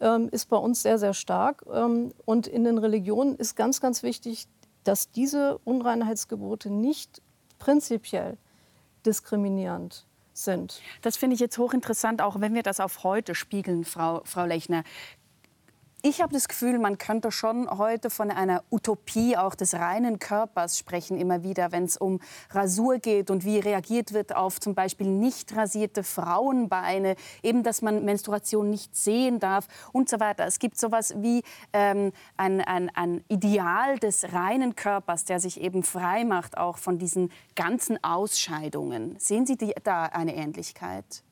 ähm, 0.00 0.28
ist 0.30 0.48
bei 0.48 0.56
uns 0.56 0.82
sehr, 0.82 0.98
sehr 0.98 1.14
stark. 1.14 1.64
Ähm, 1.72 2.12
und 2.24 2.46
in 2.46 2.64
den 2.64 2.78
Religionen 2.78 3.36
ist 3.36 3.54
ganz, 3.54 3.80
ganz 3.80 4.02
wichtig, 4.02 4.48
dass 4.84 5.10
diese 5.10 5.58
Unreinheitsgebote 5.64 6.70
nicht 6.70 7.22
prinzipiell 7.58 8.38
diskriminierend 9.06 10.06
sind. 10.32 10.80
Das 11.02 11.16
finde 11.16 11.34
ich 11.34 11.40
jetzt 11.40 11.58
hochinteressant, 11.58 12.22
auch 12.22 12.40
wenn 12.40 12.54
wir 12.54 12.62
das 12.62 12.80
auf 12.80 13.04
heute 13.04 13.34
spiegeln, 13.34 13.84
Frau, 13.84 14.22
Frau 14.24 14.44
Lechner. 14.44 14.84
Ich 16.04 16.20
habe 16.20 16.32
das 16.32 16.48
Gefühl, 16.48 16.80
man 16.80 16.98
könnte 16.98 17.30
schon 17.30 17.70
heute 17.70 18.10
von 18.10 18.32
einer 18.32 18.64
Utopie 18.72 19.36
auch 19.36 19.54
des 19.54 19.74
reinen 19.74 20.18
Körpers 20.18 20.76
sprechen, 20.76 21.16
immer 21.16 21.44
wieder, 21.44 21.70
wenn 21.70 21.84
es 21.84 21.96
um 21.96 22.18
Rasur 22.50 22.98
geht 22.98 23.30
und 23.30 23.44
wie 23.44 23.60
reagiert 23.60 24.12
wird 24.12 24.34
auf 24.34 24.58
zum 24.58 24.74
Beispiel 24.74 25.06
nicht 25.06 25.54
rasierte 25.54 26.02
Frauenbeine, 26.02 27.14
eben, 27.44 27.62
dass 27.62 27.82
man 27.82 28.04
Menstruation 28.04 28.68
nicht 28.68 28.96
sehen 28.96 29.38
darf 29.38 29.68
und 29.92 30.08
so 30.08 30.18
weiter. 30.18 30.44
Es 30.44 30.58
gibt 30.58 30.76
sowas 30.76 31.14
wie 31.18 31.44
ähm, 31.72 32.10
ein, 32.36 32.60
ein, 32.62 32.90
ein 32.96 33.22
Ideal 33.28 33.96
des 34.00 34.32
reinen 34.32 34.74
Körpers, 34.74 35.24
der 35.24 35.38
sich 35.38 35.60
eben 35.60 35.84
frei 35.84 36.24
macht 36.24 36.58
auch 36.58 36.78
von 36.78 36.98
diesen 36.98 37.30
ganzen 37.54 38.02
Ausscheidungen. 38.02 39.14
Sehen 39.20 39.46
Sie 39.46 39.56
die, 39.56 39.72
da 39.84 40.06
eine 40.06 40.34
Ähnlichkeit? 40.34 41.22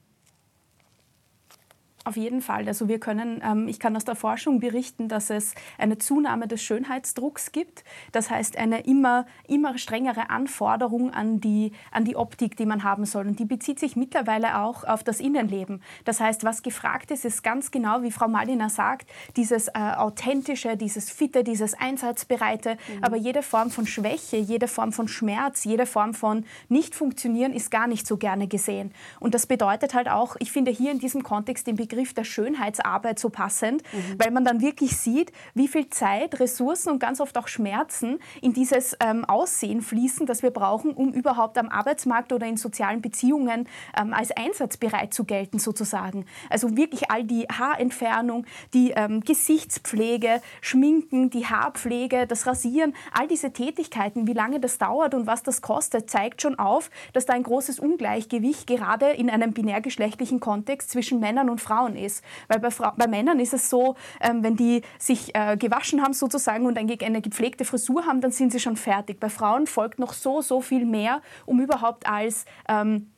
Auf 2.03 2.17
jeden 2.17 2.41
Fall. 2.41 2.67
Also 2.67 2.89
wir 2.89 2.99
können, 2.99 3.43
ähm, 3.45 3.69
ich 3.69 3.79
kann 3.79 3.95
aus 3.95 4.07
der 4.07 4.17
Forschung 4.17 4.59
berichten, 4.59 5.09
dass 5.09 5.29
es 5.29 5.55
eine 5.77 5.99
Zunahme 5.99 6.49
des 6.49 6.63
Schönheitsdrucks 6.63 7.53
gibt. 7.53 7.85
Das 8.11 8.31
heißt, 8.31 8.57
eine 8.57 8.81
immer, 8.87 9.27
immer 9.47 9.77
strengere 9.77 10.31
Anforderung 10.31 11.13
an 11.13 11.41
die, 11.41 11.73
an 11.93 12.07
die 12.07 12.17
Optik, 12.17 12.57
die 12.57 12.65
man 12.65 12.85
haben 12.85 13.05
soll. 13.05 13.27
Und 13.27 13.39
die 13.39 13.45
bezieht 13.45 13.79
sich 13.79 13.97
mittlerweile 13.97 14.61
auch 14.61 14.85
auf 14.85 15.05
das 15.05 15.21
Innenleben. 15.21 15.83
Das 16.07 16.21
heißt, 16.21 16.43
was 16.43 16.63
gefragt 16.63 17.11
ist, 17.11 17.27
ist 17.27 17.43
ganz 17.43 17.71
genau, 17.71 18.03
wie 18.03 18.11
Frau 18.11 18.29
Malina 18.29 18.71
sagt, 18.71 19.11
dieses 19.37 19.69
äh, 19.69 19.73
authentische, 19.75 20.79
dieses 20.79 21.11
fitte, 21.11 21.45
dieses 21.45 21.75
einsatzbereite. 21.75 22.79
Mhm. 22.97 23.05
Aber 23.05 23.17
jede 23.19 23.43
Form 23.43 23.71
von 23.71 23.87
Schwäche, 23.87 24.39
jede 24.39 24.69
Form 24.69 24.93
von 24.93 25.07
Schmerz, 25.07 25.65
jede 25.65 25.85
Form 25.85 26.15
von 26.15 26.47
Nicht-Funktionieren 26.71 27.53
ist 27.53 27.71
gar 27.71 27.87
nicht 27.87 28.07
so 28.07 28.17
gerne 28.17 28.49
gesehen. 28.49 28.93
Und 29.21 29.35
das 29.35 29.47
bedeutet 29.47 29.93
halt 29.93 30.09
auch, 30.09 30.37
ich 30.39 30.51
finde 30.51 30.71
hier 30.71 30.93
in 30.93 30.99
diesem 30.99 31.23
Kontext 31.23 31.67
den 31.67 31.77
Begriff 31.77 31.90
Begriff 31.91 32.15
der 32.15 32.25
Schönheitsarbeit 32.25 33.19
so 33.19 33.29
passend, 33.29 33.83
mhm. 33.93 34.19
weil 34.19 34.31
man 34.31 34.45
dann 34.45 34.61
wirklich 34.61 34.97
sieht, 34.97 35.33
wie 35.55 35.69
viel 35.69 35.91
Zeit, 35.91 36.39
Ressourcen 36.39 36.91
und 36.91 37.01
ganz 37.01 37.21
oft 37.21 37.37
auch 37.37 37.49
Schmerzen 37.49 38.21
in 38.41 38.53
dieses 38.53 38.97
ähm, 39.05 39.25
Aussehen 39.25 39.83
fließen, 39.83 40.25
das 40.25 40.43
wir 40.43 40.51
brauchen, 40.51 40.93
um 40.93 41.13
überhaupt 41.13 41.59
am 41.59 41.69
Arbeitsmarkt 41.69 42.33
oder 42.33 42.47
in 42.47 42.57
sozialen 42.57 43.03
Beziehungen 43.03 43.69
ähm, 44.01 44.15
als 44.15 44.31
einsatzbereit 44.31 45.13
zu 45.13 45.25
gelten 45.25 45.59
sozusagen. 45.59 46.27
Also 46.49 46.77
wirklich 46.77 47.11
all 47.11 47.25
die 47.25 47.47
Haarentfernung, 47.47 48.47
die 48.73 48.93
ähm, 48.93 49.21
Gesichtspflege, 49.23 50.41
Schminken, 50.61 51.31
die 51.31 51.47
Haarpflege, 51.47 52.27
das 52.29 52.47
Rasieren, 52.47 52.95
all 53.13 53.27
diese 53.27 53.53
Tätigkeiten, 53.53 54.29
wie 54.29 54.33
lange 54.33 54.61
das 54.61 54.79
dauert 54.79 55.15
und 55.15 55.27
was 55.27 55.43
das 55.43 55.61
kostet, 55.61 56.09
zeigt 56.09 56.41
schon 56.41 56.57
auf, 56.59 56.91
dass 57.13 57.27
da 57.27 57.33
ein 57.33 57.43
großes 57.43 57.81
Ungleichgewicht 57.81 58.69
gerade 58.69 59.11
in 59.11 59.29
einem 59.29 59.53
binärgeschlechtlichen 59.53 60.39
Kontext 60.39 60.91
zwischen 60.91 61.19
Männern 61.19 61.51
und 61.51 61.61
Frauen 61.61 61.80
ist. 61.89 62.25
Weil 62.49 62.61
bei, 62.61 62.71
Fra 62.71 62.95
bei 62.97 63.07
Männern 63.07 63.41
ist 63.41 63.55
es 63.55 63.71
so, 63.71 63.97
ähm, 64.21 64.43
wenn 64.43 64.57
die 64.57 64.83
sich 64.99 65.35
äh, 65.35 65.57
gewaschen 65.57 66.03
haben 66.03 66.13
sozusagen 66.13 66.67
und 66.67 66.79
eine, 66.79 66.97
eine 67.01 67.21
gepflegte 67.21 67.65
Frisur 67.65 68.07
haben, 68.07 68.21
dann 68.21 68.33
sind 68.33 68.53
sie 68.53 68.61
schon 68.61 68.77
fertig. 68.77 69.21
Bei 69.21 69.29
Frauen 69.29 69.67
folgt 69.67 69.99
noch 69.99 70.13
so, 70.13 70.41
so 70.41 70.61
viel 70.61 70.85
mehr, 70.85 71.23
um 71.47 71.61
überhaupt 71.61 72.07
als 72.09 72.45
ähm, 72.69 73.11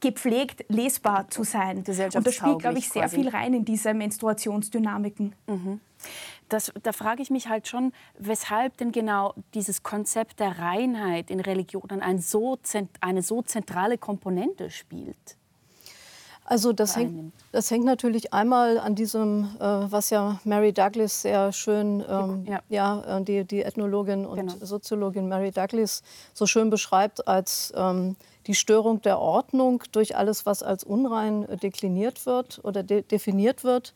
gepflegt 0.00 0.64
lesbar 0.68 1.30
zu 1.30 1.44
sein. 1.44 1.78
Und 1.78 1.88
das 1.88 2.34
spielt, 2.34 2.58
glaube 2.58 2.78
ich, 2.78 2.90
sehr 2.90 3.02
quasi. 3.02 3.16
viel 3.16 3.28
rein 3.28 3.54
in 3.54 3.64
diese 3.64 3.94
Menstruationsdynamiken. 3.94 5.34
Mhm. 5.46 5.80
Das, 6.50 6.72
da 6.82 6.92
frage 6.92 7.22
ich 7.22 7.30
mich 7.30 7.48
halt 7.48 7.68
schon, 7.68 7.92
weshalb 8.18 8.76
denn 8.76 8.92
genau 8.92 9.34
dieses 9.54 9.82
Konzept 9.82 10.40
der 10.40 10.58
Reinheit 10.58 11.30
in 11.30 11.40
Religionen 11.40 12.02
ein 12.02 12.18
so, 12.18 12.58
eine 13.00 13.22
so 13.22 13.40
zentrale 13.40 13.96
Komponente 13.96 14.70
spielt. 14.70 15.38
Also 16.46 16.74
das 16.74 16.94
hängt, 16.94 17.32
das 17.52 17.70
hängt 17.70 17.86
natürlich 17.86 18.34
einmal 18.34 18.78
an 18.78 18.94
diesem, 18.94 19.48
äh, 19.58 19.64
was 19.64 20.10
ja 20.10 20.40
Mary 20.44 20.74
Douglas 20.74 21.22
sehr 21.22 21.52
schön, 21.52 22.04
ähm, 22.06 22.44
ja. 22.46 22.60
ja. 22.68 23.18
Äh, 23.18 23.24
die, 23.24 23.44
die 23.44 23.62
Ethnologin 23.62 24.26
und 24.26 24.36
genau. 24.36 24.52
Soziologin 24.60 25.26
Mary 25.26 25.52
Douglas 25.52 26.02
so 26.34 26.44
schön 26.44 26.68
beschreibt 26.68 27.26
als 27.26 27.72
ähm, 27.74 28.16
die 28.46 28.54
Störung 28.54 29.00
der 29.00 29.20
Ordnung 29.20 29.82
durch 29.92 30.16
alles, 30.16 30.44
was 30.44 30.62
als 30.62 30.84
unrein 30.84 31.46
dekliniert 31.62 32.26
wird 32.26 32.60
oder 32.62 32.82
de 32.82 33.00
definiert 33.00 33.64
wird. 33.64 33.94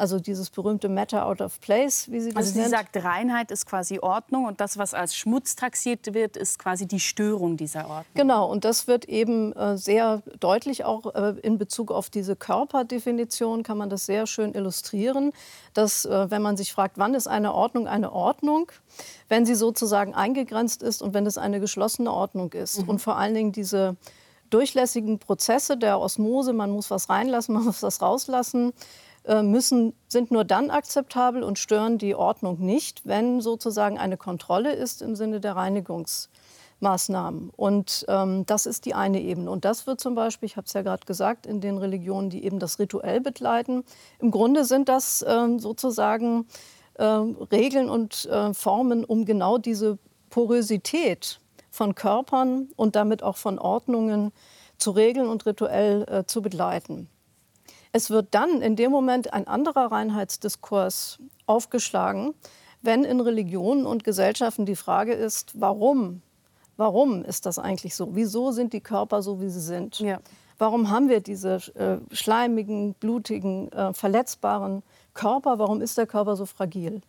Also 0.00 0.18
dieses 0.18 0.48
berühmte 0.48 0.88
Matter 0.88 1.26
out 1.26 1.40
of 1.40 1.60
place, 1.60 2.10
wie 2.10 2.20
sie 2.20 2.30
das 2.30 2.36
Also 2.36 2.52
sie 2.52 2.58
nennt. 2.60 2.70
sagt, 2.70 3.04
Reinheit 3.04 3.50
ist 3.50 3.66
quasi 3.66 3.98
Ordnung 3.98 4.46
und 4.46 4.60
das, 4.60 4.78
was 4.78 4.94
als 4.94 5.14
Schmutz 5.14 5.56
taxiert 5.56 6.14
wird, 6.14 6.38
ist 6.38 6.58
quasi 6.58 6.86
die 6.86 7.00
Störung 7.00 7.58
dieser 7.58 7.82
Ordnung. 7.82 8.06
Genau, 8.14 8.50
und 8.50 8.64
das 8.64 8.86
wird 8.86 9.04
eben 9.04 9.52
äh, 9.52 9.76
sehr 9.76 10.22
deutlich 10.40 10.84
auch 10.84 11.14
äh, 11.14 11.34
in 11.42 11.58
Bezug 11.58 11.90
auf 11.92 12.08
diese 12.08 12.34
Körperdefinition, 12.34 13.62
kann 13.62 13.76
man 13.76 13.90
das 13.90 14.06
sehr 14.06 14.26
schön 14.26 14.54
illustrieren, 14.54 15.32
dass 15.74 16.06
äh, 16.06 16.30
wenn 16.30 16.40
man 16.40 16.56
sich 16.56 16.72
fragt, 16.72 16.96
wann 16.96 17.14
ist 17.14 17.28
eine 17.28 17.52
Ordnung 17.52 17.86
eine 17.86 18.12
Ordnung, 18.12 18.72
wenn 19.28 19.44
sie 19.44 19.54
sozusagen 19.54 20.14
eingegrenzt 20.14 20.82
ist 20.82 21.02
und 21.02 21.12
wenn 21.12 21.26
es 21.26 21.36
eine 21.36 21.60
geschlossene 21.60 22.10
Ordnung 22.10 22.52
ist. 22.52 22.82
Mhm. 22.82 22.88
Und 22.88 22.98
vor 23.00 23.16
allen 23.16 23.34
Dingen 23.34 23.52
diese 23.52 23.96
durchlässigen 24.50 25.18
Prozesse 25.18 25.76
der 25.76 26.00
Osmose, 26.00 26.52
man 26.52 26.70
muss 26.70 26.90
was 26.90 27.08
reinlassen, 27.08 27.54
man 27.56 27.64
muss 27.64 27.82
was 27.82 28.02
rauslassen, 28.02 28.72
müssen, 29.42 29.92
sind 30.08 30.30
nur 30.30 30.44
dann 30.44 30.70
akzeptabel 30.70 31.42
und 31.42 31.58
stören 31.58 31.98
die 31.98 32.14
Ordnung 32.14 32.58
nicht, 32.60 33.06
wenn 33.06 33.40
sozusagen 33.40 33.98
eine 33.98 34.16
Kontrolle 34.16 34.72
ist 34.72 35.02
im 35.02 35.14
Sinne 35.14 35.40
der 35.40 35.56
Reinigungsmaßnahmen. 35.56 37.50
Und 37.56 38.04
ähm, 38.08 38.44
das 38.46 38.66
ist 38.66 38.86
die 38.86 38.94
eine 38.94 39.20
Ebene. 39.20 39.50
Und 39.50 39.64
das 39.64 39.86
wird 39.86 40.00
zum 40.00 40.14
Beispiel, 40.14 40.46
ich 40.46 40.56
habe 40.56 40.66
es 40.66 40.72
ja 40.72 40.82
gerade 40.82 41.06
gesagt, 41.06 41.46
in 41.46 41.60
den 41.60 41.78
Religionen, 41.78 42.30
die 42.30 42.44
eben 42.44 42.58
das 42.58 42.78
rituell 42.78 43.20
begleiten, 43.20 43.84
im 44.18 44.30
Grunde 44.30 44.64
sind 44.64 44.88
das 44.88 45.24
ähm, 45.28 45.58
sozusagen 45.58 46.46
äh, 46.94 47.04
Regeln 47.04 47.88
und 47.88 48.26
äh, 48.26 48.52
Formen, 48.52 49.04
um 49.04 49.24
genau 49.24 49.58
diese 49.58 49.98
Porosität 50.28 51.40
von 51.70 51.94
Körpern 51.94 52.68
und 52.76 52.96
damit 52.96 53.22
auch 53.22 53.36
von 53.36 53.58
Ordnungen 53.58 54.32
zu 54.78 54.90
regeln 54.92 55.28
und 55.28 55.46
rituell 55.46 56.04
äh, 56.08 56.24
zu 56.24 56.42
begleiten. 56.42 57.08
Es 57.92 58.10
wird 58.10 58.28
dann 58.32 58.62
in 58.62 58.76
dem 58.76 58.90
Moment 58.90 59.32
ein 59.32 59.46
anderer 59.46 59.90
Reinheitsdiskurs 59.90 61.18
aufgeschlagen, 61.46 62.34
wenn 62.82 63.04
in 63.04 63.20
Religionen 63.20 63.84
und 63.86 64.04
Gesellschaften 64.04 64.64
die 64.64 64.76
Frage 64.76 65.12
ist, 65.12 65.60
warum? 65.60 66.22
Warum 66.76 67.24
ist 67.24 67.44
das 67.44 67.58
eigentlich 67.58 67.94
so? 67.94 68.14
Wieso 68.14 68.52
sind 68.52 68.72
die 68.72 68.80
Körper 68.80 69.22
so, 69.22 69.40
wie 69.40 69.50
sie 69.50 69.60
sind? 69.60 69.98
Ja. 69.98 70.18
Warum 70.56 70.90
haben 70.90 71.08
wir 71.08 71.20
diese 71.20 71.56
äh, 71.74 71.98
schleimigen, 72.14 72.94
blutigen, 72.94 73.70
äh, 73.72 73.92
verletzbaren 73.92 74.82
Körper? 75.14 75.58
Warum 75.58 75.80
ist 75.80 75.98
der 75.98 76.06
Körper 76.06 76.36
so 76.36 76.46
fragil? 76.46 77.00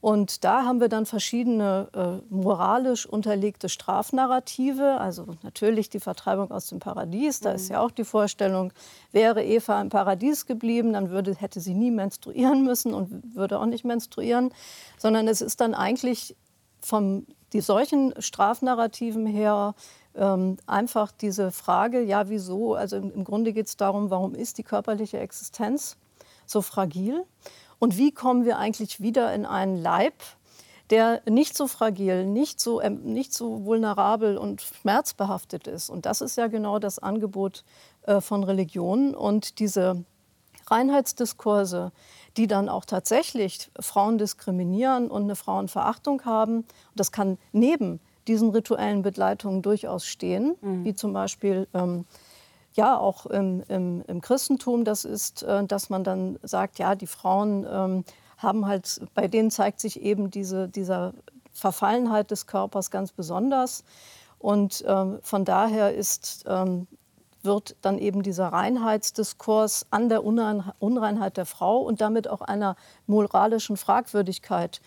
Und 0.00 0.44
da 0.44 0.64
haben 0.64 0.80
wir 0.80 0.88
dann 0.88 1.06
verschiedene 1.06 1.88
äh, 1.94 2.32
moralisch 2.32 3.06
unterlegte 3.06 3.68
Strafnarrative. 3.68 5.00
Also 5.00 5.26
natürlich 5.42 5.88
die 5.88 6.00
Vertreibung 6.00 6.50
aus 6.50 6.66
dem 6.66 6.78
Paradies. 6.78 7.40
Da 7.40 7.50
mhm. 7.50 7.56
ist 7.56 7.70
ja 7.70 7.80
auch 7.80 7.90
die 7.90 8.04
Vorstellung, 8.04 8.72
wäre 9.10 9.42
Eva 9.42 9.80
im 9.80 9.88
Paradies 9.88 10.46
geblieben, 10.46 10.92
dann 10.92 11.10
würde, 11.10 11.34
hätte 11.34 11.60
sie 11.60 11.74
nie 11.74 11.90
menstruieren 11.90 12.62
müssen 12.62 12.94
und 12.94 13.34
würde 13.34 13.58
auch 13.58 13.66
nicht 13.66 13.84
menstruieren. 13.84 14.52
Sondern 14.98 15.28
es 15.28 15.40
ist 15.40 15.60
dann 15.60 15.74
eigentlich 15.74 16.36
von 16.80 17.26
die 17.52 17.60
solchen 17.60 18.14
Strafnarrativen 18.20 19.26
her 19.26 19.74
ähm, 20.14 20.56
einfach 20.66 21.10
diese 21.10 21.50
Frage, 21.50 22.02
ja, 22.02 22.28
wieso? 22.28 22.74
Also 22.74 22.96
im, 22.96 23.12
im 23.12 23.24
Grunde 23.24 23.52
geht 23.52 23.66
es 23.66 23.76
darum, 23.76 24.10
warum 24.10 24.34
ist 24.34 24.58
die 24.58 24.62
körperliche 24.62 25.18
Existenz 25.18 25.96
so 26.46 26.62
fragil? 26.62 27.24
Und 27.78 27.98
wie 27.98 28.12
kommen 28.12 28.44
wir 28.44 28.58
eigentlich 28.58 29.00
wieder 29.00 29.34
in 29.34 29.46
einen 29.46 29.76
Leib, 29.76 30.14
der 30.90 31.20
nicht 31.28 31.56
so 31.56 31.66
fragil, 31.66 32.26
nicht 32.26 32.60
so, 32.60 32.80
ähm, 32.80 33.02
nicht 33.02 33.34
so 33.34 33.64
vulnerabel 33.64 34.38
und 34.38 34.62
schmerzbehaftet 34.62 35.66
ist. 35.66 35.90
Und 35.90 36.06
das 36.06 36.20
ist 36.20 36.36
ja 36.36 36.46
genau 36.46 36.78
das 36.78 36.98
Angebot 36.98 37.64
äh, 38.02 38.20
von 38.20 38.44
Religionen. 38.44 39.14
Und 39.14 39.58
diese 39.58 40.04
Reinheitsdiskurse, 40.68 41.92
die 42.36 42.46
dann 42.46 42.68
auch 42.68 42.84
tatsächlich 42.84 43.70
Frauen 43.80 44.18
diskriminieren 44.18 45.10
und 45.10 45.24
eine 45.24 45.36
Frauenverachtung 45.36 46.24
haben, 46.24 46.58
und 46.58 46.66
das 46.94 47.12
kann 47.12 47.38
neben 47.52 48.00
diesen 48.28 48.50
rituellen 48.50 49.02
Begleitungen 49.02 49.62
durchaus 49.62 50.06
stehen, 50.06 50.56
mhm. 50.60 50.84
wie 50.84 50.94
zum 50.94 51.12
Beispiel 51.12 51.68
ähm, 51.74 52.04
ja 52.76 52.98
auch 52.98 53.26
im, 53.26 53.62
im, 53.68 54.02
im, 54.06 54.20
Christentum, 54.20 54.84
das 54.84 55.04
ist, 55.04 55.42
äh, 55.42 55.64
dass 55.64 55.90
man 55.90 56.04
dann 56.04 56.38
sagt, 56.42 56.78
ja, 56.78 56.94
die 56.94 57.06
Frauen 57.06 57.66
ähm, 57.70 58.04
haben 58.38 58.66
halt, 58.66 59.00
bei 59.14 59.28
denen 59.28 59.50
zeigt 59.50 59.80
sich 59.80 60.00
eben 60.00 60.30
diese, 60.30 60.68
dieser 60.68 61.14
Verfallenheit 61.52 62.30
des 62.30 62.46
Körpers 62.46 62.90
ganz 62.90 63.12
besonders. 63.12 63.84
Und 64.38 64.84
ähm, 64.86 65.18
von 65.22 65.44
daher 65.44 65.94
ist, 65.94 66.44
ähm, 66.46 66.86
wird 67.42 67.76
dann 67.80 67.98
eben 67.98 68.22
dieser 68.22 68.48
Reinheitsdiskurs 68.48 69.86
an 69.90 70.08
der 70.08 70.24
Unreinheit 70.24 71.36
der 71.36 71.46
Frau 71.46 71.78
und 71.78 72.00
damit 72.00 72.28
auch 72.28 72.42
einer 72.42 72.76
moralischen 73.06 73.76
Fragwürdigkeit 73.76 74.82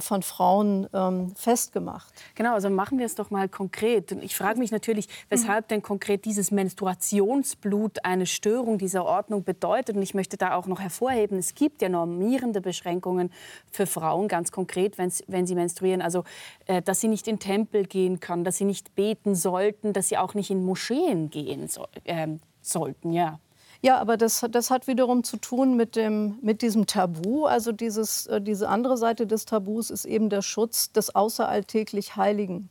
von 0.00 0.22
Frauen 0.22 0.88
ähm, 0.92 1.34
festgemacht. 1.36 2.12
Genau, 2.34 2.54
also 2.54 2.70
machen 2.70 2.98
wir 2.98 3.06
es 3.06 3.14
doch 3.14 3.30
mal 3.30 3.48
konkret. 3.48 4.12
Ich 4.12 4.36
frage 4.36 4.58
mich 4.58 4.70
natürlich, 4.70 5.08
weshalb 5.28 5.68
denn 5.68 5.82
konkret 5.82 6.24
dieses 6.24 6.50
Menstruationsblut 6.50 8.04
eine 8.04 8.26
Störung 8.26 8.78
dieser 8.78 9.04
Ordnung 9.04 9.44
bedeutet. 9.44 9.96
Und 9.96 10.02
ich 10.02 10.14
möchte 10.14 10.36
da 10.36 10.54
auch 10.54 10.66
noch 10.66 10.80
hervorheben, 10.80 11.38
es 11.38 11.54
gibt 11.54 11.82
ja 11.82 11.88
normierende 11.88 12.60
Beschränkungen 12.60 13.30
für 13.70 13.86
Frauen, 13.86 14.28
ganz 14.28 14.52
konkret, 14.52 14.96
wenn 14.98 15.46
sie 15.46 15.54
menstruieren. 15.54 16.02
Also, 16.02 16.24
äh, 16.66 16.82
dass 16.82 17.00
sie 17.00 17.08
nicht 17.08 17.28
in 17.28 17.38
Tempel 17.38 17.84
gehen 17.84 18.20
können, 18.20 18.44
dass 18.44 18.56
sie 18.56 18.64
nicht 18.64 18.94
beten 18.94 19.34
sollten, 19.34 19.92
dass 19.92 20.08
sie 20.08 20.18
auch 20.18 20.34
nicht 20.34 20.50
in 20.50 20.64
Moscheen 20.64 21.30
gehen 21.30 21.68
so, 21.68 21.86
äh, 22.04 22.28
sollten. 22.62 23.12
Ja. 23.12 23.38
Ja, 23.84 23.98
aber 23.98 24.16
das, 24.16 24.42
das 24.50 24.70
hat 24.70 24.86
wiederum 24.86 25.24
zu 25.24 25.36
tun 25.36 25.76
mit, 25.76 25.94
dem, 25.94 26.38
mit 26.40 26.62
diesem 26.62 26.86
Tabu. 26.86 27.44
Also 27.44 27.70
dieses, 27.70 28.26
äh, 28.28 28.40
diese 28.40 28.70
andere 28.70 28.96
Seite 28.96 29.26
des 29.26 29.44
Tabus 29.44 29.90
ist 29.90 30.06
eben 30.06 30.30
der 30.30 30.40
Schutz 30.40 30.90
des 30.92 31.14
außeralltäglich 31.14 32.16
Heiligen. 32.16 32.70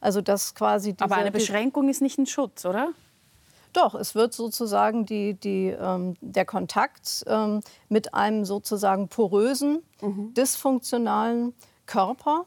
Also 0.00 0.20
das 0.20 0.54
quasi 0.54 0.94
aber 1.00 1.16
eine 1.16 1.32
Beschränkung 1.32 1.88
ist 1.88 2.00
nicht 2.00 2.16
ein 2.16 2.26
Schutz, 2.26 2.64
oder? 2.64 2.92
Doch, 3.72 3.96
es 3.96 4.14
wird 4.14 4.34
sozusagen 4.34 5.04
die, 5.04 5.34
die, 5.34 5.70
ähm, 5.76 6.14
der 6.20 6.44
Kontakt 6.44 7.24
ähm, 7.26 7.58
mit 7.88 8.14
einem 8.14 8.44
sozusagen 8.44 9.08
porösen, 9.08 9.82
mhm. 10.00 10.32
dysfunktionalen 10.34 11.54
Körper, 11.86 12.46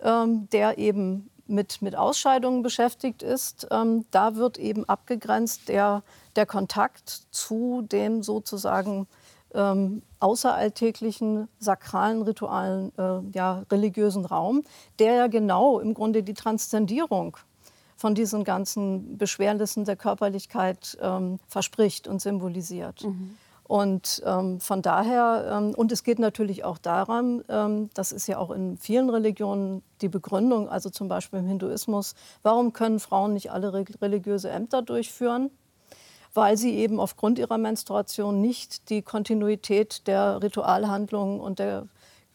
ähm, 0.00 0.48
der 0.52 0.78
eben 0.78 1.28
mit, 1.48 1.82
mit 1.82 1.96
Ausscheidungen 1.96 2.62
beschäftigt 2.62 3.22
ist, 3.22 3.66
ähm, 3.72 4.04
da 4.12 4.36
wird 4.36 4.58
eben 4.58 4.88
abgegrenzt 4.88 5.68
der 5.68 6.04
der 6.38 6.46
Kontakt 6.46 7.26
zu 7.30 7.82
dem 7.82 8.22
sozusagen 8.22 9.08
ähm, 9.54 10.02
außeralltäglichen, 10.20 11.48
sakralen, 11.58 12.22
ritualen, 12.22 12.92
äh, 12.96 13.20
ja, 13.34 13.64
religiösen 13.72 14.24
Raum, 14.24 14.62
der 14.98 15.14
ja 15.14 15.26
genau 15.26 15.80
im 15.80 15.94
Grunde 15.94 16.22
die 16.22 16.34
Transzendierung 16.34 17.36
von 17.96 18.14
diesen 18.14 18.44
ganzen 18.44 19.18
Beschwernissen 19.18 19.84
der 19.84 19.96
Körperlichkeit 19.96 20.96
ähm, 21.00 21.40
verspricht 21.48 22.06
und 22.06 22.22
symbolisiert. 22.22 23.04
Mhm. 23.04 23.36
Und 23.64 24.22
ähm, 24.24 24.60
von 24.60 24.80
daher, 24.80 25.58
ähm, 25.58 25.74
und 25.74 25.92
es 25.92 26.04
geht 26.04 26.18
natürlich 26.18 26.64
auch 26.64 26.78
daran, 26.78 27.44
ähm, 27.48 27.90
das 27.94 28.12
ist 28.12 28.28
ja 28.28 28.38
auch 28.38 28.50
in 28.50 28.78
vielen 28.78 29.10
Religionen 29.10 29.82
die 30.00 30.08
Begründung, 30.08 30.68
also 30.70 30.88
zum 30.88 31.08
Beispiel 31.08 31.40
im 31.40 31.46
Hinduismus, 31.46 32.14
warum 32.42 32.72
können 32.72 33.00
Frauen 33.00 33.34
nicht 33.34 33.50
alle 33.50 33.72
religiöse 33.74 34.48
Ämter 34.48 34.80
durchführen? 34.80 35.50
Weil 36.38 36.56
sie 36.56 36.76
eben 36.76 37.00
aufgrund 37.00 37.40
ihrer 37.40 37.58
Menstruation 37.58 38.40
nicht 38.40 38.90
die 38.90 39.02
Kontinuität 39.02 40.06
der 40.06 40.40
Ritualhandlungen 40.40 41.40
und 41.40 41.58
der 41.58 41.88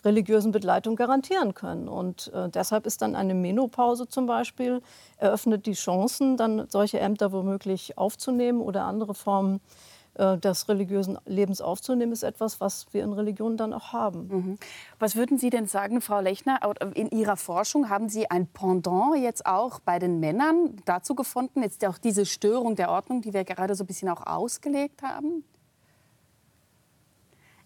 religiösen 0.04 0.52
Begleitung 0.52 0.98
garantieren 0.98 1.54
können. 1.54 1.88
Und 1.88 2.30
äh, 2.34 2.50
deshalb 2.50 2.86
ist 2.86 3.02
dann 3.02 3.16
eine 3.16 3.34
Menopause 3.34 4.10
zum 4.10 4.26
Beispiel, 4.26 4.82
eröffnet 5.18 5.66
die 5.66 5.74
Chancen, 5.74 6.36
dann 6.36 6.66
solche 6.68 7.00
Ämter 7.00 7.32
womöglich 7.32 7.98
aufzunehmen 7.98 8.60
oder 8.60 8.84
andere 8.84 9.14
Formen 9.14 9.62
des 10.18 10.70
religiösen 10.70 11.18
Lebens 11.26 11.62
aufzunehmen, 11.62 12.12
ist 12.12 12.24
etwas, 12.24 12.62
was 12.62 12.88
wir 12.92 13.04
in 13.04 13.14
Religionen 13.14 13.58
dann 13.58 13.74
auch 13.74 13.94
haben. 13.94 14.28
Mhm. 14.28 14.58
Was 15.00 15.16
würden 15.16 15.38
Sie 15.38 15.50
denn 15.50 15.66
sagen, 15.66 16.02
Frau 16.02 16.20
Lechner, 16.20 16.60
in 16.94 17.10
Ihrer 17.10 17.38
Forschung 17.38 17.90
haben 17.90 18.10
Sie 18.10 18.30
ein 18.30 18.48
Pendant 18.48 19.18
jetzt 19.18 19.46
auch 19.46 19.80
bei 19.80 20.00
den 20.00 20.20
Männern 20.20 20.76
dazu 20.86 21.16
gefunden, 21.16 21.64
jetzt 21.64 21.84
auch 21.86 21.98
diese 21.98 22.26
Störung 22.26 22.76
der 22.76 22.90
Ordnung, 22.90 23.22
die 23.22 23.34
wir 23.34 23.44
gerade 23.44 23.76
so 23.76 23.84
ein 23.84 23.88
bisschen 23.88 24.10
auch 24.10 24.26
ausgelegt 24.26 25.02
haben? 25.02 25.44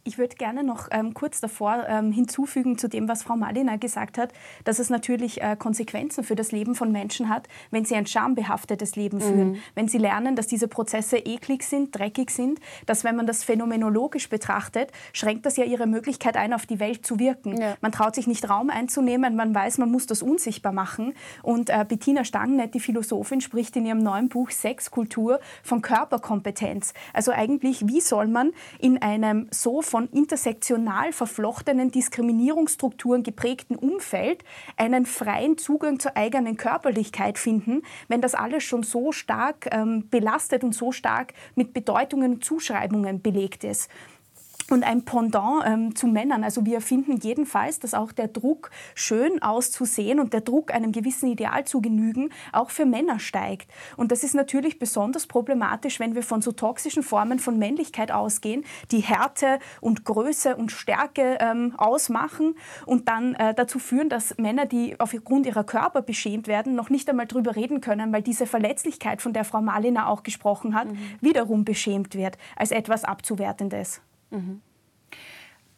Ich 0.08 0.18
würde 0.18 0.38
gerne 0.38 0.64
noch 0.64 0.88
ähm, 0.92 1.14
kurz 1.14 1.42
davor 1.42 1.86
ähm, 1.86 2.14
hinzufügen 2.14 2.78
zu 2.78 2.88
dem, 2.88 3.10
was 3.10 3.24
Frau 3.24 3.36
Malina 3.36 3.76
gesagt 3.76 4.18
hat, 4.18 4.32
dass 4.64 4.80
es 4.80 4.90
natürlich 4.90 5.42
äh, 5.42 5.58
Konsequenzen 5.60 6.24
für 6.24 6.38
das 6.38 6.54
Leben 6.54 6.76
von 6.76 6.94
Menschen 6.94 7.28
hat, 7.28 7.50
wenn 7.72 7.84
sie 7.84 7.94
ein 7.96 8.08
schambehaftetes 8.08 8.96
Leben 8.96 9.20
führen. 9.20 9.52
Mhm. 9.52 9.58
Wenn 9.76 9.90
sie 9.90 9.98
lernen, 9.98 10.38
dass 10.38 10.48
diese 10.48 10.70
Prozesse 10.70 11.18
eklig 11.18 11.64
sind, 11.64 11.94
dreckig 11.94 12.30
sind, 12.30 12.62
dass 12.86 13.04
wenn 13.04 13.18
man 13.18 13.28
das 13.28 13.44
phänomenologisch 13.44 14.30
betrachtet, 14.30 14.94
schränkt 15.12 15.46
das 15.46 15.58
ja 15.58 15.66
ihre 15.66 15.88
Möglichkeit 15.88 16.38
ein, 16.38 16.54
auf 16.54 16.66
die 16.66 16.80
Welt 16.80 17.06
zu 17.06 17.20
wirken. 17.20 17.60
Ja. 17.60 17.76
Man 17.82 17.92
traut 17.92 18.16
sich 18.16 18.28
nicht 18.28 18.50
Raum 18.50 18.70
einzunehmen, 18.70 19.36
man 19.36 19.54
weiß, 19.54 19.78
man 19.78 19.92
muss 19.92 20.06
das 20.06 20.24
unsichtbar 20.24 20.72
machen. 20.72 21.16
Und 21.44 21.70
äh, 21.70 21.86
Bettina 21.86 22.24
Stangenett, 22.24 22.74
die 22.76 22.80
Philosophin, 22.80 23.42
spricht 23.42 23.76
in 23.76 23.86
ihrem 23.86 24.00
neuen 24.00 24.30
Buch 24.30 24.52
Sexkultur 24.52 25.42
von 25.64 25.82
Körperkompetenz. 25.82 26.94
Also 27.12 27.34
eigentlich, 27.34 27.86
wie 27.90 28.00
soll 28.00 28.28
man 28.28 28.52
in 28.80 29.02
einem 29.02 29.50
so 29.52 29.82
von 29.82 29.97
von 29.98 30.10
intersektional 30.10 31.12
verflochtenen 31.12 31.90
Diskriminierungsstrukturen 31.90 33.24
geprägten 33.24 33.76
Umfeld 33.76 34.44
einen 34.76 35.08
freien 35.08 35.58
Zugang 35.58 36.00
zur 36.00 36.16
eigenen 36.16 36.56
Körperlichkeit 36.56 37.40
finden, 37.40 37.82
wenn 38.08 38.22
das 38.22 38.36
alles 38.36 38.64
schon 38.64 38.84
so 38.84 39.12
stark 39.12 39.68
ähm, 39.72 40.08
belastet 40.12 40.64
und 40.64 40.76
so 40.76 40.92
stark 40.92 41.34
mit 41.56 41.74
Bedeutungen 41.74 42.34
und 42.34 42.46
Zuschreibungen 42.46 43.24
belegt 43.24 43.64
ist 43.64 43.90
und 44.70 44.84
ein 44.84 45.04
Pendant 45.06 45.64
ähm, 45.66 45.96
zu 45.96 46.08
Männern. 46.08 46.44
Also 46.44 46.66
wir 46.66 46.82
finden 46.82 47.18
jedenfalls, 47.18 47.80
dass 47.80 47.94
auch 47.94 48.12
der 48.12 48.28
Druck, 48.28 48.72
schön 48.96 49.42
auszusehen 49.42 50.20
und 50.20 50.34
der 50.34 50.42
Druck, 50.42 50.74
einem 50.74 50.92
gewissen 50.92 51.30
Ideal 51.30 51.66
zu 51.66 51.82
genügen, 51.82 52.30
auch 52.52 52.70
für 52.70 52.86
Männer 52.86 53.20
steigt. 53.20 53.72
Und 53.96 54.12
das 54.12 54.24
ist 54.24 54.36
natürlich 54.36 54.80
besonders 54.80 55.28
problematisch, 55.28 56.00
wenn 56.00 56.16
wir 56.16 56.24
von 56.24 56.42
so 56.42 56.52
toxischen 56.52 57.04
Formen 57.04 57.40
von 57.40 57.58
Männlichkeit 57.58 58.12
ausgehen, 58.12 58.66
die 58.92 59.00
Härte 59.00 59.60
und 59.80 60.06
Größe 60.06 60.56
und 60.56 60.72
Stärke 60.72 61.38
ähm, 61.40 61.74
ausmachen 61.78 62.56
und 62.86 63.08
dann 63.08 63.36
äh, 63.36 63.54
dazu 63.54 63.80
führen, 63.80 64.10
dass 64.10 64.38
Männer, 64.38 64.66
die 64.66 65.00
aufgrund 65.00 65.46
ihrer 65.46 65.64
Körper 65.64 66.02
beschämt 66.02 66.48
werden, 66.48 66.76
noch 66.76 66.90
nicht 66.90 67.10
einmal 67.10 67.28
darüber 67.28 67.56
reden 67.56 67.82
können, 67.82 68.12
weil 68.12 68.22
diese 68.22 68.46
Verletzlichkeit, 68.46 69.22
von 69.22 69.34
der 69.34 69.46
Frau 69.46 69.62
Malina 69.62 70.08
auch 70.08 70.24
gesprochen 70.24 70.76
hat, 70.76 70.88
mhm. 70.92 70.98
wiederum 71.22 71.64
beschämt 71.64 72.16
wird 72.16 72.38
als 72.56 72.72
etwas 72.72 73.04
Abzuwertendes. 73.04 74.02
Mhm. 74.30 74.62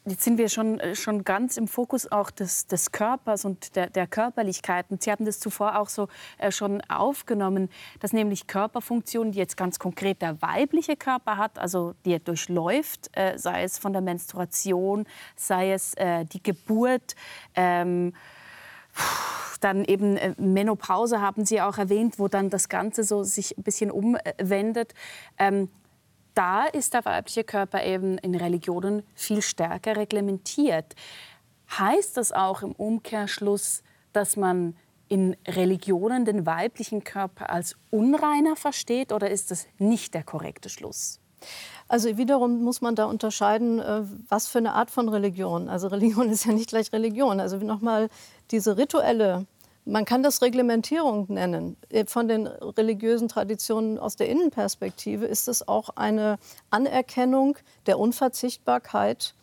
Jetzt 0.06 0.24
sind 0.24 0.38
wir 0.38 0.48
schon, 0.48 0.80
äh, 0.80 0.94
schon 0.94 1.24
ganz 1.24 1.58
im 1.58 1.68
Fokus 1.68 2.10
auch 2.10 2.30
des, 2.30 2.66
des 2.66 2.90
Körpers 2.90 3.44
und 3.44 3.76
der, 3.76 3.90
der 3.90 4.06
Körperlichkeiten. 4.06 4.98
Sie 4.98 5.12
hatten 5.12 5.26
das 5.26 5.38
zuvor 5.40 5.78
auch 5.78 5.90
so 5.90 6.08
äh, 6.38 6.50
schon 6.50 6.80
aufgenommen, 6.88 7.68
dass 8.00 8.14
nämlich 8.14 8.46
Körperfunktionen, 8.46 9.32
die 9.32 9.38
jetzt 9.38 9.58
ganz 9.58 9.78
konkret 9.78 10.22
der 10.22 10.40
weibliche 10.40 10.96
Körper 10.96 11.36
hat, 11.36 11.58
also 11.58 11.94
die 12.06 12.14
er 12.14 12.18
durchläuft, 12.18 13.10
äh, 13.12 13.38
sei 13.38 13.62
es 13.62 13.76
von 13.76 13.92
der 13.92 14.00
Menstruation, 14.00 15.04
sei 15.36 15.72
es 15.72 15.92
äh, 15.94 16.24
die 16.24 16.42
Geburt, 16.42 17.14
ähm, 17.54 18.14
dann 19.60 19.84
eben 19.84 20.16
äh, 20.16 20.34
Menopause 20.38 21.20
haben 21.20 21.44
Sie 21.44 21.60
auch 21.60 21.76
erwähnt, 21.76 22.18
wo 22.18 22.28
dann 22.28 22.48
das 22.48 22.70
Ganze 22.70 23.04
so 23.04 23.22
sich 23.22 23.56
ein 23.58 23.62
bisschen 23.62 23.90
umwendet. 23.90 24.94
Ähm, 25.38 25.68
da 26.40 26.64
ist 26.64 26.94
der 26.94 27.04
weibliche 27.04 27.44
Körper 27.44 27.84
eben 27.84 28.16
in 28.16 28.34
Religionen 28.34 29.02
viel 29.14 29.42
stärker 29.42 29.96
reglementiert. 29.96 30.94
Heißt 31.78 32.16
das 32.16 32.32
auch 32.32 32.62
im 32.62 32.72
Umkehrschluss, 32.72 33.82
dass 34.14 34.38
man 34.38 34.74
in 35.08 35.36
Religionen 35.46 36.24
den 36.24 36.46
weiblichen 36.46 37.04
Körper 37.04 37.50
als 37.50 37.76
unreiner 37.90 38.56
versteht 38.56 39.12
oder 39.12 39.28
ist 39.28 39.50
das 39.50 39.66
nicht 39.76 40.14
der 40.14 40.22
korrekte 40.22 40.70
Schluss? 40.70 41.20
Also 41.88 42.16
wiederum 42.16 42.62
muss 42.62 42.80
man 42.80 42.94
da 42.94 43.04
unterscheiden, 43.04 43.78
äh, 43.78 44.04
was 44.30 44.48
für 44.48 44.58
eine 44.58 44.72
Art 44.72 44.90
von 44.90 45.10
Religion. 45.10 45.68
Also 45.68 45.88
Religion 45.88 46.30
ist 46.30 46.46
ja 46.46 46.52
nicht 46.54 46.70
gleich 46.70 46.90
Religion. 46.90 47.38
Also 47.38 47.58
nochmal 47.58 48.08
diese 48.50 48.78
rituelle 48.78 49.44
man 49.90 50.04
kann 50.04 50.22
das 50.22 50.40
Reglementierung 50.40 51.26
nennen. 51.28 51.76
Äh, 51.90 52.06
von 52.06 52.28
den 52.28 52.46
religiösen 52.46 53.28
Traditionen 53.28 53.98
aus 53.98 54.16
der 54.16 54.28
Innenperspektive 54.28 55.26
ist 55.26 55.48
es 55.48 55.66
auch 55.66 55.90
eine 55.96 56.38
Anerkennung 56.70 57.56
der 57.86 57.98
Unverzichtbarkeit 57.98 59.34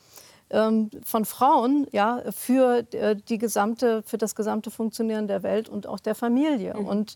ähm, 0.49 0.89
von 1.03 1.25
Frauen 1.25 1.87
ja, 1.91 2.23
für, 2.31 2.85
äh, 2.93 3.15
die 3.15 3.37
gesamte, 3.37 4.03
für 4.03 4.17
das 4.17 4.35
gesamte 4.35 4.71
Funktionieren 4.71 5.27
der 5.27 5.43
Welt 5.43 5.69
und 5.69 5.87
auch 5.87 5.99
der 5.99 6.15
Familie. 6.15 6.73
Mhm. 6.73 6.87
Und 6.87 7.15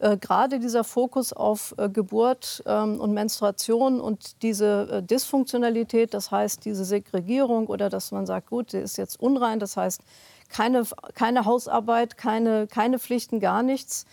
äh, 0.00 0.16
gerade 0.16 0.58
dieser 0.58 0.82
Fokus 0.82 1.32
auf 1.32 1.74
äh, 1.78 1.88
Geburt 1.88 2.62
ähm, 2.66 3.00
und 3.00 3.12
Menstruation 3.12 4.00
und 4.00 4.42
diese 4.42 4.88
äh, 4.90 5.02
Dysfunktionalität, 5.02 6.12
das 6.12 6.32
heißt 6.32 6.64
diese 6.64 6.84
Segregierung 6.84 7.68
oder 7.68 7.88
dass 7.88 8.10
man 8.10 8.26
sagt, 8.26 8.50
gut, 8.50 8.72
sie 8.72 8.78
ist 8.78 8.98
jetzt 8.98 9.20
unrein, 9.20 9.60
das 9.60 9.76
heißt, 9.76 10.02
keine, 10.54 10.84
keine 11.14 11.46
Hausarbeit, 11.46 12.16
keine, 12.16 12.68
keine 12.68 13.00
Pflichten, 13.00 13.40
gar 13.40 13.64
nichts. 13.64 14.06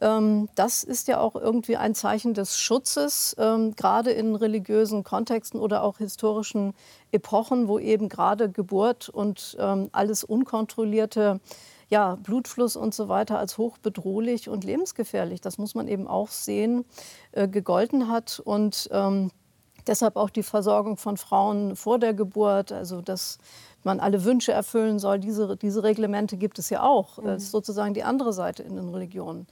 Ähm, 0.00 0.48
das 0.54 0.84
ist 0.84 1.06
ja 1.06 1.20
auch 1.20 1.36
irgendwie 1.36 1.76
ein 1.76 1.94
Zeichen 1.94 2.32
des 2.32 2.58
Schutzes, 2.58 3.36
ähm, 3.38 3.76
gerade 3.76 4.10
in 4.10 4.34
religiösen 4.34 5.04
Kontexten 5.04 5.60
oder 5.60 5.82
auch 5.82 5.98
historischen 5.98 6.72
Epochen, 7.12 7.68
wo 7.68 7.78
eben 7.78 8.08
gerade 8.08 8.50
Geburt 8.50 9.10
und 9.10 9.54
ähm, 9.60 9.90
alles 9.92 10.24
Unkontrollierte, 10.24 11.40
ja, 11.90 12.14
Blutfluss 12.22 12.74
und 12.74 12.94
so 12.94 13.10
weiter 13.10 13.38
als 13.38 13.58
hochbedrohlich 13.58 14.48
und 14.48 14.64
lebensgefährlich, 14.64 15.42
das 15.42 15.58
muss 15.58 15.74
man 15.74 15.88
eben 15.88 16.08
auch 16.08 16.28
sehen, 16.28 16.86
äh, 17.32 17.48
gegolten 17.48 18.08
hat. 18.08 18.40
Und 18.42 18.88
ähm, 18.92 19.30
deshalb 19.86 20.16
auch 20.16 20.30
die 20.30 20.42
Versorgung 20.42 20.96
von 20.96 21.18
Frauen 21.18 21.76
vor 21.76 21.98
der 21.98 22.14
Geburt, 22.14 22.72
also 22.72 23.02
das 23.02 23.36
man 23.84 24.00
alle 24.00 24.24
Wünsche 24.24 24.52
erfüllen 24.52 24.98
soll. 24.98 25.18
Diese, 25.18 25.56
diese 25.56 25.82
Reglemente 25.82 26.36
gibt 26.36 26.58
es 26.58 26.70
ja 26.70 26.82
auch. 26.82 27.18
Mhm. 27.18 27.26
Das 27.26 27.42
ist 27.44 27.50
sozusagen 27.50 27.94
die 27.94 28.04
andere 28.04 28.32
Seite 28.32 28.62
in 28.62 28.76
den 28.76 28.88
Religionen. 28.88 29.46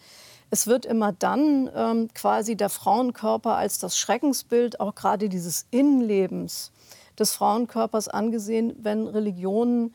Es 0.51 0.67
wird 0.67 0.85
immer 0.85 1.13
dann 1.13 1.71
ähm, 1.75 2.09
quasi 2.13 2.57
der 2.57 2.71
Frauenkörper 2.71 3.55
als 3.55 3.79
das 3.79 3.97
Schreckensbild 3.97 4.81
auch 4.81 4.95
gerade 4.95 5.29
dieses 5.29 5.67
Innenlebens 5.71 6.73
des 7.19 7.33
Frauenkörpers 7.35 8.09
angesehen, 8.09 8.75
wenn 8.83 9.07
Religionen 9.07 9.95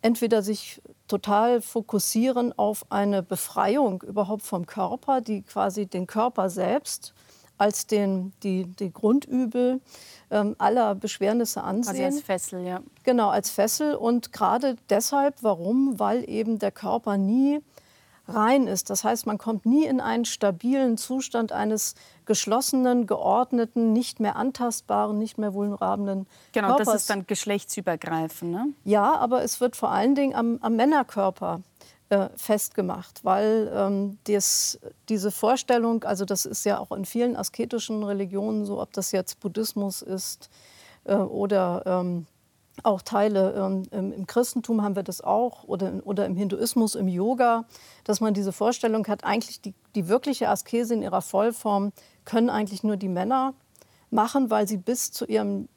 entweder 0.00 0.42
sich 0.42 0.80
total 1.08 1.60
fokussieren 1.60 2.56
auf 2.56 2.86
eine 2.90 3.22
Befreiung 3.22 4.02
überhaupt 4.02 4.42
vom 4.42 4.66
Körper, 4.66 5.20
die 5.20 5.42
quasi 5.42 5.86
den 5.86 6.06
Körper 6.06 6.48
selbst 6.48 7.12
als 7.58 7.86
den, 7.86 8.32
die, 8.42 8.64
die 8.64 8.92
Grundübel 8.92 9.80
ähm, 10.30 10.56
aller 10.58 10.94
Beschwernisse 10.94 11.62
ansehen. 11.62 12.04
Also 12.04 12.16
als 12.16 12.20
Fessel, 12.22 12.66
ja. 12.66 12.80
Genau, 13.04 13.30
als 13.30 13.50
Fessel. 13.50 13.94
Und 13.94 14.32
gerade 14.32 14.76
deshalb, 14.90 15.36
warum? 15.42 15.98
Weil 15.98 16.28
eben 16.28 16.58
der 16.58 16.72
Körper 16.72 17.16
nie 17.16 17.60
rein 18.28 18.66
ist. 18.66 18.90
Das 18.90 19.04
heißt, 19.04 19.26
man 19.26 19.38
kommt 19.38 19.66
nie 19.66 19.84
in 19.86 20.00
einen 20.00 20.24
stabilen 20.24 20.98
Zustand 20.98 21.52
eines 21.52 21.94
geschlossenen, 22.24 23.06
geordneten, 23.06 23.92
nicht 23.92 24.20
mehr 24.20 24.36
antastbaren, 24.36 25.18
nicht 25.18 25.38
mehr 25.38 25.54
vulnerablen 25.54 26.26
genau, 26.52 26.68
Körpers. 26.68 26.84
Genau, 26.84 26.92
das 26.92 27.02
ist 27.02 27.10
dann 27.10 27.26
geschlechtsübergreifend. 27.26 28.50
Ne? 28.50 28.68
Ja, 28.84 29.16
aber 29.16 29.44
es 29.44 29.60
wird 29.60 29.76
vor 29.76 29.90
allen 29.90 30.14
Dingen 30.14 30.34
am, 30.34 30.58
am 30.60 30.76
Männerkörper 30.76 31.60
äh, 32.08 32.28
festgemacht, 32.36 33.24
weil 33.24 33.70
ähm, 33.74 34.18
das, 34.24 34.78
diese 35.08 35.30
Vorstellung, 35.30 36.04
also 36.04 36.24
das 36.24 36.46
ist 36.46 36.64
ja 36.64 36.78
auch 36.78 36.92
in 36.92 37.04
vielen 37.04 37.36
asketischen 37.36 38.02
Religionen 38.04 38.64
so, 38.64 38.80
ob 38.80 38.92
das 38.92 39.12
jetzt 39.12 39.40
Buddhismus 39.40 40.02
ist 40.02 40.48
äh, 41.04 41.16
oder 41.16 41.82
ähm, 41.84 42.26
auch 42.82 43.02
Teile 43.02 43.82
ähm, 43.90 44.12
im 44.12 44.26
Christentum 44.26 44.82
haben 44.82 44.96
wir 44.96 45.02
das 45.02 45.20
auch 45.20 45.64
oder, 45.64 45.94
oder 46.04 46.26
im 46.26 46.36
Hinduismus, 46.36 46.94
im 46.94 47.08
Yoga, 47.08 47.64
dass 48.04 48.20
man 48.20 48.34
diese 48.34 48.52
Vorstellung 48.52 49.06
hat, 49.08 49.24
eigentlich 49.24 49.60
die, 49.60 49.74
die 49.94 50.08
wirkliche 50.08 50.48
Askese 50.48 50.94
in 50.94 51.02
ihrer 51.02 51.22
Vollform 51.22 51.92
können 52.24 52.50
eigentlich 52.50 52.84
nur 52.84 52.96
die 52.96 53.08
Männer 53.08 53.54
machen, 54.10 54.50
weil 54.50 54.68
sie 54.68 54.76
bis 54.76 55.10
zu 55.10 55.24
ihrem 55.24 55.68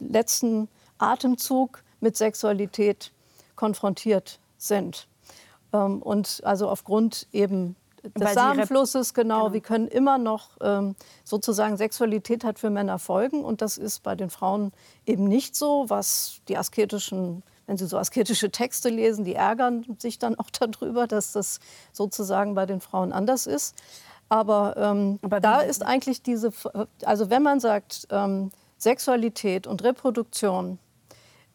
letzten 0.00 0.68
Atemzug 0.98 1.82
mit 2.00 2.16
Sexualität 2.16 3.12
konfrontiert 3.54 4.40
sind. 4.58 5.06
Ähm, 5.72 6.02
und 6.02 6.40
also 6.44 6.68
aufgrund 6.68 7.26
eben 7.32 7.76
des 8.02 8.34
Samenflusses, 8.34 9.14
genau, 9.14 9.44
genau, 9.44 9.52
wir 9.52 9.60
können 9.60 9.86
immer 9.86 10.18
noch 10.18 10.50
ähm, 10.60 10.96
sozusagen 11.24 11.76
Sexualität 11.76 12.42
hat 12.44 12.58
für 12.58 12.70
Männer 12.70 12.98
Folgen 12.98 13.44
und 13.44 13.62
das 13.62 13.78
ist 13.78 14.02
bei 14.02 14.16
den 14.16 14.28
Frauen 14.28 14.72
eben 15.06 15.24
nicht 15.24 15.54
so, 15.54 15.84
was 15.88 16.40
die 16.48 16.56
asketischen 16.56 17.42
wenn 17.66 17.76
Sie 17.76 17.86
so 17.86 17.96
asketische 17.96 18.50
Texte 18.50 18.88
lesen, 18.88 19.24
die 19.24 19.34
ärgern 19.34 19.84
sich 19.98 20.18
dann 20.18 20.38
auch 20.38 20.50
darüber, 20.58 21.06
dass 21.06 21.32
das 21.32 21.60
sozusagen 21.92 22.54
bei 22.54 22.66
den 22.66 22.80
Frauen 22.80 23.12
anders 23.12 23.46
ist. 23.46 23.76
Aber, 24.28 24.76
ähm, 24.76 25.18
Aber 25.22 25.40
da 25.40 25.60
ist 25.60 25.84
eigentlich 25.84 26.22
diese, 26.22 26.50
also 27.04 27.30
wenn 27.30 27.42
man 27.42 27.60
sagt, 27.60 28.08
ähm, 28.10 28.50
Sexualität 28.78 29.66
und 29.66 29.84
Reproduktion 29.84 30.78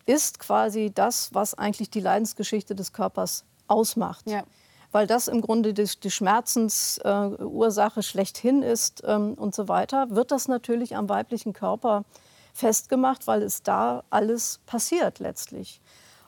ist 0.05 0.39
quasi 0.39 0.91
das, 0.93 1.33
was 1.33 1.53
eigentlich 1.53 1.89
die 1.89 1.99
Leidensgeschichte 1.99 2.73
des 2.73 2.93
Körpers 2.93 3.43
ausmacht. 3.67 4.29
Ja. 4.29 4.43
Weil 4.91 5.07
das 5.07 5.27
im 5.27 5.41
Grunde 5.41 5.73
die, 5.73 5.83
die 5.83 6.11
Schmerzensursache 6.11 7.99
äh, 7.99 8.03
schlechthin 8.03 8.63
ist 8.63 9.03
ähm, 9.05 9.33
und 9.33 9.53
so 9.53 9.67
weiter, 9.67 10.07
wird 10.09 10.31
das 10.31 10.47
natürlich 10.47 10.95
am 10.95 11.09
weiblichen 11.09 11.53
Körper 11.53 12.05
festgemacht, 12.53 13.27
weil 13.27 13.43
es 13.43 13.63
da 13.63 14.03
alles 14.09 14.59
passiert 14.65 15.19
letztlich. 15.19 15.81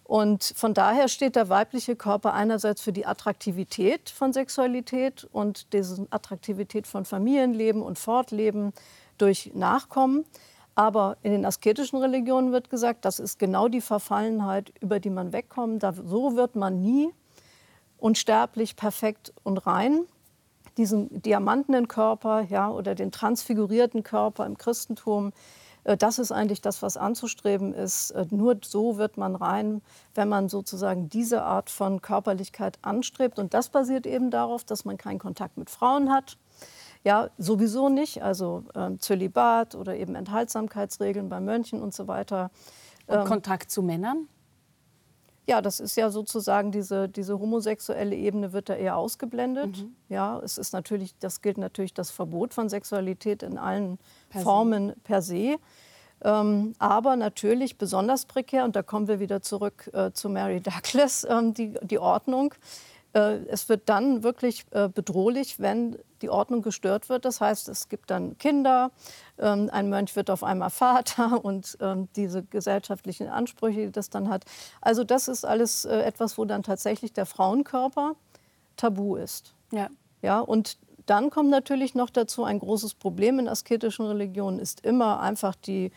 Und 0.03 0.53
von 0.55 0.73
daher 0.73 1.07
steht 1.07 1.35
der 1.35 1.49
weibliche 1.49 1.95
Körper 1.95 2.33
einerseits 2.33 2.81
für 2.81 2.91
die 2.91 3.05
Attraktivität 3.05 4.09
von 4.09 4.33
Sexualität 4.33 5.27
und 5.31 5.71
diese 5.71 6.07
Attraktivität 6.09 6.87
von 6.87 7.05
Familienleben 7.05 7.83
und 7.83 7.99
Fortleben 7.99 8.73
durch 9.19 9.51
Nachkommen. 9.53 10.25
Aber 10.73 11.17
in 11.21 11.31
den 11.31 11.45
asketischen 11.45 11.99
Religionen 11.99 12.51
wird 12.51 12.71
gesagt, 12.71 13.05
das 13.05 13.19
ist 13.19 13.37
genau 13.37 13.67
die 13.67 13.81
Verfallenheit, 13.81 14.73
über 14.79 14.99
die 14.99 15.11
man 15.11 15.31
wegkommt. 15.31 15.83
Da, 15.83 15.93
so 15.93 16.35
wird 16.35 16.55
man 16.55 16.81
nie 16.81 17.13
unsterblich, 17.99 18.75
perfekt 18.75 19.33
und 19.43 19.57
rein. 19.65 20.01
Diesen 20.77 21.21
diamantenen 21.21 21.87
Körper 21.87 22.41
ja, 22.41 22.69
oder 22.69 22.95
den 22.95 23.11
transfigurierten 23.11 24.03
Körper 24.03 24.45
im 24.45 24.57
Christentum, 24.57 25.33
äh, 25.83 25.97
das 25.97 26.19
ist 26.19 26.31
eigentlich 26.31 26.61
das, 26.61 26.81
was 26.81 26.97
anzustreben 26.97 27.73
ist. 27.73 28.11
Äh, 28.11 28.27
nur 28.29 28.57
so 28.63 28.97
wird 28.97 29.17
man 29.17 29.35
rein, 29.35 29.81
wenn 30.15 30.29
man 30.29 30.49
sozusagen 30.49 31.09
diese 31.09 31.43
Art 31.43 31.69
von 31.69 32.01
Körperlichkeit 32.01 32.79
anstrebt. 32.81 33.39
Und 33.39 33.53
das 33.53 33.69
basiert 33.69 34.05
eben 34.05 34.31
darauf, 34.31 34.63
dass 34.63 34.85
man 34.85 34.97
keinen 34.97 35.19
Kontakt 35.19 35.57
mit 35.57 35.69
Frauen 35.69 36.11
hat, 36.11 36.37
ja, 37.03 37.29
sowieso 37.37 37.89
nicht. 37.89 38.21
Also 38.21 38.63
ähm, 38.75 38.99
Zölibat 38.99 39.75
oder 39.75 39.95
eben 39.95 40.15
Enthaltsamkeitsregeln 40.15 41.29
bei 41.29 41.39
Mönchen 41.39 41.81
und 41.81 41.93
so 41.93 42.07
weiter. 42.07 42.51
Und 43.07 43.19
ähm, 43.19 43.25
Kontakt 43.25 43.71
zu 43.71 43.81
Männern? 43.81 44.27
Ja, 45.49 45.61
das 45.61 45.79
ist 45.79 45.95
ja 45.95 46.11
sozusagen 46.11 46.71
diese, 46.71 47.09
diese 47.09 47.39
homosexuelle 47.39 48.15
Ebene 48.15 48.53
wird 48.53 48.69
da 48.69 48.75
eher 48.75 48.97
ausgeblendet. 48.97 49.79
Mhm. 49.79 49.95
Ja, 50.07 50.39
es 50.43 50.59
ist 50.59 50.73
natürlich, 50.73 51.17
das 51.17 51.41
gilt 51.41 51.57
natürlich 51.57 51.95
das 51.95 52.11
Verbot 52.11 52.53
von 52.53 52.69
Sexualität 52.69 53.41
in 53.41 53.57
allen 53.57 53.97
per 54.29 54.41
Formen 54.41 54.89
se. 54.89 54.95
per 55.03 55.21
se. 55.23 55.55
Ähm, 56.21 56.73
aber 56.77 57.15
natürlich 57.15 57.79
besonders 57.79 58.25
prekär, 58.25 58.63
und 58.63 58.75
da 58.75 58.83
kommen 58.83 59.07
wir 59.07 59.19
wieder 59.19 59.41
zurück 59.41 59.89
äh, 59.93 60.11
zu 60.11 60.29
Mary 60.29 60.61
Douglas, 60.61 61.25
ähm, 61.27 61.55
die, 61.55 61.73
die 61.81 61.97
Ordnung. 61.97 62.53
Äh, 63.13 63.37
es 63.47 63.69
wird 63.69 63.89
dann 63.89 64.23
wirklich 64.23 64.65
äh, 64.71 64.89
bedrohlich, 64.89 65.59
wenn 65.59 65.97
die 66.21 66.29
Ordnung 66.29 66.61
gestört 66.61 67.09
wird. 67.09 67.25
Das 67.25 67.41
heißt, 67.41 67.69
es 67.69 67.89
gibt 67.89 68.09
dann 68.11 68.37
Kinder, 68.37 68.91
ähm, 69.37 69.69
ein 69.71 69.89
Mönch 69.89 70.15
wird 70.15 70.29
auf 70.29 70.43
einmal 70.43 70.69
Vater 70.69 71.43
und 71.43 71.77
ähm, 71.81 72.07
diese 72.15 72.43
gesellschaftlichen 72.43 73.27
Ansprüche, 73.27 73.87
die 73.87 73.91
das 73.91 74.09
dann 74.09 74.29
hat. 74.29 74.45
Also 74.81 75.03
das 75.03 75.27
ist 75.27 75.45
alles 75.45 75.85
äh, 75.85 76.01
etwas, 76.01 76.37
wo 76.37 76.45
dann 76.45 76.63
tatsächlich 76.63 77.13
der 77.13 77.25
Frauenkörper 77.25 78.15
tabu 78.75 79.15
ist. 79.15 79.53
Ja. 79.71 79.89
Ja, 80.21 80.39
und 80.41 80.77
dann 81.05 81.29
kommt 81.29 81.49
natürlich 81.49 81.95
noch 81.95 82.09
dazu 82.09 82.43
ein 82.43 82.59
großes 82.59 82.93
Problem 82.93 83.39
in 83.39 83.47
asketischen 83.47 84.05
Religionen 84.05 84.59
ist 84.59 84.85
immer 84.85 85.21
einfach 85.21 85.55
die 85.55 85.91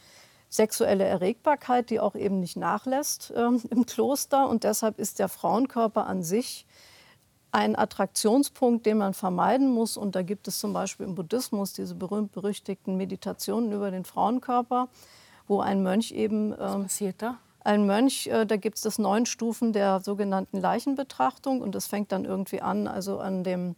sexuelle 0.49 1.05
Erregbarkeit, 1.05 1.91
die 1.91 1.99
auch 1.99 2.15
eben 2.15 2.41
nicht 2.41 2.57
nachlässt 2.57 3.33
ähm, 3.37 3.61
im 3.71 3.85
Kloster. 3.85 4.49
Und 4.49 4.65
deshalb 4.65 4.99
ist 4.99 5.19
der 5.19 5.29
Frauenkörper 5.29 6.07
an 6.07 6.23
sich 6.23 6.67
ein 7.53 7.77
Attraktionspunkt, 7.77 8.87
den 8.87 8.99
man 8.99 9.15
vermeiden 9.15 9.71
muss. 9.71 9.97
Und 9.97 10.17
da 10.17 10.23
gibt 10.23 10.49
es 10.49 10.59
zum 10.59 10.73
Beispiel 10.73 11.07
im 11.07 11.15
Buddhismus 11.15 11.73
diese 11.73 11.95
berühmt-berüchtigten 11.95 12.97
Meditationen 12.97 13.71
über 13.73 13.91
den 13.91 14.05
Frauenkörper, 14.05 14.89
wo 15.47 15.61
ein 15.61 15.83
Mönch 15.83 16.13
eben. 16.13 16.53
Was 16.59 16.75
ähm, 16.75 16.83
passiert 16.83 17.23
da? 17.23 17.39
Ein 17.65 17.87
Mönch, 17.87 18.27
äh, 18.27 18.45
da 18.45 18.57
gibt 18.57 18.77
es 18.77 18.83
das 18.83 18.99
neun 18.99 19.27
Stufen 19.27 19.73
der 19.73 20.01
sogenannten 20.01 20.61
Leichenbetrachtung 20.61 21.61
und 21.61 21.75
das 21.75 21.87
fängt 21.87 22.11
dann 22.11 22.25
irgendwie 22.25 22.61
an, 22.61 22.89
also 22.89 23.19
an 23.21 23.45
dem 23.45 23.77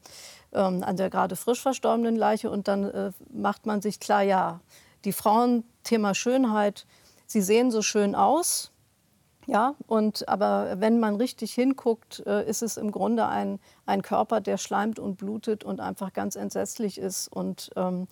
ähm, 0.55 0.83
an 0.85 0.97
der 0.97 1.11
gerade 1.11 1.37
frisch 1.37 1.61
verstorbenen 1.61 2.17
Leiche 2.17 2.51
und 2.51 2.69
dann 2.69 2.85
äh, 2.85 3.13
macht 3.33 3.67
man 3.67 3.83
sich 3.83 4.01
klar, 4.01 4.23
ja, 4.23 4.61
die 5.05 5.13
Frauen, 5.13 5.65
Thema 5.83 6.15
Schönheit, 6.15 6.87
sie 7.27 7.43
sehen 7.43 7.71
so 7.71 7.83
schön 7.83 8.15
aus, 8.15 8.71
ja, 9.47 9.75
und 9.87 10.29
aber 10.29 10.77
wenn 10.79 11.01
man 11.01 11.17
richtig 11.17 11.53
hinguckt, 11.53 12.23
äh, 12.27 12.49
ist 12.49 12.63
es 12.63 12.77
im 12.77 12.91
Grunde 12.91 13.27
ein, 13.27 13.59
ein 13.87 14.03
Körper, 14.03 14.41
der 14.41 14.59
schleimt 14.59 14.99
und 14.99 15.17
blutet 15.17 15.65
und 15.65 15.81
einfach 15.81 16.13
ganz 16.13 16.37
entsetzlich 16.37 16.99
ist. 16.99 17.29
Und 17.29 17.71
ähm, 17.77 18.07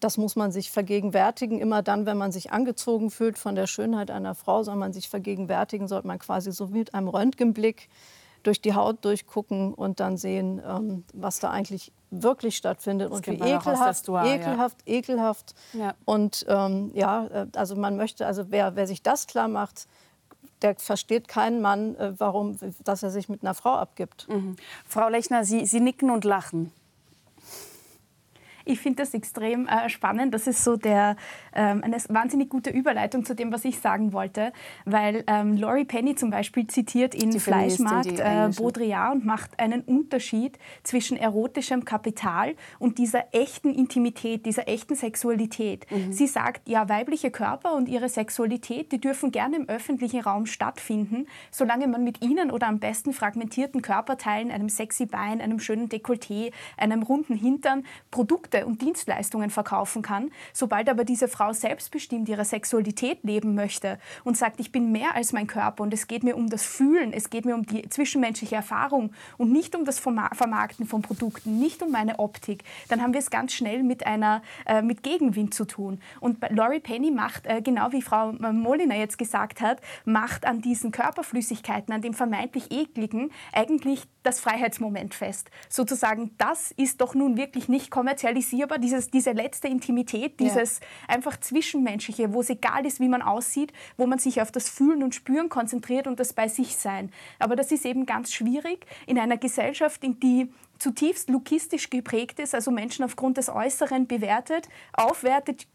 das 0.00 0.16
muss 0.16 0.34
man 0.34 0.50
sich 0.50 0.70
vergegenwärtigen. 0.70 1.60
Immer 1.60 1.82
dann, 1.82 2.06
wenn 2.06 2.18
man 2.18 2.32
sich 2.32 2.52
angezogen 2.52 3.10
fühlt 3.10 3.38
von 3.38 3.54
der 3.54 3.66
Schönheit 3.66 4.10
einer 4.10 4.34
Frau, 4.34 4.62
soll 4.62 4.76
man 4.76 4.92
sich 4.92 5.08
vergegenwärtigen, 5.08 5.86
sollte 5.86 6.08
man 6.08 6.18
quasi 6.18 6.50
so 6.52 6.66
mit 6.66 6.94
einem 6.94 7.08
Röntgenblick 7.08 7.88
durch 8.42 8.60
die 8.60 8.74
Haut 8.74 9.04
durchgucken 9.04 9.72
und 9.72 10.00
dann 10.00 10.16
sehen, 10.16 10.60
ähm, 10.66 11.04
was 11.14 11.38
da 11.38 11.50
eigentlich 11.50 11.92
wirklich 12.10 12.56
stattfindet 12.56 13.10
das 13.10 13.18
und 13.18 13.26
wie 13.26 13.34
ekelhaft, 13.34 14.08
ekelhaft, 14.08 14.76
ja. 14.84 14.94
ekelhaft. 14.94 15.54
Ja. 15.72 15.94
Und 16.04 16.44
ähm, 16.48 16.90
ja, 16.94 17.26
äh, 17.26 17.46
also 17.54 17.76
man 17.76 17.96
möchte, 17.96 18.26
also 18.26 18.46
wer, 18.48 18.74
wer 18.74 18.86
sich 18.86 19.02
das 19.02 19.28
klar 19.28 19.48
macht, 19.48 19.86
der 20.62 20.76
versteht 20.76 21.28
keinen 21.28 21.60
Mann, 21.60 21.96
äh, 21.96 22.12
warum, 22.18 22.58
dass 22.84 23.02
er 23.02 23.10
sich 23.10 23.28
mit 23.28 23.42
einer 23.42 23.54
Frau 23.54 23.74
abgibt. 23.74 24.28
Mhm. 24.28 24.56
Frau 24.86 25.08
Lechner, 25.08 25.44
Sie, 25.44 25.66
Sie 25.66 25.80
nicken 25.80 26.10
und 26.10 26.24
lachen. 26.24 26.72
Ich 28.64 28.80
finde 28.80 29.02
das 29.02 29.14
extrem 29.14 29.66
äh, 29.66 29.88
spannend. 29.88 30.34
Das 30.34 30.46
ist 30.46 30.64
so 30.64 30.76
der, 30.76 31.16
ähm, 31.54 31.82
eine 31.82 31.96
wahnsinnig 32.08 32.48
gute 32.48 32.70
Überleitung 32.70 33.24
zu 33.24 33.34
dem, 33.34 33.52
was 33.52 33.64
ich 33.64 33.78
sagen 33.78 34.12
wollte. 34.12 34.52
Weil 34.84 35.24
ähm, 35.26 35.56
Laurie 35.56 35.84
Penny 35.84 36.14
zum 36.14 36.30
Beispiel 36.30 36.66
zitiert 36.66 37.14
in 37.14 37.30
die 37.30 37.40
Fleischmarkt 37.40 38.18
äh, 38.18 38.50
Baudrillard 38.56 39.14
und 39.14 39.24
macht 39.24 39.58
einen 39.58 39.82
Unterschied 39.82 40.58
zwischen 40.82 41.16
erotischem 41.16 41.84
Kapital 41.84 42.54
und 42.78 42.98
dieser 42.98 43.32
echten 43.32 43.74
Intimität, 43.74 44.46
dieser 44.46 44.68
echten 44.68 44.94
Sexualität. 44.94 45.90
Mhm. 45.90 46.12
Sie 46.12 46.26
sagt, 46.26 46.68
ja, 46.68 46.88
weibliche 46.88 47.30
Körper 47.30 47.74
und 47.74 47.88
ihre 47.88 48.08
Sexualität, 48.08 48.92
die 48.92 49.00
dürfen 49.00 49.32
gerne 49.32 49.56
im 49.56 49.68
öffentlichen 49.68 50.20
Raum 50.20 50.46
stattfinden, 50.46 51.26
solange 51.50 51.86
man 51.86 52.04
mit 52.04 52.22
ihnen 52.22 52.50
oder 52.50 52.68
am 52.68 52.78
besten 52.78 53.12
fragmentierten 53.12 53.82
Körperteilen, 53.82 54.50
einem 54.50 54.68
sexy 54.68 55.06
Bein, 55.06 55.40
einem 55.40 55.58
schönen 55.58 55.88
Dekolleté, 55.88 56.52
einem 56.76 57.02
runden 57.02 57.34
Hintern 57.34 57.84
Produkte 58.10 58.51
Produkte 58.52 58.66
und 58.66 58.82
Dienstleistungen 58.82 59.50
verkaufen 59.50 60.02
kann. 60.02 60.30
Sobald 60.52 60.88
aber 60.88 61.04
diese 61.04 61.28
Frau 61.28 61.52
selbstbestimmt 61.52 62.28
ihre 62.28 62.44
Sexualität 62.44 63.24
leben 63.24 63.54
möchte 63.54 63.98
und 64.24 64.36
sagt, 64.36 64.60
ich 64.60 64.72
bin 64.72 64.92
mehr 64.92 65.14
als 65.14 65.32
mein 65.32 65.46
Körper 65.46 65.82
und 65.82 65.94
es 65.94 66.06
geht 66.06 66.22
mir 66.22 66.36
um 66.36 66.48
das 66.48 66.64
Fühlen, 66.64 67.12
es 67.12 67.30
geht 67.30 67.44
mir 67.44 67.54
um 67.54 67.64
die 67.64 67.88
zwischenmenschliche 67.88 68.56
Erfahrung 68.56 69.12
und 69.38 69.52
nicht 69.52 69.74
um 69.74 69.84
das 69.84 69.98
Vermarkten 69.98 70.86
von 70.86 71.02
Produkten, 71.02 71.58
nicht 71.58 71.82
um 71.82 71.90
meine 71.90 72.18
Optik, 72.18 72.64
dann 72.88 73.00
haben 73.00 73.12
wir 73.12 73.20
es 73.20 73.30
ganz 73.30 73.52
schnell 73.52 73.82
mit 73.82 74.06
einer 74.06 74.42
äh, 74.66 74.82
mit 74.82 75.02
Gegenwind 75.02 75.54
zu 75.54 75.64
tun. 75.64 76.00
Und 76.20 76.38
Laurie 76.50 76.80
Penny 76.80 77.10
macht, 77.10 77.46
äh, 77.46 77.62
genau 77.62 77.92
wie 77.92 78.02
Frau 78.02 78.32
Moliner 78.32 78.96
jetzt 78.96 79.18
gesagt 79.18 79.60
hat, 79.60 79.80
macht 80.04 80.44
an 80.44 80.60
diesen 80.60 80.90
Körperflüssigkeiten, 80.90 81.94
an 81.94 82.02
dem 82.02 82.14
vermeintlich 82.14 82.70
ekligen, 82.70 83.30
eigentlich 83.52 84.06
das 84.22 84.40
Freiheitsmoment 84.40 85.14
fest. 85.14 85.50
Sozusagen, 85.68 86.32
das 86.38 86.70
ist 86.72 87.00
doch 87.00 87.14
nun 87.14 87.36
wirklich 87.36 87.68
nicht 87.68 87.90
kommerzialisierbar, 88.42 88.78
dieses, 88.78 89.10
diese 89.10 89.32
letzte 89.32 89.68
Intimität, 89.68 90.38
dieses 90.40 90.80
ja. 90.80 91.14
einfach 91.14 91.38
Zwischenmenschliche, 91.38 92.32
wo 92.32 92.40
es 92.40 92.50
egal 92.50 92.84
ist, 92.86 93.00
wie 93.00 93.08
man 93.08 93.22
aussieht, 93.22 93.72
wo 93.96 94.06
man 94.06 94.18
sich 94.18 94.40
auf 94.40 94.50
das 94.50 94.68
Fühlen 94.68 95.02
und 95.02 95.14
Spüren 95.14 95.48
konzentriert 95.48 96.06
und 96.06 96.18
das 96.18 96.32
bei 96.32 96.48
sich 96.48 96.76
sein. 96.76 97.10
Aber 97.38 97.56
das 97.56 97.72
ist 97.72 97.86
eben 97.86 98.06
ganz 98.06 98.32
schwierig 98.32 98.86
in 99.06 99.18
einer 99.18 99.36
Gesellschaft, 99.36 100.02
in 100.04 100.18
die 100.20 100.52
zutiefst 100.78 101.30
lukistisch 101.30 101.90
geprägt 101.90 102.40
ist, 102.40 102.54
also 102.54 102.70
Menschen 102.70 103.04
aufgrund 103.04 103.36
des 103.36 103.48
Äußeren 103.48 104.06
bewertet, 104.06 104.68
aufwertet, 104.92 105.66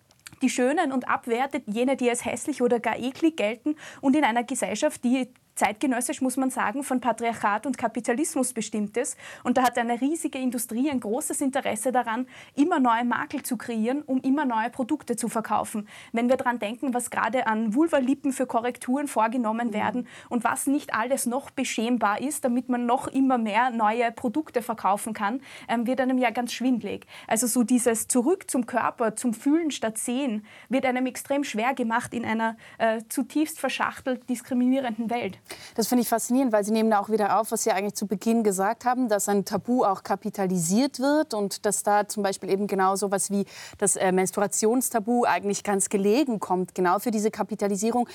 die 0.42 0.50
Schönen 0.50 0.92
und 0.92 1.08
abwertet 1.08 1.64
jene, 1.68 1.96
die 1.96 2.10
als 2.10 2.26
hässlich 2.26 2.62
oder 2.62 2.80
gar 2.80 3.00
eklig 3.00 3.38
gelten 3.38 3.76
und 4.02 4.16
in 4.16 4.26
einer 4.26 4.44
Gesellschaft, 4.44 5.04
die 5.04 5.30
zeitgenössisch 5.58 6.22
muss 6.22 6.38
man 6.38 6.50
sagen, 6.50 6.84
von 6.84 7.02
Patriarchat 7.02 7.66
und 7.66 7.78
Kapitalismus 7.78 8.54
bestimmt 8.54 8.96
ist. 8.96 9.18
Und 9.44 9.58
da 9.58 9.64
hat 9.64 9.78
eine 9.78 10.00
riesige 10.00 10.38
Industrie 10.38 10.90
ein 10.90 11.00
großes 11.00 11.42
Interesse 11.42 11.92
daran, 11.92 12.28
immer 12.56 12.80
neue 12.80 13.04
Makel 13.04 13.44
zu 13.44 13.58
kreieren, 13.58 14.04
um 14.04 14.22
immer 14.22 14.46
neue 14.46 14.70
Produkte 14.70 15.16
zu 15.16 15.28
verkaufen. 15.28 15.88
Wenn 16.14 16.30
wir 16.30 16.38
daran 16.38 16.60
denken, 16.60 16.94
was 16.94 17.10
gerade 17.10 17.48
an 17.48 17.74
Vulvalippen 17.74 18.32
für 18.32 18.46
Korrekturen 18.46 19.08
vorgenommen 19.08 19.74
werden 19.74 20.08
und 20.30 20.44
was 20.44 20.68
nicht 20.68 20.94
alles 20.94 21.26
noch 21.26 21.50
beschämbar 21.50 22.22
ist, 22.22 22.46
damit 22.46 22.70
man 22.70 22.86
noch 22.86 23.08
immer 23.08 23.38
mehr 23.38 23.72
neue 23.72 24.12
Produkte 24.12 24.62
verkaufen 24.62 25.14
kann, 25.14 25.42
ähm, 25.68 25.88
wird 25.88 26.00
einem 26.00 26.18
ja 26.18 26.30
ganz 26.30 26.54
schwindlig. 26.54 27.08
Also 27.28 27.48
so 27.48 27.64
dieses 27.64 28.08
Zurück 28.08 28.50
zum 28.50 28.66
Körper, 28.66 29.16
zum 29.16 29.34
Fühlen 29.34 29.72
statt 29.72 29.98
Sehen, 29.98 30.46
wird 30.70 30.86
einem 30.86 31.06
extrem 31.08 31.44
schwer 31.44 31.74
gemacht 31.74 32.14
in 32.14 32.26
einer 32.26 32.58
äh, 32.78 33.02
zutiefst 33.10 33.60
verschachtelt 33.60 34.30
diskriminierenden 34.30 35.10
Welt. 35.10 35.40
Das 35.76 35.88
finde 35.88 36.02
ich 36.04 36.10
faszinierend, 36.10 36.52
weil 36.52 36.64
Sie 36.64 36.72
nehmen 36.72 36.90
da 36.90 37.00
auch 37.00 37.10
wieder 37.10 37.40
auf, 37.40 37.52
was 37.52 37.64
Sie 37.64 37.72
eigentlich 37.72 37.96
zu 37.96 38.08
Beginn 38.08 38.44
gesagt 38.44 38.86
haben, 38.86 39.10
dass 39.10 39.30
ein 39.30 39.46
Tabu 39.46 39.84
auch 39.84 40.04
kapitalisiert 40.04 41.00
wird 41.00 41.34
und 41.34 41.66
dass 41.66 41.84
da 41.84 42.08
zum 42.08 42.24
Beispiel 42.24 42.50
eben 42.50 42.68
genau 42.68 42.96
so 42.96 43.12
was 43.12 43.32
wie 43.32 43.46
das 43.78 43.96
äh, 43.96 44.12
Menstruationstabu 44.12 45.26
eigentlich 45.26 45.64
ganz 45.64 45.90
gelegen 45.90 46.40
kommt, 46.40 46.76
genau 46.76 47.00
für 47.00 47.12
diese 47.12 47.32
Kapitalisierung. 47.32 48.08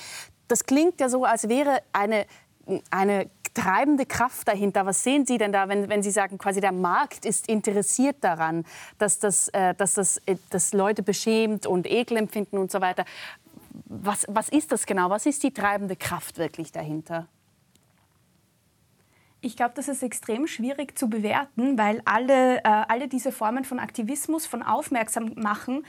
Das 0.47 0.65
klingt 0.65 0.99
ja 0.99 1.09
so, 1.09 1.25
als 1.25 1.49
wäre 1.49 1.81
eine, 1.93 2.25
eine 2.89 3.27
treibende 3.53 4.05
Kraft 4.05 4.47
dahinter? 4.47 4.85
Was 4.85 5.03
sehen 5.03 5.25
Sie 5.25 5.37
denn 5.37 5.51
da, 5.51 5.69
wenn, 5.69 5.89
wenn 5.89 6.03
Sie 6.03 6.11
sagen, 6.11 6.37
quasi 6.37 6.61
der 6.61 6.71
Markt 6.71 7.25
ist 7.25 7.47
interessiert 7.47 8.17
daran, 8.21 8.65
dass 8.97 9.19
das, 9.19 9.49
äh, 9.49 9.73
dass 9.75 9.93
das 9.93 10.17
äh, 10.25 10.35
dass 10.49 10.73
Leute 10.73 11.03
beschämt 11.03 11.65
und 11.65 11.89
Ekel 11.89 12.17
empfinden 12.17 12.57
und 12.57 12.71
so 12.71 12.81
weiter? 12.81 13.05
Was, 13.85 14.25
was 14.29 14.49
ist 14.49 14.71
das 14.71 14.85
genau? 14.85 15.09
Was 15.09 15.25
ist 15.25 15.43
die 15.43 15.53
treibende 15.53 15.95
Kraft 15.95 16.37
wirklich 16.37 16.71
dahinter? 16.71 17.27
Ich 19.41 19.57
glaube, 19.57 19.73
das 19.75 19.89
ist 19.89 20.01
extrem 20.03 20.47
schwierig 20.47 20.97
zu 20.97 21.09
bewerten, 21.09 21.77
weil 21.77 22.01
alle, 22.05 22.59
äh, 22.59 22.61
alle 22.63 23.09
diese 23.09 23.33
Formen 23.33 23.65
von 23.65 23.77
Aktivismus, 23.77 24.45
von 24.45 24.63
Aufmerksammachen 24.63 25.85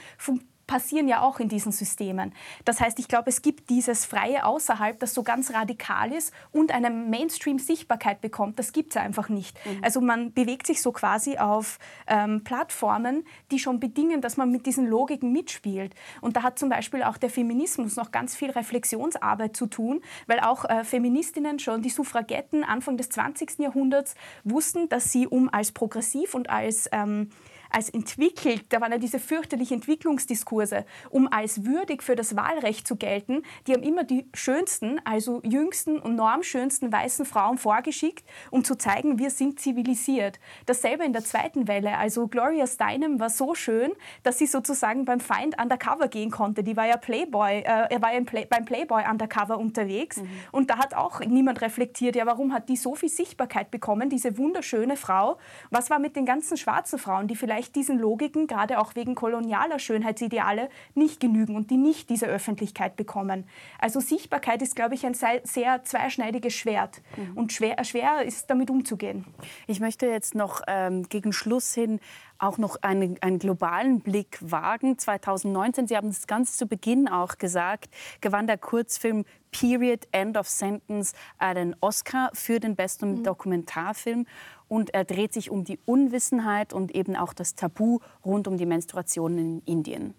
passieren 0.67 1.07
ja 1.07 1.21
auch 1.21 1.39
in 1.39 1.49
diesen 1.49 1.71
Systemen. 1.71 2.33
Das 2.63 2.81
heißt, 2.81 2.99
ich 2.99 3.07
glaube, 3.07 3.29
es 3.29 3.41
gibt 3.41 3.69
dieses 3.69 4.05
Freie 4.05 4.45
außerhalb, 4.45 4.99
das 4.99 5.13
so 5.13 5.23
ganz 5.23 5.53
radikal 5.53 6.11
ist 6.11 6.33
und 6.51 6.71
eine 6.71 6.89
Mainstream-Sichtbarkeit 6.89 8.21
bekommt. 8.21 8.59
Das 8.59 8.73
gibt 8.73 8.91
es 8.95 8.97
einfach 8.97 9.29
nicht. 9.29 9.57
Mhm. 9.65 9.83
Also 9.83 10.01
man 10.01 10.33
bewegt 10.33 10.67
sich 10.67 10.81
so 10.81 10.91
quasi 10.91 11.37
auf 11.37 11.79
ähm, 12.07 12.43
Plattformen, 12.43 13.25
die 13.51 13.59
schon 13.59 13.79
bedingen, 13.79 14.21
dass 14.21 14.37
man 14.37 14.51
mit 14.51 14.65
diesen 14.65 14.87
Logiken 14.87 15.31
mitspielt. 15.31 15.93
Und 16.21 16.35
da 16.35 16.43
hat 16.43 16.59
zum 16.59 16.69
Beispiel 16.69 17.03
auch 17.03 17.17
der 17.17 17.29
Feminismus 17.29 17.95
noch 17.95 18.11
ganz 18.11 18.35
viel 18.35 18.51
Reflexionsarbeit 18.51 19.55
zu 19.55 19.67
tun, 19.67 20.01
weil 20.27 20.39
auch 20.39 20.65
äh, 20.65 20.83
Feministinnen 20.83 21.59
schon, 21.59 21.81
die 21.81 21.89
Suffragetten 21.89 22.63
Anfang 22.63 22.97
des 22.97 23.09
20. 23.09 23.59
Jahrhunderts 23.59 24.15
wussten, 24.43 24.89
dass 24.89 25.11
sie, 25.11 25.27
um 25.27 25.49
als 25.49 25.71
progressiv 25.71 26.33
und 26.33 26.49
als 26.49 26.89
ähm, 26.91 27.29
als 27.75 27.89
entwickelt, 27.89 28.67
da 28.69 28.79
waren 28.79 28.93
ja 28.93 28.97
diese 28.97 29.19
fürchterlichen 29.19 29.75
Entwicklungsdiskurse, 29.75 30.85
um 31.09 31.27
als 31.27 31.65
würdig 31.65 32.03
für 32.03 32.15
das 32.15 32.37
Wahlrecht 32.37 32.87
zu 32.87 32.95
gelten, 32.95 33.43
die 33.67 33.73
haben 33.73 33.83
immer 33.83 34.05
die 34.05 34.29
schönsten, 34.33 35.01
also 35.03 35.41
jüngsten 35.43 35.99
und 35.99 36.15
normschönsten 36.15 36.93
weißen 36.93 37.25
Frauen 37.25 37.57
vorgeschickt, 37.57 38.23
um 38.49 38.63
zu 38.63 38.77
zeigen, 38.77 39.19
wir 39.19 39.29
sind 39.29 39.59
zivilisiert. 39.59 40.39
Dasselbe 40.67 41.03
in 41.03 41.11
der 41.11 41.25
zweiten 41.25 41.67
Welle, 41.67 41.97
also 41.97 42.29
Gloria 42.29 42.65
Steinem 42.65 43.19
war 43.19 43.29
so 43.29 43.55
schön, 43.55 43.91
dass 44.23 44.37
sie 44.37 44.47
sozusagen 44.47 45.03
beim 45.03 45.19
Feind 45.19 45.61
undercover 45.61 46.07
gehen 46.07 46.31
konnte. 46.31 46.63
Die 46.63 46.77
war 46.77 46.87
ja 46.87 46.95
Playboy, 46.95 47.57
äh, 47.57 47.63
er 47.63 48.01
war 48.01 48.13
ja 48.13 48.21
Play, 48.21 48.45
beim 48.49 48.63
Playboy 48.63 49.03
undercover 49.11 49.57
unterwegs 49.57 50.15
mhm. 50.15 50.29
und 50.53 50.69
da 50.69 50.77
hat 50.77 50.93
auch 50.93 51.19
niemand 51.19 51.61
reflektiert, 51.61 52.15
ja, 52.15 52.25
warum 52.25 52.53
hat 52.53 52.69
die 52.69 52.77
so 52.77 52.95
viel 52.95 53.09
Sichtbarkeit 53.09 53.69
bekommen, 53.69 54.09
diese 54.09 54.37
wunderschöne 54.37 54.95
Frau? 54.95 55.39
Was 55.71 55.89
war 55.89 55.99
mit 55.99 56.15
den 56.15 56.25
ganzen 56.25 56.55
schwarzen 56.55 56.99
Frauen, 56.99 57.27
die 57.27 57.35
vielleicht 57.35 57.64
vielleicht 57.65 57.75
diesen 57.75 57.99
Logiken, 57.99 58.47
gerade 58.47 58.79
auch 58.79 58.95
wegen 58.95 59.15
kolonialer 59.15 59.79
Schönheitsideale, 59.79 60.69
nicht 60.93 61.19
genügen 61.19 61.55
und 61.55 61.71
die 61.71 61.77
nicht 61.77 62.09
diese 62.09 62.27
Öffentlichkeit 62.27 62.95
bekommen. 62.95 63.45
Also 63.79 63.99
Sichtbarkeit 63.99 64.61
ist, 64.61 64.75
glaube 64.75 64.95
ich, 64.95 65.05
ein 65.05 65.13
sehr 65.13 65.83
zweischneidiges 65.83 66.53
Schwert 66.53 67.01
mhm. 67.17 67.37
und 67.37 67.53
schwer, 67.53 67.83
schwer 67.83 68.23
ist 68.23 68.49
damit 68.49 68.69
umzugehen. 68.69 69.25
Ich 69.67 69.79
möchte 69.79 70.07
jetzt 70.07 70.35
noch 70.35 70.61
ähm, 70.67 71.03
gegen 71.09 71.33
Schluss 71.33 71.73
hin 71.73 71.99
auch 72.37 72.57
noch 72.57 72.75
einen, 72.81 73.17
einen, 73.21 73.39
globalen 73.39 74.01
Blick 74.01 74.37
wagen. 74.41 74.97
2019, 74.97 75.87
Sie 75.87 75.95
haben 75.95 76.09
es 76.09 76.27
ganz 76.27 76.57
zu 76.57 76.67
Beginn 76.67 77.07
auch 77.07 77.37
gesagt, 77.37 77.89
gewann 78.19 78.45
der 78.45 78.57
Kurzfilm 78.57 79.23
Period 79.51 80.05
End 80.11 80.35
of 80.35 80.49
Sentence 80.49 81.13
einen 81.37 81.77
Oscar 81.79 82.29
für 82.33 82.59
den 82.59 82.75
besten 82.75 83.19
mhm. 83.19 83.23
Dokumentarfilm 83.23 84.25
und 84.68 84.94
er 84.94 85.04
dreht 85.04 85.32
sich 85.32 85.50
um 85.50 85.64
die 85.64 85.78
Unwissenheit 85.84 86.72
und 86.72 86.94
eben 86.94 87.16
auch 87.16 87.32
das 87.32 87.54
Tabu 87.54 87.98
rund 88.24 88.46
um 88.48 88.56
die 88.56 88.66
Menstruation 88.66 89.38
in 89.38 89.62
Indien. 89.66 90.14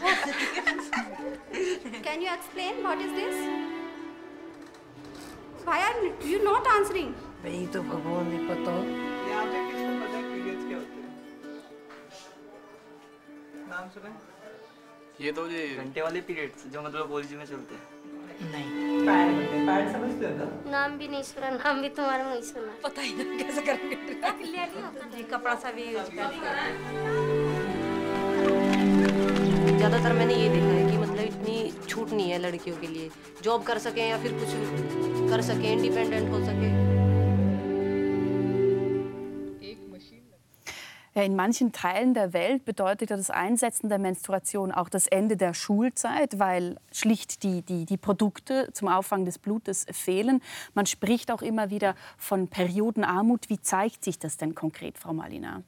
Can 2.03 2.21
you 2.21 2.29
explain 2.33 2.83
what 2.83 2.99
is 2.99 3.11
this? 3.13 3.35
Why 5.65 5.79
are 5.79 6.27
you 6.27 6.43
not 6.43 6.67
answering? 6.67 7.13
भाई 7.43 7.65
तो 7.73 7.81
भगवान 7.83 8.27
ने 8.29 8.37
पता 8.49 8.71
यहाँ 9.29 9.45
पे 9.45 9.59
किसको 9.71 9.91
पता 10.01 10.17
है 10.17 10.23
पीरियड्स 10.29 10.63
क्या 10.67 10.77
होते 10.77 10.97
हैं 11.01 11.09
नाम 13.69 13.89
सुना 13.95 14.11
ये 15.21 15.31
तो 15.31 15.47
ये 15.49 15.67
घंटे 15.83 16.01
वाले 16.01 16.21
पीरियड्स 16.29 16.67
जो 16.73 16.81
मतलब 16.81 17.09
कॉलेज 17.09 17.33
में 17.33 17.45
चलते 17.45 17.75
हैं 17.75 17.98
नहीं। 18.42 18.68
नाम 20.70 20.96
भी 20.98 21.08
नहीं 21.08 21.22
सुना 21.22 21.50
नाम 21.50 21.80
भी 21.82 21.88
तुम्हारा 21.88 22.24
नहीं 22.24 22.42
सुना। 22.42 22.72
पता 22.82 23.02
ही 23.02 23.14
नहीं 23.14 23.38
कैसे 23.38 23.62
करेंगे। 23.62 25.22
कपड़ा 25.32 25.54
सा 25.54 25.70
भी 25.72 25.84
यूज़ 25.92 26.10
ज़्यादातर 29.76 30.12
मैंने 30.12 30.34
ये 30.34 30.48
देखा 30.48 30.66
है 30.66 30.90
कि 30.90 30.96
मतलब 30.98 31.24
इतनी 31.24 31.86
छूट 31.88 32.10
नहीं 32.12 32.30
है 32.30 32.38
लड़कियों 32.38 32.76
के 32.76 32.86
लिए। 32.86 33.10
जॉब 33.42 33.62
कर 33.62 33.78
सके 33.78 34.08
या 34.08 34.18
फिर 34.22 34.32
कुछ 34.40 35.30
कर 35.30 35.40
सके 35.42 35.72
इंडिपेंडेंट 35.72 36.30
हो 36.30 36.38
सके। 36.44 36.89
In 41.14 41.34
manchen 41.34 41.72
Teilen 41.72 42.14
der 42.14 42.32
Welt 42.32 42.64
bedeutet 42.64 43.10
das 43.10 43.30
Einsetzen 43.30 43.88
der 43.88 43.98
Menstruation 43.98 44.70
auch 44.70 44.88
das 44.88 45.08
Ende 45.08 45.36
der 45.36 45.54
Schulzeit, 45.54 46.38
weil 46.38 46.76
schlicht 46.92 47.42
die, 47.42 47.62
die, 47.62 47.84
die 47.84 47.96
Produkte 47.96 48.68
zum 48.72 48.86
Auffang 48.86 49.24
des 49.24 49.38
Blutes 49.38 49.86
fehlen. 49.90 50.40
Man 50.74 50.86
spricht 50.86 51.32
auch 51.32 51.42
immer 51.42 51.70
wieder 51.70 51.96
von 52.16 52.46
Periodenarmut. 52.46 53.50
Wie 53.50 53.60
zeigt 53.60 54.04
sich 54.04 54.20
das 54.20 54.36
denn 54.36 54.54
konkret, 54.54 54.98
Frau 54.98 55.12
Malina? 55.12 55.62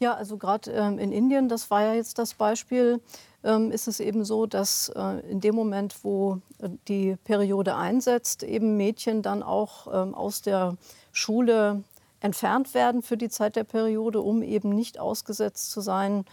Ja, 0.00 0.14
also 0.14 0.36
gerade 0.36 0.70
ähm, 0.70 0.98
in 0.98 1.12
Indien, 1.12 1.48
das 1.48 1.70
war 1.70 1.82
ja 1.82 1.94
jetzt 1.94 2.18
das 2.18 2.34
Beispiel, 2.34 3.00
ähm, 3.42 3.72
ist 3.72 3.88
es 3.88 4.00
eben 4.00 4.24
so, 4.24 4.46
dass 4.46 4.90
äh, 4.94 5.20
in 5.30 5.40
dem 5.40 5.54
Moment, 5.54 6.04
wo 6.04 6.40
äh, 6.60 6.68
die 6.86 7.16
Periode 7.24 7.74
einsetzt, 7.74 8.42
eben 8.42 8.76
Mädchen 8.76 9.22
dann 9.22 9.42
auch 9.42 9.88
ähm, 9.92 10.14
aus 10.14 10.42
der 10.42 10.76
Schule 11.10 11.82
entfernt 12.20 12.74
werden 12.74 13.02
für 13.02 13.16
die 13.16 13.28
Zeit 13.28 13.56
der 13.56 13.64
Periode, 13.64 14.20
um 14.20 14.42
eben 14.42 14.70
nicht 14.70 14.98
ausgesetzt 14.98 15.70
zu 15.70 15.80
sein, 15.80 16.24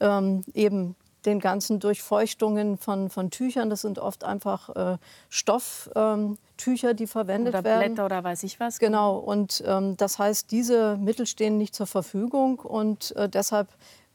ähm, 0.00 0.44
eben 0.54 0.96
den 1.24 1.38
ganzen 1.38 1.78
Durchfeuchtungen 1.78 2.76
von, 2.76 3.08
von 3.08 3.30
Tüchern. 3.30 3.70
Das 3.70 3.82
sind 3.82 3.98
oft 3.98 4.24
einfach 4.24 4.94
äh, 4.94 4.98
Stofftücher, 5.28 6.90
ähm, 6.90 6.96
die 6.96 7.06
verwendet 7.06 7.54
oder 7.54 7.64
werden. 7.64 7.94
Blätter 7.94 8.06
oder 8.06 8.24
weiß 8.24 8.42
ich 8.42 8.58
was. 8.60 8.78
Genau. 8.78 9.16
Und 9.18 9.62
ähm, 9.66 9.96
das 9.96 10.18
heißt, 10.18 10.50
diese 10.50 10.96
Mittel 10.96 11.26
stehen 11.26 11.58
nicht 11.58 11.74
zur 11.74 11.86
Verfügung 11.86 12.58
und 12.58 13.14
äh, 13.16 13.28
deshalb 13.28 13.68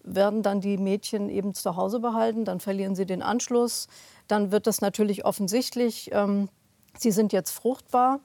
werden 0.04 0.42
dann 0.42 0.62
die 0.62 0.78
Mädchen 0.78 1.30
eben 1.30 1.54
zu 1.54 1.76
Hause 1.76 2.00
behalten. 2.00 2.46
Dann 2.46 2.60
verlieren 2.60 2.96
sie 2.96 3.06
den 3.06 3.22
Anschluss. 3.22 3.88
Dann 4.28 4.52
wird 4.52 4.68
das 4.68 4.82
natürlich 4.82 5.26
offensichtlich. 5.26 6.10
Ähm, 6.14 6.50
sie 6.98 7.12
sind 7.12 7.34
jetzt 7.34 7.52
fruchtbar. 7.52 8.20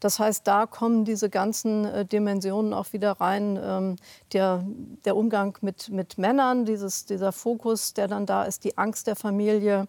Das 0.00 0.18
heißt, 0.18 0.46
da 0.46 0.66
kommen 0.66 1.04
diese 1.04 1.28
ganzen 1.28 1.84
äh, 1.84 2.04
Dimensionen 2.04 2.72
auch 2.72 2.92
wieder 2.92 3.12
rein. 3.12 3.58
Ähm, 3.62 3.96
der, 4.32 4.64
der 5.04 5.16
Umgang 5.16 5.56
mit, 5.60 5.88
mit 5.88 6.18
Männern, 6.18 6.64
dieses, 6.64 7.06
dieser 7.06 7.32
Fokus, 7.32 7.94
der 7.94 8.08
dann 8.08 8.26
da 8.26 8.44
ist, 8.44 8.64
die 8.64 8.78
Angst 8.78 9.06
der 9.06 9.16
Familie. 9.16 9.88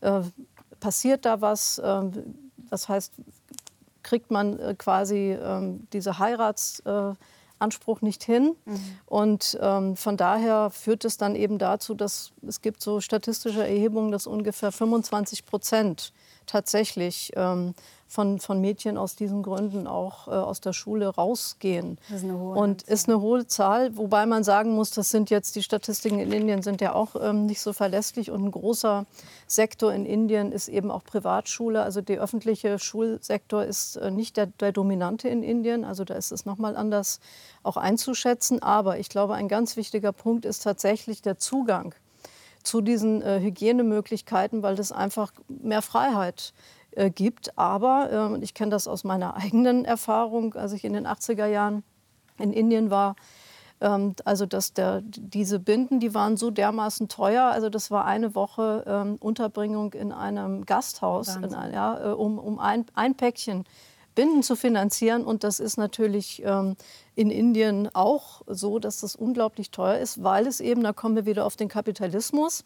Äh, 0.00 0.22
passiert 0.80 1.24
da 1.24 1.40
was? 1.40 1.78
Äh, 1.78 2.02
das 2.70 2.88
heißt, 2.88 3.12
kriegt 4.02 4.30
man 4.30 4.58
äh, 4.58 4.74
quasi 4.76 5.36
ähm, 5.40 5.86
diese 5.92 6.18
Heiratsanspruch 6.18 8.00
nicht 8.00 8.24
hin. 8.24 8.56
Mhm. 8.64 8.80
Und 9.06 9.58
ähm, 9.60 9.96
von 9.96 10.16
daher 10.16 10.70
führt 10.70 11.04
es 11.04 11.16
dann 11.16 11.36
eben 11.36 11.58
dazu, 11.58 11.94
dass 11.94 12.32
es 12.46 12.62
gibt 12.62 12.82
so 12.82 13.00
statistische 13.00 13.62
Erhebungen, 13.62 14.10
dass 14.10 14.26
ungefähr 14.26 14.72
25 14.72 15.44
Prozent 15.44 16.12
tatsächlich 16.46 17.32
ähm, 17.36 17.74
von, 18.10 18.40
von 18.40 18.60
Mädchen 18.60 18.98
aus 18.98 19.14
diesen 19.14 19.44
Gründen 19.44 19.86
auch 19.86 20.26
äh, 20.26 20.32
aus 20.32 20.60
der 20.60 20.72
Schule 20.72 21.06
rausgehen. 21.06 21.96
Das 22.08 22.18
ist 22.18 22.24
eine 22.24 22.36
hohe 22.36 22.56
Und 22.56 22.82
ist 22.82 23.08
eine 23.08 23.20
hohe 23.20 23.46
Zahl, 23.46 23.96
wobei 23.96 24.26
man 24.26 24.42
sagen 24.42 24.72
muss, 24.72 24.90
das 24.90 25.10
sind 25.10 25.30
jetzt 25.30 25.54
die 25.54 25.62
Statistiken 25.62 26.18
in 26.18 26.32
Indien 26.32 26.62
sind 26.62 26.80
ja 26.80 26.92
auch 26.92 27.14
ähm, 27.22 27.46
nicht 27.46 27.60
so 27.60 27.72
verlässlich 27.72 28.32
und 28.32 28.44
ein 28.44 28.50
großer 28.50 29.06
Sektor 29.46 29.94
in 29.94 30.04
Indien 30.06 30.50
ist 30.50 30.66
eben 30.66 30.90
auch 30.90 31.04
Privatschule. 31.04 31.84
Also 31.84 32.00
der 32.00 32.20
öffentliche 32.20 32.80
Schulsektor 32.80 33.62
ist 33.62 33.94
äh, 33.94 34.10
nicht 34.10 34.36
der, 34.36 34.46
der 34.46 34.72
dominante 34.72 35.28
in 35.28 35.44
Indien. 35.44 35.84
Also 35.84 36.02
da 36.02 36.14
ist 36.14 36.32
es 36.32 36.44
noch 36.44 36.58
mal 36.58 36.76
anders 36.76 37.20
auch 37.62 37.76
einzuschätzen. 37.76 38.60
Aber 38.60 38.98
ich 38.98 39.08
glaube, 39.08 39.34
ein 39.34 39.46
ganz 39.46 39.76
wichtiger 39.76 40.10
Punkt 40.10 40.44
ist 40.44 40.64
tatsächlich 40.64 41.22
der 41.22 41.38
Zugang 41.38 41.94
zu 42.64 42.80
diesen 42.80 43.22
äh, 43.22 43.40
Hygienemöglichkeiten, 43.40 44.64
weil 44.64 44.74
das 44.74 44.90
einfach 44.90 45.32
mehr 45.48 45.82
Freiheit 45.82 46.52
äh, 46.92 47.10
gibt. 47.10 47.56
Aber, 47.58 48.34
äh, 48.38 48.44
ich 48.44 48.54
kenne 48.54 48.70
das 48.70 48.88
aus 48.88 49.04
meiner 49.04 49.36
eigenen 49.42 49.84
Erfahrung, 49.84 50.54
als 50.54 50.72
ich 50.72 50.84
in 50.84 50.92
den 50.92 51.06
80er 51.06 51.46
Jahren 51.46 51.82
in 52.38 52.52
Indien 52.52 52.90
war, 52.90 53.16
ähm, 53.80 54.14
also 54.24 54.46
dass 54.46 54.72
der, 54.72 55.02
diese 55.02 55.58
Binden, 55.58 56.00
die 56.00 56.14
waren 56.14 56.36
so 56.36 56.50
dermaßen 56.50 57.08
teuer. 57.08 57.44
Also 57.44 57.68
das 57.70 57.90
war 57.90 58.04
eine 58.04 58.34
Woche 58.34 58.84
ähm, 58.86 59.16
Unterbringung 59.20 59.92
in 59.94 60.12
einem 60.12 60.66
Gasthaus, 60.66 61.36
in 61.36 61.54
ein, 61.54 61.72
ja, 61.72 62.10
äh, 62.10 62.12
um, 62.12 62.38
um 62.38 62.58
ein, 62.58 62.86
ein 62.94 63.14
Päckchen 63.14 63.64
Binden 64.14 64.42
zu 64.42 64.56
finanzieren. 64.56 65.24
Und 65.24 65.44
das 65.44 65.60
ist 65.60 65.76
natürlich 65.76 66.42
ähm, 66.44 66.76
in 67.14 67.30
Indien 67.30 67.88
auch 67.94 68.42
so, 68.46 68.78
dass 68.78 69.00
das 69.00 69.16
unglaublich 69.16 69.70
teuer 69.70 69.98
ist, 69.98 70.22
weil 70.22 70.46
es 70.46 70.60
eben, 70.60 70.82
da 70.82 70.92
kommen 70.92 71.16
wir 71.16 71.26
wieder 71.26 71.46
auf 71.46 71.56
den 71.56 71.68
Kapitalismus, 71.68 72.64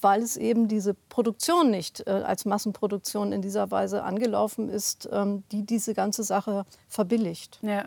weil 0.00 0.22
es 0.22 0.36
eben 0.36 0.68
diese 0.68 0.94
Produktion 0.94 1.70
nicht 1.70 2.06
äh, 2.06 2.10
als 2.10 2.44
Massenproduktion 2.44 3.32
in 3.32 3.42
dieser 3.42 3.70
Weise 3.70 4.02
angelaufen 4.02 4.68
ist, 4.68 5.08
ähm, 5.12 5.42
die 5.52 5.64
diese 5.64 5.94
ganze 5.94 6.22
Sache 6.22 6.64
verbilligt. 6.88 7.58
Ja. 7.62 7.86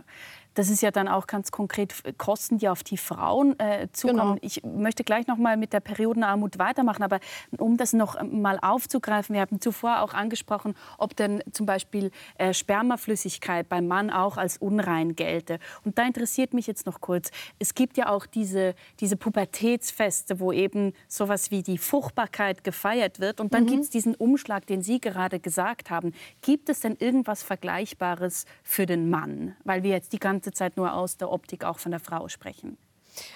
Das 0.54 0.70
ist 0.70 0.82
ja 0.82 0.92
dann 0.92 1.08
auch 1.08 1.28
ganz 1.28 1.52
konkret 1.52 1.94
Kosten, 2.18 2.58
die 2.58 2.68
auf 2.68 2.84
die 2.84 2.98
Frauen 2.98 3.58
äh, 3.60 3.88
zukommen. 3.94 4.36
Genau. 4.36 4.38
Ich 4.42 4.64
möchte 4.64 5.04
gleich 5.04 5.28
noch 5.28 5.38
mal 5.38 5.56
mit 5.56 5.72
der 5.74 5.80
Periodenarmut 5.80 6.60
weitermachen, 6.60 7.04
aber 7.04 7.20
um 7.58 7.78
das 7.78 7.94
noch 7.94 8.22
mal 8.22 8.60
aufzugreifen, 8.62 9.34
wir 9.34 9.42
haben 9.42 9.62
zuvor 9.62 10.02
auch 10.02 10.14
angesprochen, 10.14 10.76
ob 10.98 11.16
denn 11.16 11.42
zum 11.52 11.66
Beispiel 11.66 12.12
äh, 12.38 12.54
Spermaflüssigkeit 12.54 13.70
beim 13.70 13.88
Mann 13.88 14.10
auch 14.10 14.38
als 14.38 14.58
unrein 14.58 15.16
gelte. 15.16 15.60
Und 15.86 15.98
da 15.98 16.04
interessiert 16.04 16.54
mich 16.54 16.68
jetzt 16.68 16.86
noch 16.86 17.00
kurz, 17.00 17.32
es 17.60 17.74
gibt 17.74 17.98
ja 17.98 18.10
auch 18.10 18.26
diese, 18.26 18.76
diese 19.00 19.16
Pubertätsfeste, 19.16 20.40
wo 20.40 20.52
eben 20.52 20.94
sowas 21.08 21.52
wie 21.52 21.64
die 21.64 21.78
Fruchtbarkeit 21.78 22.64
gefeiert 22.64 23.20
wird. 23.20 23.40
Und 23.40 23.54
dann 23.54 23.64
mhm. 23.64 23.68
gibt 23.68 23.84
es 23.84 23.90
diesen 23.90 24.16
Umschlag, 24.16 24.66
den 24.66 24.82
Sie 24.82 25.00
gerade 25.00 25.40
gesagt 25.40 25.90
haben. 25.90 26.14
Gibt 26.42 26.70
es 26.70 26.82
denn 26.82 26.98
irgendwas 27.00 27.42
Vergleichbares 27.44 28.46
für 28.64 28.86
den 28.86 29.10
Mann? 29.10 29.56
Weil 29.64 29.84
wir 29.84 29.92
jetzt 29.92 30.12
die 30.14 30.20
ganze 30.20 30.41
ganze 30.42 30.52
Zeit 30.54 30.78
nur 30.78 30.94
aus 30.94 31.18
der 31.18 31.32
Optik 31.32 31.64
auch 31.64 31.78
von 31.78 31.92
der 31.92 32.00
Frau 32.00 32.28
sprechen. 32.28 32.78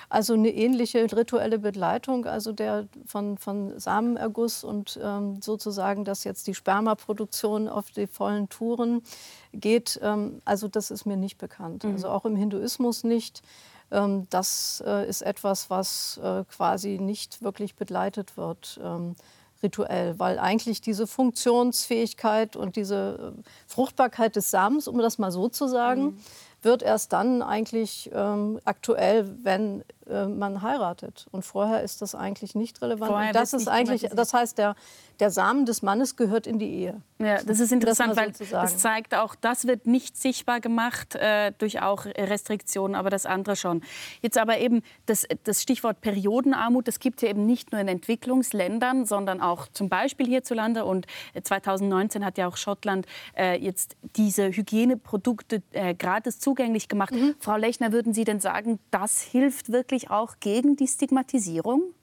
Also 0.09 0.33
eine 0.33 0.49
ähnliche 0.49 1.03
rituelle 1.15 1.59
Begleitung, 1.59 2.25
also 2.25 2.53
der 2.53 2.87
von, 3.05 3.37
von 3.37 3.77
Samenerguss 3.77 4.63
und 4.63 4.97
ähm, 5.03 5.41
sozusagen, 5.41 6.05
dass 6.05 6.23
jetzt 6.23 6.47
die 6.47 6.55
Spermaproduktion 6.55 7.67
auf 7.67 7.91
die 7.91 8.07
vollen 8.07 8.47
Touren 8.47 9.03
geht, 9.51 9.99
ähm, 10.01 10.41
also 10.45 10.69
das 10.69 10.91
ist 10.91 11.05
mir 11.05 11.17
nicht 11.17 11.37
bekannt. 11.37 11.83
Mhm. 11.83 11.91
Also 11.91 12.07
auch 12.07 12.25
im 12.25 12.37
Hinduismus 12.37 13.03
nicht. 13.03 13.43
Ähm, 13.91 14.27
das 14.29 14.81
äh, 14.87 15.07
ist 15.07 15.21
etwas, 15.21 15.69
was 15.69 16.19
äh, 16.23 16.45
quasi 16.45 16.97
nicht 16.97 17.41
wirklich 17.43 17.75
begleitet 17.75 18.37
wird 18.37 18.79
ähm, 18.81 19.15
rituell, 19.61 20.17
weil 20.17 20.39
eigentlich 20.39 20.79
diese 20.79 21.05
Funktionsfähigkeit 21.05 22.55
und 22.55 22.77
diese 22.77 23.35
äh, 23.37 23.41
Fruchtbarkeit 23.67 24.37
des 24.37 24.49
Samens, 24.51 24.87
um 24.87 24.99
das 24.99 25.17
mal 25.17 25.31
so 25.31 25.49
zu 25.49 25.67
sagen, 25.67 26.03
mhm 26.03 26.17
wird 26.65 26.83
erst 26.83 27.13
dann 27.13 27.41
eigentlich 27.41 28.09
ähm, 28.13 28.59
aktuell, 28.65 29.31
wenn 29.43 29.83
äh, 30.09 30.27
man 30.27 30.61
heiratet. 30.61 31.27
Und 31.31 31.43
vorher 31.43 31.81
ist 31.83 32.01
das 32.01 32.15
eigentlich 32.15 32.55
nicht 32.55 32.81
relevant. 32.81 33.11
Vorher 33.11 33.33
das 33.33 33.53
ist 33.53 33.67
eigentlich, 33.67 34.07
das 34.13 34.33
heißt, 34.33 34.57
der, 34.57 34.75
der 35.19 35.31
Samen 35.31 35.65
des 35.65 35.81
Mannes 35.81 36.15
gehört 36.15 36.45
in 36.45 36.59
die 36.59 36.69
Ehe. 36.69 37.01
Ja, 37.17 37.41
das 37.41 37.59
ist 37.59 37.71
interessant, 37.71 38.17
weil 38.17 38.33
das 38.51 38.77
zeigt 38.77 39.15
auch, 39.15 39.35
das 39.35 39.67
wird 39.67 39.87
nicht 39.87 40.17
sichtbar 40.17 40.59
gemacht 40.59 41.15
äh, 41.15 41.53
durch 41.57 41.81
auch 41.81 42.05
Restriktionen, 42.05 42.93
aber 42.93 43.09
das 43.09 43.25
andere 43.25 43.55
schon. 43.55 43.81
Jetzt 44.21 44.37
aber 44.37 44.59
eben 44.59 44.81
das, 45.05 45.25
das 45.45 45.61
Stichwort 45.61 46.01
Periodenarmut, 46.01 46.87
das 46.87 46.99
gibt 46.99 47.19
es 47.19 47.21
ja 47.23 47.29
eben 47.29 47.45
nicht 47.45 47.71
nur 47.71 47.79
in 47.79 47.87
Entwicklungsländern, 47.87 49.05
sondern 49.05 49.41
auch 49.41 49.67
zum 49.69 49.87
Beispiel 49.87 50.27
hierzulande. 50.27 50.83
Und 50.83 51.07
2019 51.41 52.25
hat 52.25 52.37
ja 52.37 52.47
auch 52.47 52.57
Schottland 52.57 53.05
äh, 53.37 53.57
jetzt 53.57 53.95
diese 54.17 54.49
Hygieneprodukte 54.49 55.63
äh, 55.71 55.95
gratis 55.95 56.39
zugänglich 56.39 56.89
gemacht. 56.89 57.13
Mhm. 57.13 57.35
Frau 57.39 57.55
Lechner, 57.55 57.93
würden 57.93 58.13
Sie 58.13 58.25
denn 58.25 58.41
sagen, 58.41 58.79
das 58.91 59.21
hilft 59.21 59.71
wirklich 59.71 59.94
auch 60.11 60.39
gegen 60.39 60.75
die 60.75 60.87
Stigmatisierung? 60.87 61.93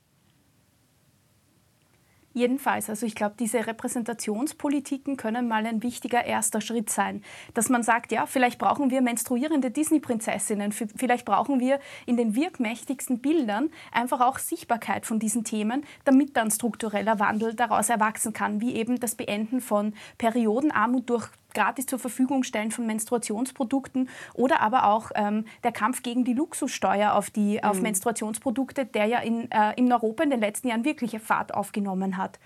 Jedenfalls, 2.34 2.88
also 2.88 3.04
ich 3.04 3.14
glaube, 3.14 3.34
diese 3.38 3.66
Repräsentationspolitiken 3.66 5.16
können 5.16 5.48
mal 5.48 5.66
ein 5.66 5.82
wichtiger 5.82 6.24
erster 6.24 6.62
Schritt 6.62 6.88
sein. 6.88 7.22
Dass 7.52 7.68
man 7.68 7.82
sagt, 7.82 8.10
ja, 8.10 8.24
vielleicht 8.24 8.58
brauchen 8.58 8.90
wir 8.90 9.02
menstruierende 9.02 9.70
Disney-Prinzessinnen, 9.70 10.72
vielleicht 10.72 11.26
brauchen 11.26 11.60
wir 11.60 11.78
in 12.06 12.16
den 12.16 12.34
wirkmächtigsten 12.34 13.20
Bildern 13.20 13.70
einfach 13.90 14.20
auch 14.20 14.38
Sichtbarkeit 14.38 15.04
von 15.04 15.18
diesen 15.18 15.44
Themen, 15.44 15.84
damit 16.04 16.36
dann 16.36 16.50
struktureller 16.50 17.18
Wandel 17.18 17.54
daraus 17.54 17.90
erwachsen 17.90 18.32
kann, 18.32 18.62
wie 18.62 18.74
eben 18.76 18.98
das 18.98 19.14
Beenden 19.14 19.60
von 19.60 19.92
Periodenarmut 20.16 21.10
durch 21.10 21.28
gratis 21.54 21.86
zur 21.86 21.98
Verfügung 21.98 22.42
stellen 22.42 22.70
von 22.70 22.86
Menstruationsprodukten 22.86 24.08
oder 24.34 24.60
aber 24.60 24.86
auch 24.86 25.10
ähm, 25.14 25.44
der 25.64 25.72
Kampf 25.72 26.02
gegen 26.02 26.24
die 26.24 26.34
Luxussteuer 26.34 27.14
auf, 27.14 27.30
die, 27.30 27.54
mhm. 27.54 27.68
auf 27.68 27.80
Menstruationsprodukte, 27.80 28.86
der 28.86 29.06
ja 29.06 29.18
in, 29.18 29.50
äh, 29.50 29.72
in 29.76 29.92
Europa 29.92 30.22
in 30.22 30.30
den 30.30 30.40
letzten 30.40 30.68
Jahren 30.68 30.84
wirkliche 30.84 31.20
Fahrt 31.20 31.54
aufgenommen 31.54 32.16
hat. 32.16 32.38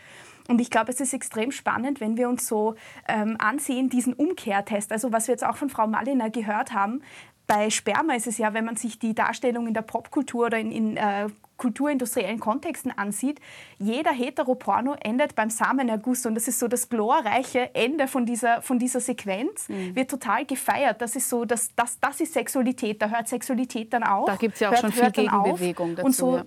Und 0.48 0.60
ich 0.60 0.70
glaube, 0.70 0.92
es 0.92 1.00
ist 1.00 1.12
extrem 1.12 1.50
spannend, 1.50 2.00
wenn 2.00 2.16
wir 2.16 2.28
uns 2.28 2.46
so 2.46 2.76
ähm, 3.08 3.36
ansehen, 3.38 3.88
diesen 3.88 4.12
Umkehrtest, 4.12 4.92
also 4.92 5.12
was 5.12 5.26
wir 5.26 5.32
jetzt 5.32 5.44
auch 5.44 5.56
von 5.56 5.70
Frau 5.70 5.86
Malina 5.86 6.28
gehört 6.28 6.72
haben, 6.72 7.02
bei 7.46 7.70
Sperma 7.70 8.14
ist 8.14 8.26
es 8.26 8.38
ja, 8.38 8.54
wenn 8.54 8.64
man 8.64 8.76
sich 8.76 8.98
die 8.98 9.14
Darstellung 9.14 9.66
in 9.66 9.74
der 9.74 9.82
Popkultur 9.82 10.46
oder 10.46 10.58
in, 10.58 10.72
in 10.72 10.96
äh, 10.96 11.28
kulturindustriellen 11.56 12.38
Kontexten 12.38 12.90
ansieht, 12.90 13.40
jeder 13.78 14.12
Heteroporno 14.12 14.94
endet 15.00 15.34
beim 15.34 15.50
Samenerguss 15.50 16.26
und 16.26 16.34
das 16.34 16.48
ist 16.48 16.58
so 16.58 16.68
das 16.68 16.88
glorreiche 16.88 17.74
Ende 17.74 18.08
von 18.08 18.26
dieser, 18.26 18.62
von 18.62 18.78
dieser 18.78 19.00
Sequenz, 19.00 19.68
mhm. 19.68 19.96
wird 19.96 20.10
total 20.10 20.44
gefeiert. 20.44 21.00
Das 21.00 21.16
ist 21.16 21.28
so, 21.28 21.44
das, 21.44 21.74
das, 21.74 21.98
das 22.00 22.20
ist 22.20 22.34
Sexualität, 22.34 23.00
da 23.00 23.08
hört 23.08 23.28
Sexualität 23.28 23.92
dann 23.92 24.02
auf. 24.02 24.26
Da 24.26 24.36
gibt 24.36 24.54
es 24.54 24.60
ja 24.60 24.68
auch 24.68 24.72
hört, 24.72 24.80
schon 24.82 24.92
viel 24.92 25.10
Gegenbewegung 25.10 25.96
dazu. 25.96 26.06
Und 26.06 26.14
so, 26.14 26.40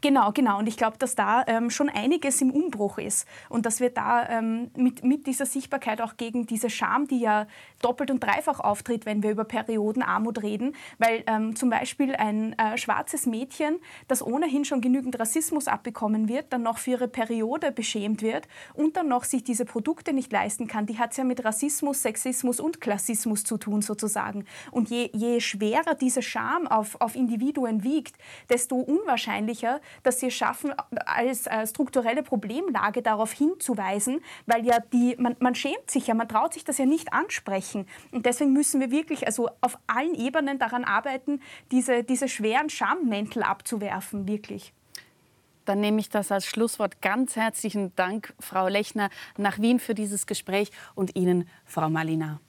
Genau, 0.00 0.32
genau. 0.32 0.58
Und 0.58 0.68
ich 0.68 0.76
glaube, 0.76 0.96
dass 0.98 1.14
da 1.14 1.44
ähm, 1.46 1.70
schon 1.70 1.88
einiges 1.88 2.40
im 2.40 2.50
Umbruch 2.50 2.98
ist 2.98 3.26
und 3.48 3.66
dass 3.66 3.80
wir 3.80 3.90
da 3.90 4.28
ähm, 4.28 4.70
mit, 4.76 5.04
mit 5.04 5.26
dieser 5.26 5.46
Sichtbarkeit 5.46 6.00
auch 6.00 6.16
gegen 6.16 6.46
diese 6.46 6.70
Scham, 6.70 7.08
die 7.08 7.20
ja 7.20 7.46
doppelt 7.82 8.10
und 8.10 8.20
dreifach 8.20 8.60
auftritt, 8.60 9.06
wenn 9.06 9.22
wir 9.22 9.30
über 9.30 9.44
Periodenarmut 9.44 10.42
reden, 10.42 10.74
weil 10.98 11.24
ähm, 11.26 11.56
zum 11.56 11.70
Beispiel 11.70 12.14
ein 12.14 12.56
äh, 12.58 12.78
schwarzes 12.78 13.26
Mädchen, 13.26 13.78
das 14.06 14.24
ohnehin 14.24 14.64
schon 14.64 14.80
genügend 14.80 15.18
Rassismus 15.18 15.68
abbekommen 15.68 16.28
wird, 16.28 16.52
dann 16.52 16.62
noch 16.62 16.78
für 16.78 16.92
ihre 16.92 17.08
Periode 17.08 17.72
beschämt 17.72 18.22
wird 18.22 18.48
und 18.74 18.96
dann 18.96 19.08
noch 19.08 19.24
sich 19.24 19.42
diese 19.42 19.64
Produkte 19.64 20.12
nicht 20.12 20.32
leisten 20.32 20.68
kann, 20.68 20.86
die 20.86 20.98
hat 20.98 21.12
es 21.12 21.16
ja 21.16 21.24
mit 21.24 21.44
Rassismus, 21.44 22.02
Sexismus 22.02 22.60
und 22.60 22.80
Klassismus 22.80 23.44
zu 23.44 23.58
tun 23.58 23.82
sozusagen. 23.82 24.44
Und 24.70 24.90
je, 24.90 25.10
je 25.12 25.40
schwerer 25.40 25.94
diese 25.94 26.22
Scham 26.22 26.66
auf, 26.66 27.00
auf 27.00 27.16
Individuen 27.16 27.82
wiegt, 27.82 28.16
desto 28.48 28.76
unwahrscheinlicher 28.76 29.80
dass 30.02 30.20
sie 30.20 30.26
es 30.26 30.34
schaffen, 30.34 30.72
als 31.06 31.46
äh, 31.46 31.66
strukturelle 31.66 32.22
Problemlage 32.22 33.02
darauf 33.02 33.32
hinzuweisen, 33.32 34.20
weil 34.46 34.64
ja 34.64 34.78
die, 34.80 35.16
man, 35.18 35.36
man 35.40 35.54
schämt 35.54 35.90
sich 35.90 36.06
ja, 36.06 36.14
man 36.14 36.28
traut 36.28 36.54
sich 36.54 36.64
das 36.64 36.78
ja 36.78 36.86
nicht 36.86 37.12
ansprechen. 37.12 37.86
Und 38.12 38.26
deswegen 38.26 38.52
müssen 38.52 38.80
wir 38.80 38.90
wirklich 38.90 39.26
also 39.26 39.50
auf 39.60 39.78
allen 39.86 40.14
Ebenen 40.14 40.58
daran 40.58 40.84
arbeiten, 40.84 41.40
diese, 41.70 42.04
diese 42.04 42.28
schweren 42.28 42.70
Schammäntel 42.70 43.42
abzuwerfen, 43.42 44.26
wirklich. 44.26 44.72
Dann 45.64 45.80
nehme 45.80 46.00
ich 46.00 46.08
das 46.08 46.32
als 46.32 46.46
Schlusswort. 46.46 47.02
Ganz 47.02 47.36
herzlichen 47.36 47.94
Dank, 47.94 48.32
Frau 48.40 48.68
Lechner, 48.68 49.10
nach 49.36 49.58
Wien 49.58 49.80
für 49.80 49.94
dieses 49.94 50.26
Gespräch 50.26 50.70
und 50.94 51.14
Ihnen, 51.14 51.46
Frau 51.66 51.90
Malina. 51.90 52.40